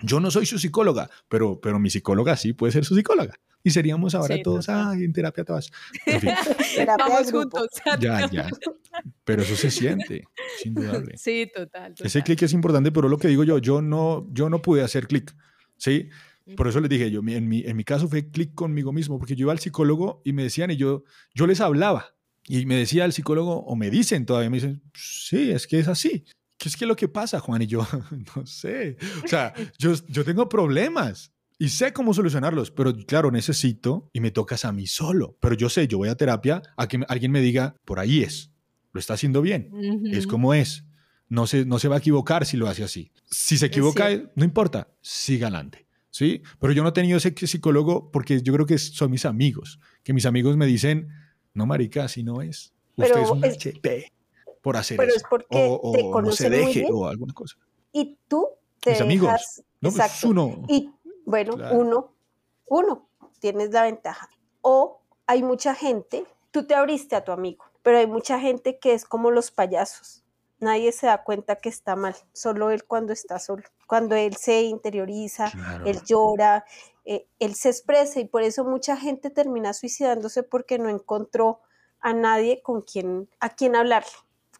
yo 0.01 0.19
no 0.19 0.29
soy 0.31 0.45
su 0.45 0.59
psicóloga, 0.59 1.09
pero, 1.29 1.59
pero 1.61 1.79
mi 1.79 1.89
psicóloga 1.89 2.35
sí 2.35 2.53
puede 2.53 2.73
ser 2.73 2.85
su 2.85 2.95
psicóloga. 2.95 3.33
Y 3.63 3.71
seríamos 3.71 4.13
ahora 4.13 4.35
Sí, 4.35 4.43
todos, 4.43 4.69
ay, 4.69 5.05
en 5.05 5.11
terapia 5.13 5.43
todas. 5.43 5.71
En 6.05 6.21
fin, 6.21 6.29
terapia 6.75 7.05
de 7.05 7.11
Vamos 7.13 7.31
grupo. 7.31 7.57
juntos. 7.59 7.81
ya, 7.99 8.29
ya. 8.29 8.49
Pero 9.23 9.41
eso 9.41 9.55
se 9.55 9.71
siente, 9.71 10.27
es 10.59 10.65
indudable. 10.67 11.17
Sí, 11.17 11.49
total. 11.51 11.93
Ese 11.93 12.19
total. 12.19 12.23
clic 12.23 12.43
es 12.43 12.53
importante, 12.53 12.91
pero 12.91 13.09
lo 13.09 13.17
que 13.17 13.27
digo 13.27 13.43
yo, 13.43 13.57
yo 13.57 13.81
no, 13.81 14.27
yo 14.31 14.49
no 14.49 14.61
pude 14.61 14.83
hacer 14.83 15.07
clic, 15.07 15.35
¿sí? 15.77 16.09
Por 16.55 16.67
eso 16.67 16.79
les 16.79 16.89
dije, 16.89 17.09
yo, 17.09 17.21
en, 17.25 17.47
mi, 17.47 17.61
en 17.65 17.75
mi 17.75 17.83
caso 17.83 18.07
fue 18.07 18.29
clic 18.29 18.53
conmigo 18.53 18.91
mismo, 18.91 19.17
porque 19.17 19.35
yo 19.35 19.43
iba 19.43 19.51
al 19.51 19.59
psicólogo 19.59 20.21
y 20.23 20.33
me 20.33 20.43
decían, 20.43 20.69
y 20.71 20.75
yo, 20.75 21.03
yo 21.33 21.47
les 21.47 21.59
hablaba, 21.59 22.15
y 22.47 22.65
me 22.65 22.75
decía 22.75 23.05
el 23.05 23.13
psicólogo, 23.13 23.63
o 23.63 23.75
me 23.75 23.89
dicen 23.89 24.25
todavía, 24.25 24.49
me 24.49 24.57
dicen, 24.57 24.83
sí, 24.93 25.51
es 25.51 25.65
que 25.65 25.79
es 25.79 25.87
así. 25.87 26.25
¿Qué 26.57 26.69
es 26.69 26.77
que 26.77 26.85
lo 26.85 26.95
que 26.95 27.07
pasa, 27.07 27.39
Juan? 27.39 27.61
Y 27.63 27.67
yo, 27.67 27.85
no 28.35 28.45
sé. 28.45 28.97
O 29.23 29.27
sea, 29.27 29.53
yo, 29.79 29.93
yo 30.07 30.23
tengo 30.23 30.47
problemas 30.47 31.33
y 31.57 31.69
sé 31.69 31.93
cómo 31.93 32.13
solucionarlos, 32.13 32.71
pero 32.71 32.93
claro, 33.05 33.31
necesito 33.31 34.09
y 34.13 34.19
me 34.19 34.31
tocas 34.31 34.65
a 34.65 34.71
mí 34.71 34.87
solo. 34.87 35.37
Pero 35.39 35.55
yo 35.55 35.69
sé, 35.69 35.87
yo 35.87 35.97
voy 35.97 36.09
a 36.09 36.15
terapia 36.15 36.61
a 36.77 36.87
que 36.87 37.03
alguien 37.07 37.31
me 37.31 37.41
diga, 37.41 37.75
por 37.85 37.99
ahí 37.99 38.23
es, 38.23 38.51
lo 38.91 38.99
está 38.99 39.13
haciendo 39.13 39.41
bien 39.41 39.71
es 40.11 40.27
como 40.27 40.53
es. 40.53 40.85
No 41.27 41.47
se, 41.47 41.65
no 41.65 41.79
se 41.79 41.87
va 41.87 41.95
a 41.95 41.99
equivocar 41.99 42.45
si 42.45 42.55
lo 42.55 42.67
hace 42.67 42.83
así. 42.83 43.11
Si 43.25 43.57
se 43.57 43.65
equivoca, 43.65 44.09
no 44.35 44.45
importa, 44.45 44.89
siga 45.01 45.47
adelante. 45.47 45.84
¿Sí? 46.15 46.41
Pero 46.59 46.71
yo 46.71 46.81
no 46.81 46.89
he 46.89 46.91
tenido 46.93 47.17
ese 47.17 47.33
psicólogo 47.35 48.09
porque 48.09 48.41
yo 48.41 48.53
creo 48.53 48.65
que 48.65 48.77
son 48.77 49.11
mis 49.11 49.25
amigos, 49.25 49.81
que 50.01 50.13
mis 50.13 50.25
amigos 50.25 50.55
me 50.55 50.65
dicen, 50.65 51.09
no, 51.53 51.65
marica, 51.65 52.05
así 52.05 52.23
no 52.23 52.41
es. 52.41 52.73
Usted 52.95 53.11
Pero 53.13 53.23
es 53.25 53.29
un 53.31 53.43
es- 53.43 53.55
HP 53.57 54.13
por 54.61 54.77
hacer 54.77 54.95
pero 54.95 55.09
eso. 55.09 55.17
es 55.17 55.23
porque 55.29 55.67
o 55.69 55.91
te 55.91 56.01
o 56.03 56.21
no 56.21 56.31
se 56.31 56.49
deje 56.49 56.79
bien. 56.81 56.91
o 56.93 57.07
alguna 57.07 57.33
cosa. 57.33 57.57
Y 57.91 58.17
tú 58.29 58.47
te 58.79 58.91
Mis 58.91 59.01
amigos. 59.01 59.27
dejas- 59.29 59.63
No, 59.81 59.91
pues 59.91 60.23
uno. 60.23 60.63
Y 60.69 60.89
bueno, 61.25 61.53
Claro. 61.55 61.77
uno, 61.77 62.13
uno, 62.67 63.09
tienes 63.39 63.71
la 63.71 63.83
ventaja. 63.83 64.29
O 64.61 65.01
hay 65.27 65.43
mucha 65.43 65.75
gente, 65.75 66.23
tú 66.51 66.65
te 66.65 66.75
abriste 66.75 67.17
a 67.17 67.25
tu 67.25 67.33
amigo, 67.33 67.65
pero 67.83 67.97
hay 67.97 68.07
mucha 68.07 68.39
gente 68.39 68.79
que 68.79 68.93
es 68.93 69.03
como 69.03 69.31
los 69.31 69.51
payasos. 69.51 70.23
Nadie 70.65 70.91
se 70.91 71.05
da 71.05 71.23
cuenta 71.23 71.57
que 71.57 71.69
está 71.69 71.95
mal, 71.95 72.15
solo 72.33 72.71
él 72.71 72.85
cuando 72.85 73.13
está 73.13 73.37
solo. 73.37 73.61
Cuando 73.85 74.15
él 74.15 74.35
se 74.35 74.63
interioriza, 74.63 75.51
Claro. 75.51 75.85
él 75.85 76.01
llora, 76.05 76.65
eh, 77.05 77.27
él 77.37 77.53
se 77.53 77.69
expresa 77.69 78.19
y 78.19 78.25
por 78.25 78.41
eso 78.41 78.63
mucha 78.63 78.97
gente 78.97 79.29
termina 79.29 79.73
suicidándose 79.73 80.41
porque 80.41 80.79
no 80.79 80.89
encontró 80.89 81.61
a 81.99 82.13
nadie 82.13 82.63
con 82.63 82.81
quien, 82.81 83.29
a 83.39 83.49
quien 83.49 83.75
hablarle. 83.75 84.09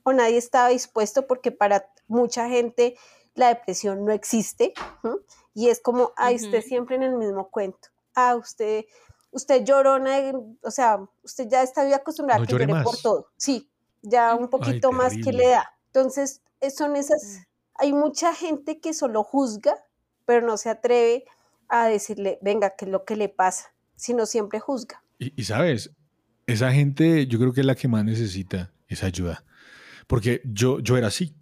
O 0.03 0.13
nadie 0.13 0.37
estaba 0.37 0.69
dispuesto 0.69 1.25
porque 1.25 1.51
para 1.51 1.89
mucha 2.07 2.47
gente 2.49 2.95
la 3.33 3.47
depresión 3.47 4.05
no 4.05 4.11
existe. 4.11 4.75
Y 5.55 5.69
es 5.69 5.81
como, 5.81 6.11
ay, 6.17 6.35
usted 6.35 6.61
siempre 6.61 6.97
en 6.97 7.03
el 7.03 7.15
mismo 7.15 7.49
cuento. 7.49 7.87
Ah, 8.13 8.35
usted, 8.35 8.85
usted 9.31 9.63
llorona, 9.63 10.19
o 10.61 10.69
sea, 10.69 10.99
usted 11.23 11.47
ya 11.49 11.63
está 11.63 11.83
bien 11.83 11.95
acostumbrada 11.95 12.37
No 12.37 12.43
a 12.43 12.47
que 12.47 12.53
llore 12.53 12.83
por 12.83 12.97
todo. 12.97 13.27
Sí, 13.37 13.71
ya 14.03 14.35
un 14.35 14.49
poquito 14.49 14.91
más 14.91 15.13
que 15.13 15.33
le 15.33 15.47
da. 15.49 15.71
Entonces, 15.95 16.41
eh, 16.59 16.71
son 16.71 16.97
esas, 16.97 17.47
hay 17.75 17.93
mucha 17.93 18.35
gente 18.35 18.81
que 18.81 18.93
solo 18.93 19.23
juzga, 19.23 19.75
pero 20.25 20.45
no 20.45 20.57
se 20.57 20.69
atreve 20.69 21.23
a 21.69 21.87
decirle, 21.87 22.37
venga, 22.41 22.75
qué 22.77 22.83
es 22.83 22.91
lo 22.91 23.05
que 23.05 23.15
le 23.15 23.29
pasa, 23.29 23.73
sino 23.95 24.25
siempre 24.25 24.59
juzga. 24.59 25.01
Y, 25.19 25.31
y 25.39 25.45
sabes, 25.45 25.91
esa 26.47 26.73
gente 26.73 27.27
yo 27.27 27.39
creo 27.39 27.53
que 27.53 27.61
es 27.61 27.65
la 27.65 27.75
que 27.75 27.87
más 27.87 28.03
necesita 28.03 28.73
esa 28.89 29.05
ayuda. 29.05 29.45
Porque 30.05 30.41
yo, 30.43 30.79
yo 30.79 30.97
era 30.97 31.07
así. 31.07 31.33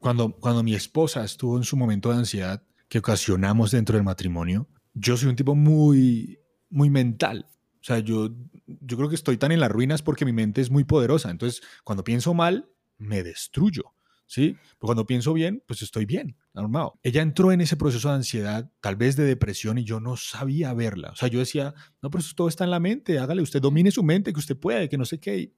Cuando, 0.00 0.32
cuando 0.32 0.64
mi 0.64 0.74
esposa 0.74 1.22
estuvo 1.22 1.56
en 1.56 1.62
su 1.62 1.76
momento 1.76 2.10
de 2.10 2.16
ansiedad 2.16 2.60
que 2.88 2.98
ocasionamos 2.98 3.70
dentro 3.70 3.94
del 3.94 4.04
matrimonio, 4.04 4.66
yo 4.94 5.16
soy 5.16 5.28
un 5.28 5.36
tipo 5.36 5.54
muy, 5.54 6.40
muy 6.70 6.90
mental. 6.90 7.46
O 7.80 7.84
sea, 7.84 8.00
yo, 8.00 8.30
yo 8.66 8.96
creo 8.96 9.08
que 9.08 9.14
estoy 9.14 9.36
tan 9.36 9.52
en 9.52 9.60
las 9.60 9.70
ruinas 9.70 10.02
porque 10.02 10.24
mi 10.24 10.32
mente 10.32 10.60
es 10.60 10.72
muy 10.72 10.82
poderosa. 10.82 11.30
Entonces, 11.30 11.62
cuando 11.84 12.02
pienso 12.02 12.34
mal, 12.34 12.71
me 13.02 13.22
destruyo. 13.22 13.94
¿Sí? 14.26 14.56
Pero 14.78 14.86
cuando 14.86 15.04
pienso 15.04 15.34
bien, 15.34 15.62
pues 15.66 15.82
estoy 15.82 16.06
bien, 16.06 16.38
normal. 16.54 16.92
Ella 17.02 17.20
entró 17.20 17.52
en 17.52 17.60
ese 17.60 17.76
proceso 17.76 18.08
de 18.08 18.14
ansiedad, 18.14 18.70
tal 18.80 18.96
vez 18.96 19.14
de 19.14 19.24
depresión, 19.24 19.76
y 19.76 19.84
yo 19.84 20.00
no 20.00 20.16
sabía 20.16 20.72
verla. 20.72 21.10
O 21.10 21.16
sea, 21.16 21.28
yo 21.28 21.38
decía, 21.38 21.74
no, 22.00 22.08
pero 22.10 22.22
eso 22.22 22.32
todo 22.34 22.48
está 22.48 22.64
en 22.64 22.70
la 22.70 22.80
mente, 22.80 23.18
hágale, 23.18 23.42
usted 23.42 23.60
domine 23.60 23.90
su 23.90 24.02
mente, 24.02 24.32
que 24.32 24.40
usted 24.40 24.56
puede, 24.56 24.88
que 24.88 24.96
no 24.96 25.04
sé 25.04 25.20
qué. 25.20 25.36
y, 25.36 25.54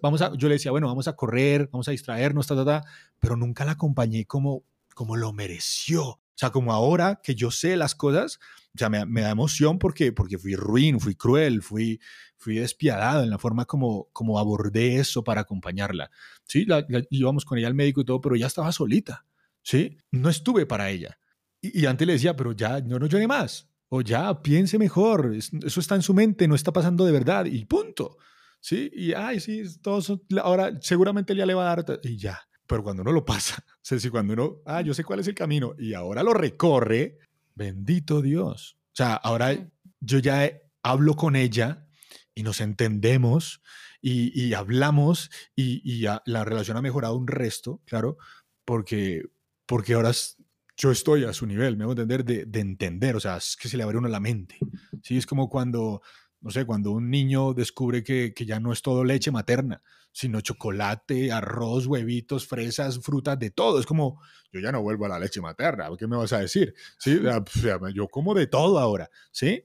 vamos 0.00 0.22
a, 0.22 0.34
yo 0.38 0.48
le 0.48 0.54
decía, 0.54 0.70
bueno, 0.70 0.86
vamos 0.86 1.06
a 1.06 1.16
correr, 1.16 1.68
vamos 1.70 1.86
a 1.88 1.90
distraernos, 1.90 2.46
ta, 2.46 2.54
ta, 2.54 2.64
ta, 2.64 2.84
pero 3.20 3.36
nunca 3.36 3.66
la 3.66 3.72
acompañé 3.72 4.24
como, 4.24 4.64
como 4.94 5.16
lo 5.16 5.34
mereció. 5.34 6.04
O 6.04 6.36
sea, 6.36 6.48
como 6.48 6.72
ahora 6.72 7.20
que 7.22 7.34
yo 7.34 7.50
sé 7.50 7.76
las 7.76 7.94
cosas, 7.94 8.40
o 8.74 8.78
sea, 8.78 8.88
me, 8.90 9.20
da 9.20 9.30
emoción 9.30 9.78
porque, 9.78 10.12
porque 10.12 10.36
fui 10.38 10.56
ruin, 10.56 10.98
fui 10.98 11.14
cruel, 11.14 11.62
fui, 11.62 12.00
fui 12.36 12.56
despiadado 12.56 13.22
en 13.22 13.30
la 13.30 13.38
forma 13.38 13.64
como, 13.66 14.08
como 14.12 14.38
abordé 14.38 14.96
eso 14.96 15.22
para 15.22 15.42
acompañarla. 15.42 16.10
Sí, 16.44 16.64
la, 16.64 16.84
la- 16.88 17.04
íbamos 17.10 17.44
con 17.44 17.58
ella 17.58 17.68
al 17.68 17.74
médico 17.74 18.00
y 18.00 18.04
todo, 18.04 18.20
pero 18.20 18.34
ella 18.34 18.48
estaba 18.48 18.72
solita. 18.72 19.26
Sí, 19.62 19.96
no 20.10 20.28
estuve 20.28 20.66
para 20.66 20.90
ella. 20.90 21.18
Y, 21.60 21.86
antes 21.86 22.06
le 22.06 22.14
decía, 22.14 22.36
pero 22.36 22.52
ya, 22.52 22.80
no, 22.80 22.98
no 22.98 23.06
llore 23.06 23.26
más. 23.26 23.70
O 23.88 24.02
ya, 24.02 24.42
piense 24.42 24.76
mejor. 24.78 25.34
es- 25.34 25.52
eso 25.64 25.80
está 25.80 25.94
en 25.94 26.02
su 26.02 26.12
mente, 26.12 26.48
no 26.48 26.54
está 26.54 26.72
pasando 26.72 27.06
de 27.06 27.12
verdad. 27.12 27.46
Y 27.46 27.64
punto. 27.64 28.16
Sí, 28.60 28.90
y 28.94 29.12
ay, 29.12 29.40
sí, 29.40 29.62
todos 29.82 30.12
ahora 30.42 30.72
seguramente 30.80 31.36
ya 31.36 31.46
le 31.46 31.54
va 31.54 31.70
a 31.70 31.76
dar. 31.76 32.00
Y 32.02 32.16
ya. 32.16 32.40
Pero 32.66 32.82
cuando 32.82 33.02
uno 33.02 33.12
lo 33.12 33.24
pasa, 33.24 33.62
sea, 33.82 33.98
si 34.00 34.10
cuando 34.10 34.32
uno, 34.32 34.56
ah, 34.66 34.80
yo 34.80 34.94
sé 34.94 35.04
cuál 35.04 35.20
es 35.20 35.28
el 35.28 35.34
camino 35.34 35.74
y 35.78 35.94
ahora 35.94 36.22
lo 36.22 36.34
recorre, 36.34 37.18
bendito 37.54 38.22
Dios. 38.22 38.76
O 38.92 38.96
sea, 38.96 39.14
ahora 39.14 39.70
yo 40.00 40.18
ya 40.18 40.44
he- 40.44 40.62
hablo 40.82 41.14
con 41.16 41.36
ella 41.36 41.86
y 42.34 42.42
nos 42.42 42.60
entendemos 42.60 43.62
y, 44.00 44.38
y 44.40 44.54
hablamos 44.54 45.30
y, 45.56 45.80
la 46.26 46.44
relación 46.44 46.76
ha 46.76 46.82
mejorado 46.82 47.16
un 47.16 47.26
resto, 47.26 47.80
claro, 47.86 48.18
porque, 48.64 49.22
porque 49.66 49.94
ahora 49.94 50.10
es- 50.10 50.36
yo 50.76 50.90
estoy 50.90 51.24
a 51.24 51.32
su 51.32 51.46
nivel, 51.46 51.76
me 51.76 51.84
hago 51.84 51.92
entender, 51.92 52.24
de, 52.24 52.46
de 52.46 52.60
entender, 52.60 53.14
o 53.16 53.20
sea, 53.20 53.36
es 53.36 53.56
que 53.56 53.68
se 53.68 53.76
le 53.76 53.84
abre 53.84 53.96
uno 53.98 54.08
la 54.08 54.18
mente. 54.20 54.58
Sí, 55.02 55.16
es 55.16 55.24
como 55.26 55.48
cuando, 55.48 56.02
no 56.44 56.50
sé, 56.50 56.66
cuando 56.66 56.90
un 56.92 57.08
niño 57.10 57.54
descubre 57.54 58.04
que, 58.04 58.34
que 58.34 58.44
ya 58.44 58.60
no 58.60 58.70
es 58.72 58.82
todo 58.82 59.02
leche 59.02 59.30
materna, 59.30 59.82
sino 60.12 60.42
chocolate, 60.42 61.32
arroz, 61.32 61.86
huevitos, 61.86 62.46
fresas, 62.46 63.00
frutas, 63.00 63.38
de 63.38 63.50
todo. 63.50 63.80
Es 63.80 63.86
como, 63.86 64.20
yo 64.52 64.60
ya 64.60 64.70
no 64.70 64.82
vuelvo 64.82 65.06
a 65.06 65.08
la 65.08 65.18
leche 65.18 65.40
materna, 65.40 65.88
¿qué 65.98 66.06
me 66.06 66.16
vas 66.18 66.34
a 66.34 66.40
decir? 66.40 66.74
Sí, 66.98 67.18
Ah, 67.26 67.42
sea, 67.50 67.78
yo 67.94 68.06
como 68.08 68.34
de 68.34 68.46
todo 68.46 68.78
ahora, 68.78 69.08
¿sí? 69.32 69.46
E- 69.46 69.64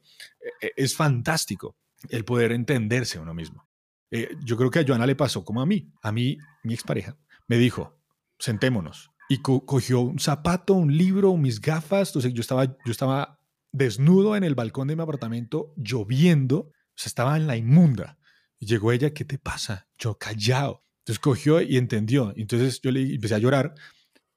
e- 0.68 0.74
Es 0.78 0.96
fantástico 0.96 1.76
el 2.08 2.24
poder 2.24 2.54
entenderse 2.54 3.20
uno 3.20 3.34
mismo. 3.34 3.68
Eh, 4.10 4.30
yo 4.46 4.56
creo 4.56 4.72
que 4.72 4.80
a 4.80 4.86
Joana 4.88 5.06
le 5.06 5.16
pasó 5.18 5.44
como 5.44 5.62
a 5.62 5.66
mí. 5.66 5.92
A 6.02 6.12
mí, 6.14 6.38
mi 6.64 6.74
expareja, 6.74 7.18
me 7.48 7.58
dijo, 7.58 8.00
sentémonos. 8.40 9.12
Y 9.28 9.42
co- 9.42 9.66
cogió 9.66 10.00
un 10.00 10.18
zapato, 10.18 10.74
un 10.74 10.96
libro, 10.98 11.36
mis 11.38 11.60
gafas. 11.62 12.10
Entonces 12.10 12.34
yo 12.34 12.42
estaba, 12.42 12.66
yo 12.66 12.92
estaba 12.92 13.39
desnudo 13.72 14.36
en 14.36 14.44
el 14.44 14.56
balcón 14.56 14.88
de 14.88 14.96
mi 14.96 15.02
apartamento, 15.02 15.74
lloviendo. 15.78 16.58
O 16.58 16.74
sea, 16.96 17.08
estaba 17.08 17.38
en 17.38 17.48
la 17.48 17.58
inmunda. 17.58 18.18
Y 18.60 18.66
llegó 18.66 18.92
ella, 18.92 19.14
¿qué 19.14 19.26
te 19.26 19.38
pasa? 19.38 19.88
Yo 19.98 20.18
callado. 20.18 20.84
Entonces 21.00 21.20
cogió 21.20 21.62
y 21.62 21.78
entendió. 21.78 22.34
Entonces 22.36 22.82
yo 22.82 22.92
le 22.92 23.16
empecé 23.16 23.36
a 23.36 23.40
llorar, 23.40 23.74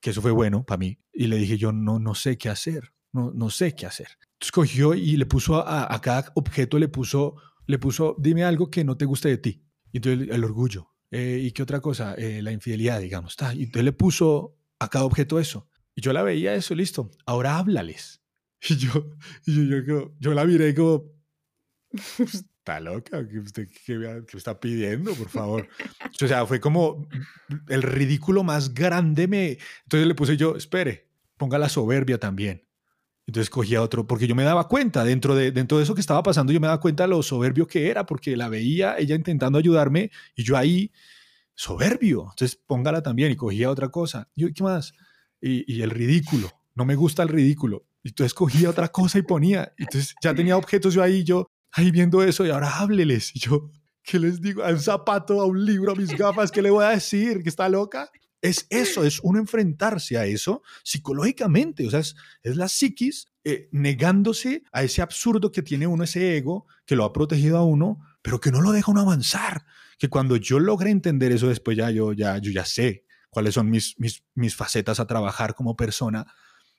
que 0.01 0.11
eso 0.11 0.23
fue 0.23 0.31
bueno 0.31 0.65
para 0.65 0.79
mí. 0.79 0.99
Y 1.13 1.27
le 1.27 1.37
dije, 1.37 1.59
yo 1.59 1.73
no, 1.73 1.99
no 1.99 2.15
sé 2.15 2.39
qué 2.39 2.49
hacer. 2.49 2.93
No, 3.13 3.31
no 3.35 3.51
sé 3.51 3.75
qué 3.75 3.87
hacer. 3.87 4.09
Entonces 4.35 4.53
cogió 4.53 4.95
y 4.95 5.17
le 5.17 5.27
puso 5.27 5.57
a, 5.57 6.01
cada 6.01 6.33
objeto, 6.35 6.79
le 6.79 6.89
puso, 6.89 7.37
le 7.67 7.79
puso, 7.79 8.17
dime 8.19 8.45
algo 8.45 8.71
que 8.71 8.85
no 8.85 8.97
te 8.97 9.05
guste 9.05 9.29
de 9.29 9.39
ti. 9.39 9.63
Y 9.93 9.99
entonces 9.99 10.29
el, 10.31 10.45
orgullo. 10.45 10.89
Eh, 11.11 11.41
¿Y 11.43 11.53
qué 11.53 11.63
otra 11.63 11.81
cosa? 11.81 12.15
Eh, 12.15 12.41
la 12.41 12.53
infidelidad, 12.53 13.01
digamos. 13.01 13.37
ta. 13.37 13.55
Y 13.55 13.65
entonces 13.65 13.85
le 13.85 13.93
puso 13.93 14.57
a 14.79 14.89
cada 14.89 15.05
objeto 15.05 15.39
eso. 15.39 15.69
Y 15.95 16.01
yo 16.01 16.13
la 16.13 16.23
veía 16.23 16.55
eso, 16.55 16.75
listo. 16.75 17.11
Ahora 17.27 17.59
háblales. 17.59 18.22
Y 18.69 18.77
yo, 18.77 19.11
y 19.45 19.69
yo, 19.69 19.79
yo, 19.81 20.13
yo, 20.21 20.35
la 20.35 20.45
miré 20.45 20.75
como, 20.75 21.05
está 22.19 22.79
loca, 22.81 23.27
¿qué 23.29 23.41
usted 23.41 23.69
qué, 23.85 24.23
qué 24.27 24.37
está 24.37 24.61
pidiendo, 24.61 25.15
por 25.15 25.29
favor? 25.29 25.69
O 26.23 26.27
sea, 26.29 26.47
fue 26.47 26.61
como 26.61 27.09
el 27.69 27.83
ridículo 27.83 28.45
más 28.45 28.73
grande. 28.73 29.27
Me... 29.27 29.59
Entonces 29.85 30.07
le 30.07 30.15
puse 30.15 30.37
yo, 30.37 30.57
espere, 30.57 31.09
ponga 31.37 31.59
la 31.59 31.69
soberbia 31.69 32.19
también. 32.19 32.65
Entonces 33.27 33.51
cogía 33.51 33.83
otro, 33.83 34.07
porque 34.07 34.27
yo 34.27 34.35
me 34.35 34.43
daba 34.45 34.69
cuenta, 34.69 35.05
dentro 35.05 35.35
de, 35.35 35.53
dentro 35.53 35.79
de 35.79 35.85
eso 35.85 35.95
que 35.95 36.01
estaba 36.01 36.23
pasando, 36.23 36.53
yo 36.53 36.61
me 36.61 36.67
daba 36.67 36.81
cuenta 36.81 37.05
de 37.05 37.09
lo 37.09 37.23
soberbio 37.23 37.67
que 37.67 37.89
era, 37.89 38.05
porque 38.07 38.37
la 38.37 38.49
veía 38.49 38.97
ella 38.99 39.15
intentando 39.15 39.59
ayudarme 39.59 40.11
y 40.37 40.45
yo 40.45 40.57
ahí, 40.57 40.93
soberbio. 41.55 42.29
Entonces 42.31 42.61
póngala 42.67 43.03
también 43.03 43.33
y 43.33 43.37
cogía 43.37 43.71
otra 43.71 43.89
cosa. 43.91 44.29
Yo, 44.37 44.49
¿qué 44.55 44.63
más? 44.63 44.93
Y, 45.41 45.73
y 45.73 45.83
el 45.83 45.91
ridículo. 45.91 46.51
No 46.75 46.85
me 46.85 46.95
gusta 46.95 47.23
el 47.23 47.29
ridículo. 47.29 47.87
Y 48.03 48.09
entonces 48.09 48.35
cogía 48.35 48.71
otra 48.71 48.89
cosa 48.89 49.19
y 49.19 49.23
ponía. 49.23 49.73
Entonces 49.79 50.15
ya 50.23 50.35
tenía 50.35 50.57
objetos 50.57 50.95
yo 50.95 51.03
ahí, 51.03 51.25
yo 51.25 51.47
ahí 51.73 51.91
viendo 51.91 52.23
eso 52.23 52.45
y 52.45 52.51
ahora 52.51 52.79
hábleles. 52.79 53.35
Y 53.35 53.41
yo, 53.41 53.71
¿qué 54.03 54.19
les 54.19 54.41
digo? 54.41 54.65
A 54.65 54.71
un 54.71 54.81
zapato, 54.81 55.41
a 55.41 55.47
un 55.47 55.65
libro, 55.65 55.93
a 55.93 55.95
mis 55.95 56.17
gafas, 56.17 56.51
¿qué 56.51 56.63
le 56.63 56.71
voy 56.71 56.85
a 56.85 56.91
decir? 56.91 57.43
¿Que 57.43 57.49
está 57.49 57.69
loca? 57.69 58.11
Es 58.41 58.67
eso, 58.71 59.05
es 59.05 59.21
uno 59.23 59.39
enfrentarse 59.39 60.19
a 60.19 60.27
eso 60.27 60.63
psicológicamente, 60.83 61.87
o 61.87 61.91
sea, 61.91 62.01
es, 62.01 62.17
es 62.43 62.57
la 62.57 62.67
psiquis 62.67 63.29
eh, 63.45 63.69
negándose 63.71 64.65
a 64.73 64.83
ese 64.83 65.01
absurdo 65.01 65.53
que 65.53 65.63
tiene 65.63 65.87
uno, 65.87 66.03
ese 66.03 66.37
ego 66.37 66.67
que 66.85 66.97
lo 66.97 67.05
ha 67.05 67.13
protegido 67.13 67.57
a 67.57 67.65
uno, 67.65 68.01
pero 68.21 68.41
que 68.41 68.51
no 68.51 68.61
lo 68.61 68.73
deja 68.73 68.91
uno 68.91 69.01
avanzar. 69.01 69.65
Que 69.97 70.09
cuando 70.09 70.37
yo 70.37 70.59
logré 70.59 70.91
entender 70.91 71.31
eso 71.31 71.49
después 71.49 71.77
ya 71.77 71.91
yo 71.91 72.13
ya, 72.13 72.39
yo 72.39 72.51
ya 72.51 72.65
sé 72.65 73.05
cuáles 73.31 73.55
son 73.55 73.71
mis, 73.71 73.99
mis, 73.99 74.25
mis 74.35 74.57
facetas 74.57 75.01
a 75.01 75.07
trabajar 75.07 75.55
como 75.55 75.77
persona, 75.77 76.27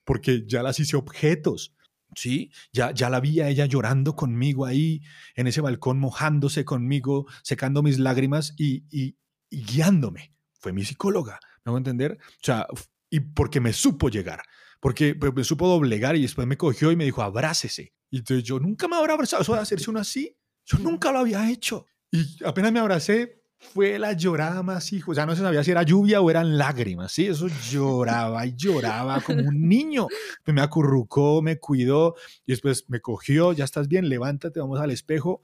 porque 0.04 0.43
ya 0.47 0.64
las 0.64 0.80
hice 0.80 0.95
objetos. 0.95 1.76
¿sí? 2.16 2.51
Ya, 2.72 2.91
ya 2.91 3.10
la 3.10 3.20
vi 3.20 3.39
a 3.39 3.49
ella 3.49 3.66
llorando 3.66 4.16
conmigo 4.16 4.66
ahí 4.66 5.01
en 5.36 5.47
ese 5.47 5.62
balcón, 5.62 5.99
mojándose 5.99 6.66
conmigo, 6.66 7.26
secando 7.43 7.84
mis 7.84 7.99
lágrimas 7.99 8.54
y, 8.58 8.86
y, 8.91 9.18
guiándome. 9.49 10.34
Fue 10.60 10.74
mi 10.74 10.84
psicóloga, 10.84 11.39
¿me 11.64 11.70
hago 11.70 11.78
entender? 11.78 12.18
O 12.22 12.43
sea, 12.43 12.68
y 13.10 13.20
porque 13.20 13.60
me 13.60 13.74
supo 13.74 14.10
llegar, 14.10 14.43
porque 14.80 15.16
pues, 15.16 15.34
me 15.34 15.43
supo 15.43 15.68
doblegar 15.68 16.16
y 16.16 16.22
después 16.22 16.47
me 16.47 16.58
cogió 16.58 16.91
y 16.91 16.95
me 16.95 17.06
dijo, 17.06 17.22
abrácese. 17.22 17.93
Y 18.10 18.18
entonces 18.18 18.43
yo 18.43 18.60
nunca 18.60 18.88
me 18.88 18.95
habrá 18.95 19.14
abrazado, 19.14 19.41
eso 19.41 19.54
de 19.54 19.62
hacerse 19.62 19.89
uno 19.89 19.99
así, 19.99 20.38
yo 20.66 20.78
nunca 20.80 21.12
lo 21.12 21.20
había 21.20 21.49
hecho. 21.49 21.88
Y 22.12 22.43
apenas 22.45 22.72
me 22.72 22.80
abracé, 22.80 23.43
fue 23.74 23.97
la 23.97 24.14
llorada 24.14 24.61
más 24.64 24.93
hijo, 24.93 25.14
ya 25.14 25.26
no 25.26 25.36
se 25.36 25.41
sabía 25.41 25.64
si 25.64 25.72
era 25.72 25.84
lluvia 25.84 26.22
o 26.22 26.30
eran 26.30 26.57
lágrimas, 26.57 27.11
sí, 27.11 27.28
eso 27.28 27.47
lloraba 27.70 28.45
y 28.45 28.55
lloraba 28.55 29.22
como 29.22 29.41
un 29.41 29.68
niño. 29.68 30.07
Me 30.45 30.61
acurrucó, 30.61 31.41
me 31.41 31.59
cuidó 31.59 32.16
y 32.45 32.51
después 32.51 32.86
me 32.89 32.99
cogió, 32.99 33.53
ya 33.53 33.66
estás 33.66 33.88
bien, 33.88 34.09
levántate, 34.09 34.59
vamos 34.59 34.80
al 34.80 34.91
espejo. 34.91 35.41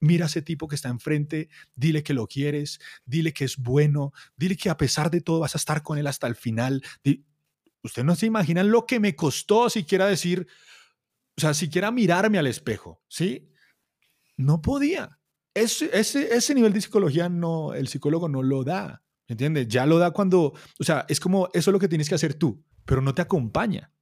Mira 0.00 0.26
a 0.26 0.28
ese 0.28 0.42
tipo 0.42 0.68
que 0.68 0.76
está 0.76 0.88
enfrente, 0.88 1.48
dile 1.74 2.02
que 2.02 2.14
lo 2.14 2.26
quieres, 2.26 2.78
dile 3.04 3.32
que 3.32 3.44
es 3.44 3.56
bueno, 3.56 4.12
dile 4.36 4.56
que 4.56 4.70
a 4.70 4.76
pesar 4.76 5.10
de 5.10 5.20
todo 5.20 5.40
vas 5.40 5.54
a 5.54 5.58
estar 5.58 5.82
con 5.82 5.98
él 5.98 6.06
hasta 6.06 6.26
el 6.26 6.36
final. 6.36 6.82
Usted 7.82 8.04
no 8.04 8.14
se 8.14 8.26
imaginan 8.26 8.70
lo 8.70 8.86
que 8.86 9.00
me 9.00 9.16
costó 9.16 9.68
siquiera 9.70 10.06
decir, 10.06 10.46
o 11.36 11.40
sea, 11.40 11.54
siquiera 11.54 11.90
mirarme 11.90 12.38
al 12.38 12.46
espejo, 12.46 13.02
¿sí? 13.08 13.50
No 14.36 14.62
podía 14.62 15.17
ese, 15.60 15.90
ese, 15.92 16.34
ese 16.34 16.54
nivel 16.54 16.72
de 16.72 16.80
psicología 16.80 17.28
no, 17.28 17.74
el 17.74 17.88
psicólogo 17.88 18.28
no 18.28 18.42
lo 18.42 18.64
da, 18.64 19.02
¿me 19.28 19.34
entiendes? 19.34 19.68
Ya 19.68 19.86
lo 19.86 19.98
da 19.98 20.10
cuando, 20.10 20.54
o 20.78 20.84
sea, 20.84 21.04
es 21.08 21.20
como, 21.20 21.48
eso 21.52 21.70
es 21.70 21.72
lo 21.72 21.78
que 21.78 21.88
tienes 21.88 22.08
que 22.08 22.14
hacer 22.14 22.34
tú, 22.34 22.64
pero 22.84 23.00
no 23.00 23.14
te 23.14 23.22
acompaña. 23.22 23.92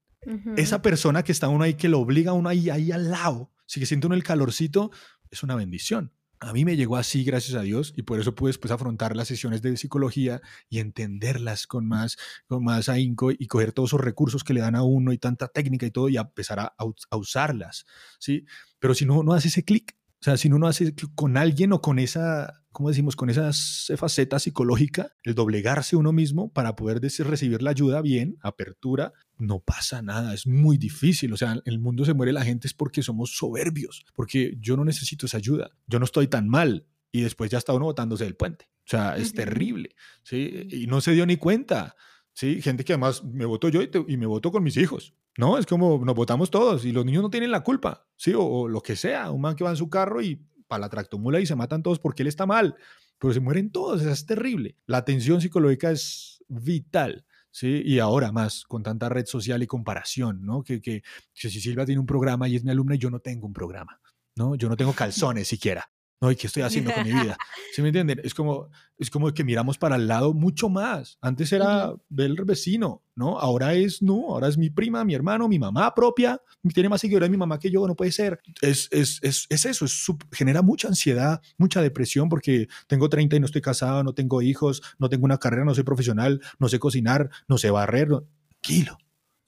Esa 0.57 0.83
persona 0.83 1.23
que 1.23 1.31
está 1.31 1.49
uno 1.49 1.63
ahí, 1.63 1.75
que 1.75 1.89
lo 1.89 2.01
obliga 2.01 2.33
a 2.33 2.35
uno 2.35 2.49
ahí, 2.49 2.69
ahí 2.69 2.91
al 2.91 3.11
lado, 3.11 3.53
si 3.65 3.79
que 3.79 3.87
siente 3.87 4.09
uno 4.09 4.17
el 4.17 4.25
calorcito, 4.25 4.91
es 5.31 5.45
una 5.45 5.55
bendición. 5.55 6.13
A 6.41 6.53
mí 6.53 6.65
me 6.65 6.77
llegó 6.77 6.97
así, 6.97 7.23
gracias 7.23 7.57
a 7.57 7.63
Dios, 7.63 7.95
y 7.97 8.03
por 8.03 8.19
eso 8.19 8.35
pude 8.35 8.49
después 8.49 8.73
afrontar 8.73 9.15
las 9.15 9.29
sesiones 9.29 9.63
de 9.63 9.77
psicología 9.77 10.43
y 10.69 10.81
entenderlas 10.81 11.69
con 11.69 11.87
más, 11.87 12.17
con 12.49 12.65
más 12.65 12.89
ahínco 12.89 13.31
y 13.31 13.47
coger 13.47 13.73
todos 13.73 13.91
esos 13.91 14.01
recursos 14.01 14.43
que 14.43 14.53
le 14.53 14.61
dan 14.61 14.75
a 14.75 14.83
uno 14.83 15.13
y 15.13 15.19
tanta 15.19 15.47
técnica 15.47 15.87
y 15.87 15.93
todo 15.93 16.09
y 16.09 16.17
empezar 16.17 16.59
a, 16.59 16.75
a 16.77 17.17
usarlas, 17.17 17.87
¿sí? 18.19 18.45
Pero 18.81 18.95
si 18.95 19.07
no, 19.07 19.23
no 19.23 19.33
hace 19.33 19.49
ese 19.49 19.65
clic, 19.65 19.97
sea, 20.27 20.37
si 20.37 20.49
uno 20.49 20.59
no 20.59 20.67
hace 20.67 20.95
con 21.15 21.37
alguien 21.37 21.73
o 21.73 21.81
con 21.81 21.99
esa, 21.99 22.65
¿cómo 22.73 22.89
decimos? 22.89 23.17
Con 23.17 23.31
esa 23.31 23.51
faceta 23.97 24.39
psicológica, 24.39 25.13
el 25.23 25.35
doblegarse 25.35 25.97
uno 25.97 26.13
mismo 26.13 26.53
para 26.53 26.77
poder 26.77 27.01
decir, 27.01 27.27
recibir 27.27 27.63
la 27.63 27.71
ayuda 27.71 28.03
bien, 28.03 28.37
apertura, 28.41 29.13
no 29.39 29.61
pasa 29.61 30.03
nada, 30.03 30.35
es 30.35 30.47
muy 30.47 30.79
difícil. 30.79 31.33
O 31.33 31.37
sea, 31.37 31.53
en 31.53 31.63
el 31.65 31.79
mundo 31.79 32.05
se 32.05 32.15
muere 32.15 32.33
la 32.33 32.45
gente 32.45 32.67
es 32.67 32.75
porque 32.75 33.03
somos 33.03 33.37
soberbios, 33.37 34.05
porque 34.15 34.57
yo 34.61 34.77
no 34.77 34.85
necesito 34.85 35.27
esa 35.27 35.37
ayuda, 35.37 35.71
yo 35.87 35.99
no 35.99 36.05
estoy 36.05 36.27
tan 36.27 36.49
mal 36.49 36.87
y 37.13 37.23
después 37.23 37.51
ya 37.51 37.59
está 37.59 37.73
uno 37.73 37.87
botándose 37.87 38.25
del 38.25 38.37
puente. 38.37 38.67
O 38.87 38.89
sea, 38.89 39.17
es 39.17 39.33
terrible, 39.33 39.97
¿sí? 40.23 40.69
Y 40.71 40.87
no 40.87 41.01
se 41.01 41.13
dio 41.13 41.27
ni 41.27 41.37
cuenta. 41.37 41.97
¿sí? 42.37 42.61
Gente 42.63 42.85
que 42.85 42.93
además 42.93 43.25
me 43.25 43.45
voto 43.45 43.69
yo 43.69 43.81
y, 43.83 44.17
me 44.17 44.27
voto 44.27 44.53
con 44.53 44.63
mis 44.63 44.77
hijos. 44.77 45.15
No, 45.39 45.59
es 45.59 45.67
como 45.67 46.03
nos 46.05 46.15
votamos 46.15 46.51
todos 46.51 46.85
y 46.85 46.93
los 46.93 47.05
niños 47.05 47.23
no 47.23 47.31
tienen 47.31 47.51
la 47.51 47.63
culpa, 47.63 48.07
¿sí? 48.17 48.33
O, 48.37 48.69
lo 48.69 48.81
que 48.81 48.97
sea, 48.97 49.31
un 49.31 49.43
man 49.43 49.55
que 49.55 49.65
va 49.65 49.71
en 49.71 49.77
su 49.77 49.91
carro 49.91 50.23
y 50.23 50.43
para 50.67 50.81
la 50.81 50.89
tractomula 50.89 51.41
y 51.41 51.47
se 51.47 51.55
matan 51.55 51.83
todos 51.83 51.99
porque 51.99 52.23
él 52.23 52.29
está 52.29 52.47
mal, 52.47 52.75
pero 53.19 53.35
se 53.35 53.41
mueren 53.41 53.71
todos, 53.71 54.03
es 54.03 54.27
terrible. 54.27 54.77
La 54.87 54.99
atención 54.99 55.41
psicológica 55.41 55.91
es 55.91 56.43
vital. 56.49 57.25
¿sí? 57.51 57.83
Y 57.85 58.01
ahora 58.01 58.33
más, 58.33 58.65
con 58.65 58.83
tanta 58.83 59.09
red 59.09 59.25
social 59.27 59.63
y 59.63 59.67
comparación, 59.67 60.45
¿no? 60.45 60.63
Que, 60.63 60.83
que, 60.83 61.03
que, 61.35 61.51
si 61.51 61.61
Silvia 61.61 61.87
tiene 61.87 62.01
un 62.01 62.07
programa 62.07 62.49
y 62.49 62.57
es 62.57 62.65
mi 62.65 62.71
alumna 62.71 62.97
y 62.97 62.99
yo 62.99 63.11
no 63.11 63.21
tengo 63.21 63.47
un 63.47 63.55
programa, 63.55 63.99
¿no? 64.35 64.57
Yo 64.57 64.69
no 64.69 64.77
tengo 64.77 64.93
calzones 64.93 65.49
siquiera. 65.49 65.91
¿No? 66.21 66.31
¿Y 66.31 66.37
qué 66.37 66.47
estoy 66.47 66.63
haciendo 66.63 66.93
con 66.93 67.05
mi 67.05 67.13
vida? 67.13 67.37
¿Sí 67.75 67.83
me 67.83 67.89
entienden? 67.89 68.21
Es 68.25 68.35
como, 68.35 68.69
es 68.99 69.11
como 69.11 69.33
que 69.33 69.45
miramos 69.45 69.77
para 69.79 69.97
el 69.97 70.07
lado 70.07 70.33
mucho 70.33 70.69
más. 70.69 71.19
Antes 71.21 71.53
era 71.53 71.95
del 72.09 72.37
vecino, 72.45 73.03
¿no? 73.15 73.39
Ahora 73.39 73.75
es, 73.75 74.03
no, 74.03 74.29
ahora 74.31 74.49
es 74.49 74.57
mi 74.57 74.71
prima, 74.71 75.05
mi 75.05 75.15
hermano, 75.15 75.49
mi 75.49 75.59
mamá 75.59 75.95
propia, 75.95 76.41
tiene 76.73 76.89
más 76.89 77.01
seguidores 77.01 77.29
mi 77.29 77.37
mamá 77.37 77.59
que 77.59 77.71
yo, 77.71 77.87
no 77.87 77.95
puede 77.95 78.13
ser. 78.13 78.41
Es, 78.63 78.89
es, 78.91 79.21
es, 79.23 79.47
es 79.51 79.67
eso, 79.67 79.85
es, 79.85 80.07
genera 80.33 80.63
mucha 80.63 80.89
ansiedad, 80.89 81.41
mucha 81.59 81.83
depresión 81.83 82.29
porque 82.29 82.69
tengo 82.87 83.09
30 83.09 83.37
y 83.37 83.41
no 83.41 83.47
estoy 83.47 83.61
casado, 83.61 84.03
no 84.03 84.15
tengo 84.15 84.41
hijos, 84.43 84.83
no 84.99 85.09
tengo 85.09 85.25
una 85.25 85.39
carrera, 85.39 85.65
no 85.65 85.75
soy 85.75 85.85
profesional, 85.85 86.41
no 86.59 86.69
sé 86.69 86.79
cocinar, 86.79 87.31
no 87.49 87.59
sé 87.59 87.71
barrer, 87.71 88.09
tranquilo, 88.49 88.99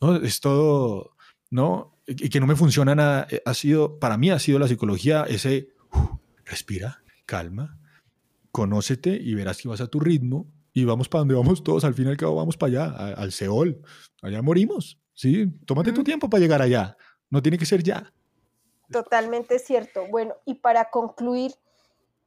¿no? 0.00 0.16
Es 0.16 0.40
todo, 0.40 1.16
¿no? 1.50 1.98
Y 2.06 2.28
que 2.28 2.40
no 2.40 2.46
me 2.46 2.56
funciona 2.56 2.94
nada, 2.94 3.26
eh, 3.30 3.42
ha 3.44 3.54
sido, 3.54 3.98
para 3.98 4.16
mí 4.16 4.30
ha 4.30 4.38
sido 4.38 4.58
la 4.58 4.68
psicología 4.68 5.24
ese 5.28 5.68
respira, 6.49 7.03
calma, 7.26 7.78
conócete 8.51 9.11
y 9.11 9.34
verás 9.34 9.59
que 9.61 9.68
vas 9.68 9.80
a 9.80 9.86
tu 9.86 10.01
ritmo 10.01 10.51
y 10.72 10.84
vamos 10.84 11.09
para 11.09 11.20
donde 11.20 11.34
vamos 11.34 11.62
todos, 11.62 11.84
al 11.84 11.94
fin 11.94 12.07
y 12.07 12.11
al 12.11 12.16
cabo 12.16 12.36
vamos 12.36 12.57
para 12.57 12.84
allá, 12.84 13.14
al 13.14 13.32
Seol, 13.32 13.82
allá 14.22 14.42
morimos, 14.42 15.01
¿sí? 15.14 15.46
Tómate 15.66 15.92
tu 15.92 16.05
tiempo 16.05 16.30
para 16.30 16.40
llegar 16.40 16.62
allá, 16.62 16.96
no 17.30 17.42
tiene 17.42 17.59
que 17.59 17.66
ser 17.66 17.82
ya. 17.82 18.12
Totalmente 18.90 19.59
cierto. 19.59 20.07
Bueno, 20.11 20.34
y 20.46 20.55
para 20.55 20.90
concluir, 20.90 21.53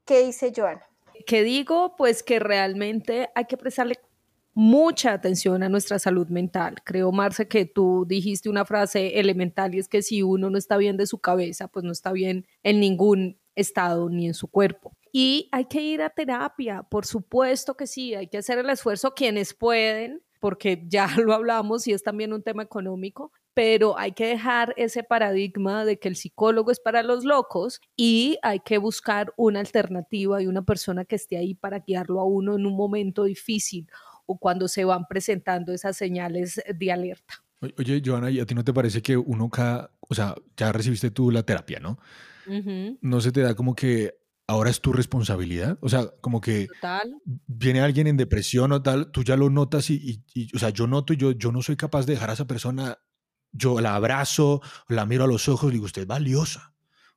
¿qué 0.06 0.26
dice 0.26 0.54
Joana? 0.56 0.86
¿Qué 1.26 1.44
digo? 1.44 1.96
Pues 1.98 2.24
que 2.24 2.40
realmente 2.40 3.30
hay 3.36 3.46
que 3.46 3.58
prestarle 3.58 3.96
mucha 4.54 5.14
atención 5.14 5.64
a 5.64 5.70
nuestra 5.70 5.98
salud 5.98 6.28
mental. 6.28 6.76
Creo, 6.84 7.12
Marce, 7.12 7.48
que 7.48 7.66
tú 7.66 8.06
dijiste 8.08 8.50
una 8.50 8.66
frase 8.66 9.20
elemental 9.20 9.74
y 9.74 9.80
es 9.80 9.88
que 9.88 10.02
si 10.02 10.24
uno 10.24 10.50
no 10.50 10.58
está 10.58 10.78
bien 10.78 10.98
de 10.98 11.08
su 11.08 11.20
cabeza, 11.20 11.68
pues 11.68 11.86
no 11.86 11.92
está 11.92 12.12
bien 12.12 12.46
en 12.64 12.80
ningún 12.80 13.40
estado 13.56 14.10
ni 14.10 14.28
en 14.28 14.34
su 14.34 14.48
cuerpo. 14.48 14.96
Y 15.12 15.50
hay 15.52 15.66
que 15.66 15.82
ir 15.82 16.02
a 16.02 16.10
terapia, 16.10 16.84
por 16.84 17.06
supuesto 17.06 17.76
que 17.76 17.88
sí, 17.88 18.16
hay 18.16 18.28
que 18.28 18.38
hacer 18.38 18.60
el 18.60 18.70
esfuerzo 18.70 19.14
quienes 19.14 19.54
pueden, 19.54 20.22
porque 20.40 20.84
ya 20.88 21.08
lo 21.18 21.34
hablamos 21.34 21.88
y 21.88 21.94
es 21.94 22.04
también 22.04 22.34
un 22.34 22.44
tema 22.44 22.64
económico, 22.64 23.32
pero 23.54 23.98
hay 23.98 24.14
que 24.14 24.28
dejar 24.28 24.74
ese 24.78 25.04
paradigma 25.04 25.84
de 25.84 26.00
que 26.00 26.08
el 26.08 26.16
psicólogo 26.16 26.72
es 26.72 26.80
para 26.80 27.04
los 27.04 27.26
locos 27.26 27.82
y 27.98 28.38
hay 28.42 28.62
que 28.62 28.78
buscar 28.78 29.34
una 29.36 29.60
alternativa 29.60 30.42
y 30.42 30.48
una 30.48 30.62
persona 30.62 31.04
que 31.04 31.18
esté 31.18 31.38
ahí 31.38 31.54
para 31.54 31.80
guiarlo 31.80 32.22
a 32.22 32.26
uno 32.26 32.56
en 32.56 32.66
un 32.66 32.78
momento 32.78 33.26
difícil 33.26 33.90
o 34.26 34.38
cuando 34.38 34.70
se 34.70 34.86
van 34.86 35.06
presentando 35.08 35.74
esas 35.74 35.98
señales 35.98 36.62
de 36.74 36.92
alerta. 36.92 37.44
Oye, 37.78 38.02
Joana, 38.04 38.32
¿y 38.32 38.40
a 38.40 38.46
ti 38.46 38.56
no 38.56 38.64
te 38.64 38.74
parece 38.74 39.02
que 39.02 39.16
uno 39.18 39.50
cada, 39.50 39.92
o 40.00 40.16
sea, 40.16 40.34
ya 40.58 40.72
recibiste 40.72 41.12
tú 41.12 41.30
la 41.30 41.44
terapia, 41.44 41.80
¿no? 41.80 42.00
No 42.46 43.22
se 43.22 43.32
te 43.32 43.42
da 43.42 43.56
como 43.56 43.76
que 43.76 44.22
ahora 44.48 44.70
es 44.70 44.82
tu 44.82 44.92
responsabilidad. 44.92 45.78
O 45.82 45.90
sea, 45.90 46.10
como 46.22 46.42
que 46.42 46.68
viene 47.48 47.82
alguien 47.82 48.08
en 48.08 48.18
depresión 48.18 48.72
o 48.72 48.82
tal, 48.82 49.12
tú 49.12 49.24
ya 49.24 49.38
lo 49.38 49.50
notas 49.50 49.90
y, 49.90 50.24
o 50.54 50.60
sea, 50.60 50.70
yo 50.70 50.88
noto 50.88 51.14
y 51.14 51.18
yo, 51.18 51.32
yo 51.32 51.52
no 51.52 51.62
soy 51.62 51.78
capaz 51.78 52.06
de 52.06 52.14
dejar 52.14 52.30
a 52.30 52.34
esa 52.34 52.48
persona, 52.48 52.98
yo 53.52 53.80
la 53.80 53.96
abrazo, 53.96 54.62
la 54.88 55.06
miro 55.06 55.24
a 55.24 55.28
los 55.28 55.48
ojos 55.48 55.70
y 55.70 55.74
digo, 55.74 55.86
usted 55.86 56.04
es 56.04 56.08
valiosa. 56.08 56.74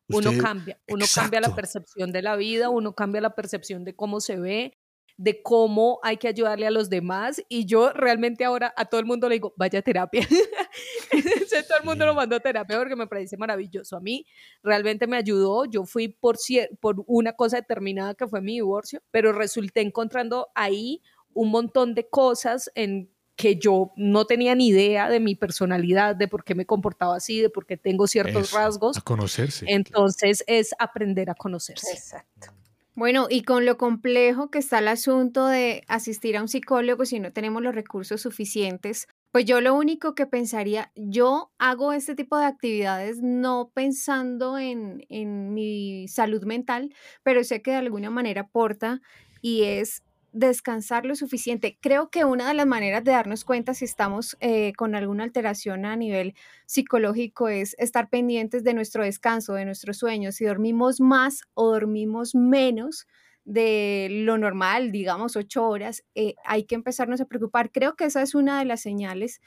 uno 0.08 0.30
cambia, 0.40 0.78
uno 0.88 1.06
cambia 1.12 1.40
la 1.40 1.54
percepción 1.54 2.12
de 2.12 2.22
la 2.22 2.36
vida, 2.36 2.68
uno 2.68 2.94
cambia 2.94 3.20
la 3.20 3.34
percepción 3.34 3.84
de 3.84 3.96
cómo 3.96 4.20
se 4.20 4.38
ve, 4.38 4.78
de 5.16 5.42
cómo 5.42 6.00
hay 6.02 6.16
que 6.16 6.28
ayudarle 6.28 6.66
a 6.66 6.70
los 6.70 6.90
demás 6.90 7.40
y 7.48 7.66
yo 7.66 7.92
realmente 7.92 8.44
ahora 8.44 8.74
a 8.76 8.86
todo 8.86 9.00
el 9.00 9.06
mundo 9.06 9.28
le 9.28 9.36
digo, 9.36 9.54
vaya 9.56 9.78
a 9.78 9.82
terapia. 9.82 10.26
todo 11.68 11.78
el 11.78 11.84
mundo 11.84 12.04
lo 12.06 12.14
mandó 12.14 12.36
a 12.36 12.40
terapia 12.40 12.78
porque 12.78 12.96
me 12.96 13.06
parece 13.06 13.36
maravilloso. 13.36 13.96
A 13.96 14.00
mí 14.00 14.26
realmente 14.62 15.06
me 15.06 15.16
ayudó. 15.16 15.66
Yo 15.66 15.84
fui 15.84 16.08
por, 16.08 16.36
por 16.80 17.04
una 17.06 17.34
cosa 17.34 17.56
determinada 17.56 18.14
que 18.14 18.26
fue 18.26 18.40
mi 18.40 18.54
divorcio, 18.54 19.02
pero 19.10 19.32
resulté 19.32 19.80
encontrando 19.80 20.48
ahí 20.54 21.00
un 21.32 21.50
montón 21.50 21.94
de 21.94 22.08
cosas 22.08 22.70
en 22.74 23.10
que 23.36 23.56
yo 23.56 23.92
no 23.96 24.26
tenía 24.26 24.54
ni 24.54 24.68
idea 24.68 25.08
de 25.08 25.18
mi 25.18 25.34
personalidad, 25.34 26.14
de 26.14 26.28
por 26.28 26.44
qué 26.44 26.54
me 26.54 26.66
comportaba 26.66 27.16
así, 27.16 27.40
de 27.40 27.50
por 27.50 27.66
qué 27.66 27.76
tengo 27.76 28.06
ciertos 28.06 28.48
Eso, 28.48 28.56
rasgos. 28.56 28.96
A 28.96 29.00
conocerse. 29.00 29.64
Entonces 29.68 30.44
es 30.46 30.72
aprender 30.78 31.30
a 31.30 31.34
conocerse. 31.34 31.92
Exacto. 31.92 32.52
Bueno, 32.96 33.26
y 33.28 33.42
con 33.42 33.66
lo 33.66 33.76
complejo 33.76 34.50
que 34.50 34.58
está 34.58 34.78
el 34.78 34.86
asunto 34.88 35.46
de 35.46 35.82
asistir 35.88 36.36
a 36.36 36.42
un 36.42 36.48
psicólogo 36.48 37.04
si 37.04 37.18
no 37.18 37.32
tenemos 37.32 37.60
los 37.60 37.74
recursos 37.74 38.20
suficientes, 38.22 39.08
pues 39.32 39.46
yo 39.46 39.60
lo 39.60 39.74
único 39.74 40.14
que 40.14 40.26
pensaría, 40.26 40.92
yo 40.94 41.50
hago 41.58 41.92
este 41.92 42.14
tipo 42.14 42.38
de 42.38 42.46
actividades 42.46 43.20
no 43.20 43.72
pensando 43.74 44.58
en, 44.58 45.04
en 45.08 45.52
mi 45.54 46.06
salud 46.06 46.44
mental, 46.44 46.94
pero 47.24 47.42
sé 47.42 47.62
que 47.62 47.72
de 47.72 47.78
alguna 47.78 48.10
manera 48.10 48.42
aporta 48.42 49.00
y 49.40 49.64
es 49.64 50.03
descansar 50.34 51.06
lo 51.06 51.14
suficiente. 51.14 51.78
Creo 51.80 52.10
que 52.10 52.24
una 52.24 52.48
de 52.48 52.54
las 52.54 52.66
maneras 52.66 53.04
de 53.04 53.12
darnos 53.12 53.44
cuenta 53.44 53.72
si 53.72 53.84
estamos 53.84 54.36
eh, 54.40 54.72
con 54.76 54.94
alguna 54.94 55.24
alteración 55.24 55.86
a 55.86 55.96
nivel 55.96 56.34
psicológico 56.66 57.48
es 57.48 57.74
estar 57.78 58.10
pendientes 58.10 58.64
de 58.64 58.74
nuestro 58.74 59.04
descanso, 59.04 59.54
de 59.54 59.64
nuestros 59.64 59.96
sueños, 59.96 60.34
si 60.34 60.44
dormimos 60.44 61.00
más 61.00 61.42
o 61.54 61.70
dormimos 61.70 62.34
menos 62.34 63.06
de 63.44 64.08
lo 64.10 64.36
normal, 64.36 64.90
digamos 64.90 65.36
ocho 65.36 65.68
horas, 65.68 66.02
eh, 66.14 66.34
hay 66.44 66.64
que 66.64 66.74
empezarnos 66.74 67.20
a 67.20 67.26
preocupar. 67.26 67.70
Creo 67.70 67.94
que 67.94 68.06
esa 68.06 68.20
es 68.22 68.34
una 68.34 68.58
de 68.58 68.64
las 68.64 68.80
señales 68.80 69.40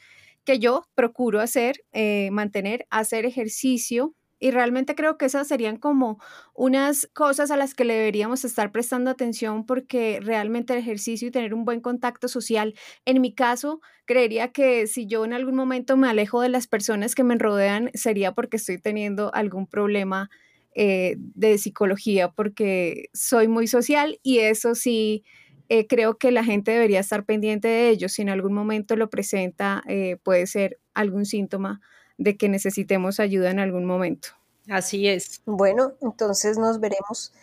que 0.46 0.60
yo 0.60 0.88
procuro 0.96 1.42
hacer, 1.42 1.84
eh, 1.92 2.30
mantener, 2.32 2.88
hacer 2.90 3.26
ejercicio, 3.26 4.14
y 4.40 4.52
realmente 4.52 4.96
creo 4.96 5.18
que 5.18 5.26
esas 5.26 5.48
serían 5.48 5.78
como 5.78 6.20
unas 6.54 7.08
cosas 7.14 7.52
a 7.52 7.58
las 7.58 7.74
que 7.74 7.86
le 7.86 7.96
deberíamos 7.96 8.46
estar 8.46 8.72
prestando 8.72 9.10
atención 9.12 9.66
porque 9.66 10.20
realmente 10.22 10.74
el 10.74 10.80
ejercicio 10.80 11.28
y 11.28 11.32
tener 11.32 11.54
un 11.54 11.66
buen 11.66 11.82
contacto 11.82 12.28
social, 12.28 12.76
en 13.06 13.22
mi 13.22 13.34
caso, 13.34 13.82
creería 14.06 14.52
que 14.52 14.88
si 14.88 15.08
yo 15.08 15.26
en 15.26 15.34
algún 15.34 15.56
momento 15.56 15.98
me 15.98 16.10
alejo 16.10 16.42
de 16.42 16.50
las 16.50 16.68
personas 16.68 17.16
que 17.16 17.24
me 17.24 17.36
rodean, 17.38 17.90
sería 17.94 18.34
porque 18.34 18.58
estoy 18.58 18.78
teniendo 18.80 19.34
algún 19.34 19.68
problema 19.68 20.30
eh, 20.76 21.16
de 21.20 21.58
psicología, 21.58 22.30
porque 22.30 23.10
soy 23.14 23.48
muy 23.48 23.68
social 23.68 24.20
y 24.24 24.40
eso 24.40 24.76
sí. 24.76 25.24
Eh, 25.70 25.86
creo 25.86 26.18
que 26.18 26.32
la 26.32 26.46
gente 26.46 26.72
debería 26.72 27.02
estar 27.02 27.26
pendiente 27.26 27.68
de 27.68 27.90
ello. 27.90 28.08
Si 28.08 28.22
en 28.22 28.30
algún 28.30 28.54
momento 28.54 28.96
lo 28.96 29.10
presenta, 29.10 29.84
eh, 29.88 30.16
puede 30.24 30.48
ser 30.48 30.80
algún 30.94 31.26
síntoma 31.26 31.82
de 32.18 32.38
que 32.38 32.49
necesitemos 32.49 33.20
ayuda 33.20 33.51
en 33.51 33.59
algún 33.59 33.86
momento. 33.86 34.30
Así 34.70 35.07
es. 35.07 35.41
Bueno, 35.45 35.93
entonces 36.01 36.57
nos 36.57 36.80
veremos 36.80 37.34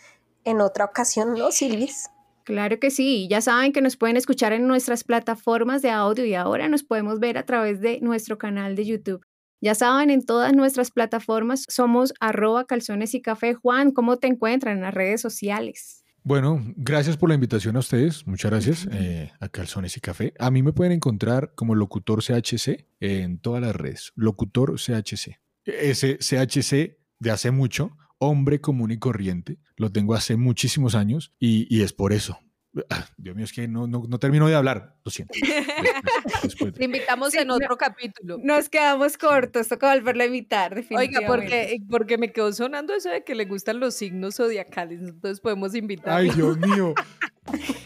en 0.45 0.61
otra 0.61 0.85
ocasión, 0.85 1.35
¿no, 1.35 1.51
Silvis? 1.51 2.11
Claro 2.45 2.79
que 2.79 2.91
sí, 2.91 3.27
ya 3.31 3.41
saben 3.41 3.73
que 3.73 3.81
nos 3.81 3.97
pueden 3.97 4.19
escuchar 4.19 4.53
en 4.53 4.67
nuestras 4.67 5.03
plataformas 5.03 5.81
de 5.81 5.91
audio 5.91 6.27
y 6.27 6.35
ahora 6.35 6.69
nos 6.69 6.83
podemos 6.83 7.19
ver 7.19 7.39
a 7.39 7.47
través 7.47 7.81
de 7.81 8.01
nuestro 8.01 8.37
canal 8.37 8.77
de 8.77 8.85
YouTube. 8.85 9.25
Ya 9.63 9.75
saben, 9.75 10.11
en 10.11 10.27
todas 10.27 10.53
nuestras 10.53 10.91
plataformas 10.91 11.65
somos 11.71 12.13
arroba 12.21 12.67
calzones 12.67 13.15
y 13.15 13.23
café. 13.23 13.55
Juan, 13.55 13.93
¿cómo 13.93 14.19
te 14.19 14.27
encuentran 14.27 14.77
en 14.77 14.83
las 14.83 14.93
redes 14.93 15.23
sociales? 15.23 16.04
Bueno, 16.27 16.65
gracias 16.77 17.19
por 17.19 17.29
la 17.29 17.35
invitación 17.35 17.77
a 17.77 17.81
ustedes. 17.81 18.27
Muchas 18.27 18.51
gracias 18.51 18.89
eh, 18.91 19.31
a 19.41 19.51
Calzones 19.51 19.99
y 19.99 20.01
Café. 20.01 20.33
A 20.39 20.51
mí 20.51 20.63
me 20.63 20.73
pueden 20.73 20.95
encontrar 20.95 21.53
como 21.55 21.75
locutor 21.75 22.23
CHC 22.25 22.87
en 23.01 23.39
todas 23.39 23.61
las 23.61 23.77
redes. 23.77 24.13
Locutor 24.17 24.77
CHC. 24.77 25.39
Ese 25.67 26.17
CHC 26.17 26.97
de 27.19 27.31
hace 27.31 27.51
mucho, 27.51 27.99
hombre 28.17 28.63
común 28.63 28.91
y 28.91 28.99
corriente. 28.99 29.59
Lo 29.77 29.93
tengo 29.93 30.15
hace 30.15 30.37
muchísimos 30.37 30.95
años 30.95 31.35
y, 31.39 31.67
y 31.69 31.83
es 31.83 31.93
por 31.93 32.15
eso. 32.15 32.39
Dios 33.17 33.37
mío, 33.37 33.45
es 33.45 33.53
que 33.53 33.69
no, 33.69 33.87
no, 33.87 34.03
no 34.09 34.19
termino 34.19 34.49
de 34.49 34.55
hablar. 34.55 34.95
Lo 35.05 35.11
siento. 35.11 35.35
Después- 35.43 36.43
después- 36.43 36.75
Te 36.75 36.85
invitamos 36.85 37.33
Sí, 37.33 37.39
en 37.39 37.49
no- 37.49 37.55
otro 37.55 37.77
capítulo. 37.77 38.39
Nos 38.43 38.69
quedamos 38.69 39.17
cortos, 39.17 39.69
toca 39.69 39.95
volverlo 39.95 40.23
a 40.23 40.27
invitar, 40.27 40.83
Oiga, 40.97 41.21
porque, 41.27 41.79
porque 41.89 42.19
me 42.19 42.33
quedó 42.33 42.53
sonando 42.53 42.95
eso 42.95 43.09
de 43.11 43.23
que 43.25 43.35
le 43.35 43.45
gustan 43.45 43.81
los 43.81 43.95
signos 43.95 44.37
zodiacales, 44.37 45.01
entonces 45.01 45.41
podemos 45.41 45.75
invitar. 45.75 46.15
Ay, 46.19 46.31
Dios 46.31 46.59
mío. 46.59 46.95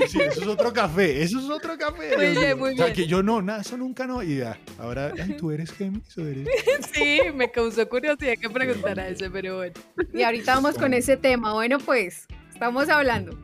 Sí, 0.09 0.20
eso 0.20 0.41
es 0.43 0.47
otro 0.47 0.72
café. 0.72 1.20
Eso 1.22 1.39
es 1.41 1.45
otro 1.51 1.76
café. 1.76 2.16
Muy 2.16 2.26
bien, 2.39 2.59
muy 2.59 2.72
O 2.72 2.76
sea, 2.76 2.86
bien. 2.86 2.97
que 2.97 3.07
yo 3.07 3.22
no, 3.22 3.43
nada, 3.43 3.61
eso 3.61 3.76
nunca 3.76 4.07
no. 4.07 4.22
Y 4.22 4.39
ya, 4.39 4.59
ahora, 4.78 5.12
ay, 5.20 5.36
tú 5.36 5.51
eres 5.51 5.72
Géminis 5.72 6.16
o 6.16 6.26
eres. 6.26 6.49
Sí, 6.93 7.20
me 7.34 7.51
causó 7.51 7.86
curiosidad 7.89 8.34
que 8.41 8.49
preguntara 8.49 9.09
eso, 9.09 9.26
pero 9.32 9.57
bueno. 9.59 9.74
Y 10.14 10.22
ahorita 10.22 10.55
vamos 10.55 10.76
con 10.78 10.95
ese 10.95 11.16
tema. 11.16 11.53
Bueno, 11.53 11.78
pues, 11.78 12.26
estamos 12.53 12.89
hablando. 12.89 13.36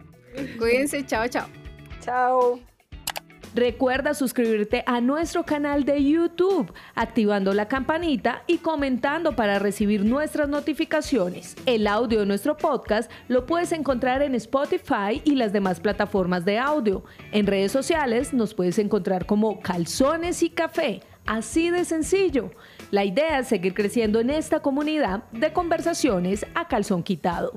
Cuídense, 0.59 1.05
chao, 1.07 1.29
chao. 1.29 1.47
Chao. 2.01 2.61
Recuerda 3.55 4.15
suscribirte 4.15 4.83
a 4.85 5.01
nuestro 5.01 5.45
canal 5.45 5.85
de 5.85 6.03
YouTube, 6.03 6.73
activando 6.97 7.55
la 7.55 7.69
campanita 7.69 8.43
y 8.49 8.59
comentando 8.59 9.37
para 9.37 9.61
recibir 9.61 10.05
nuestras 10.05 10.49
notificaciones. 10.49 11.55
El 11.65 11.87
audio 11.87 12.19
de 12.19 12.27
nuestro 12.27 12.57
podcast 12.57 13.09
lo 13.29 13.47
puedes 13.47 13.71
encontrar 13.71 14.23
en 14.23 14.35
Spotify 14.35 15.23
y 15.25 15.37
las 15.37 15.53
demás 15.53 15.79
plataformas 15.79 16.45
de 16.45 16.59
audio. 16.59 17.05
En 17.31 17.47
redes 17.47 17.71
sociales 17.71 18.35
nos 18.35 18.55
puedes 18.55 18.81
encontrar 18.81 19.25
como 19.25 19.61
Calzones 19.61 20.43
y 20.43 20.51
Café. 20.51 21.01
Así 21.25 21.71
de 21.71 21.85
sencillo. 21.85 22.51
La 22.91 23.05
idea 23.05 23.39
es 23.39 23.47
seguir 23.47 23.73
creciendo 23.73 24.19
en 24.19 24.31
esta 24.31 24.61
comunidad 24.61 25.31
de 25.31 25.53
conversaciones 25.53 26.45
a 26.57 26.67
calzón 26.67 27.05
quitado. 27.05 27.53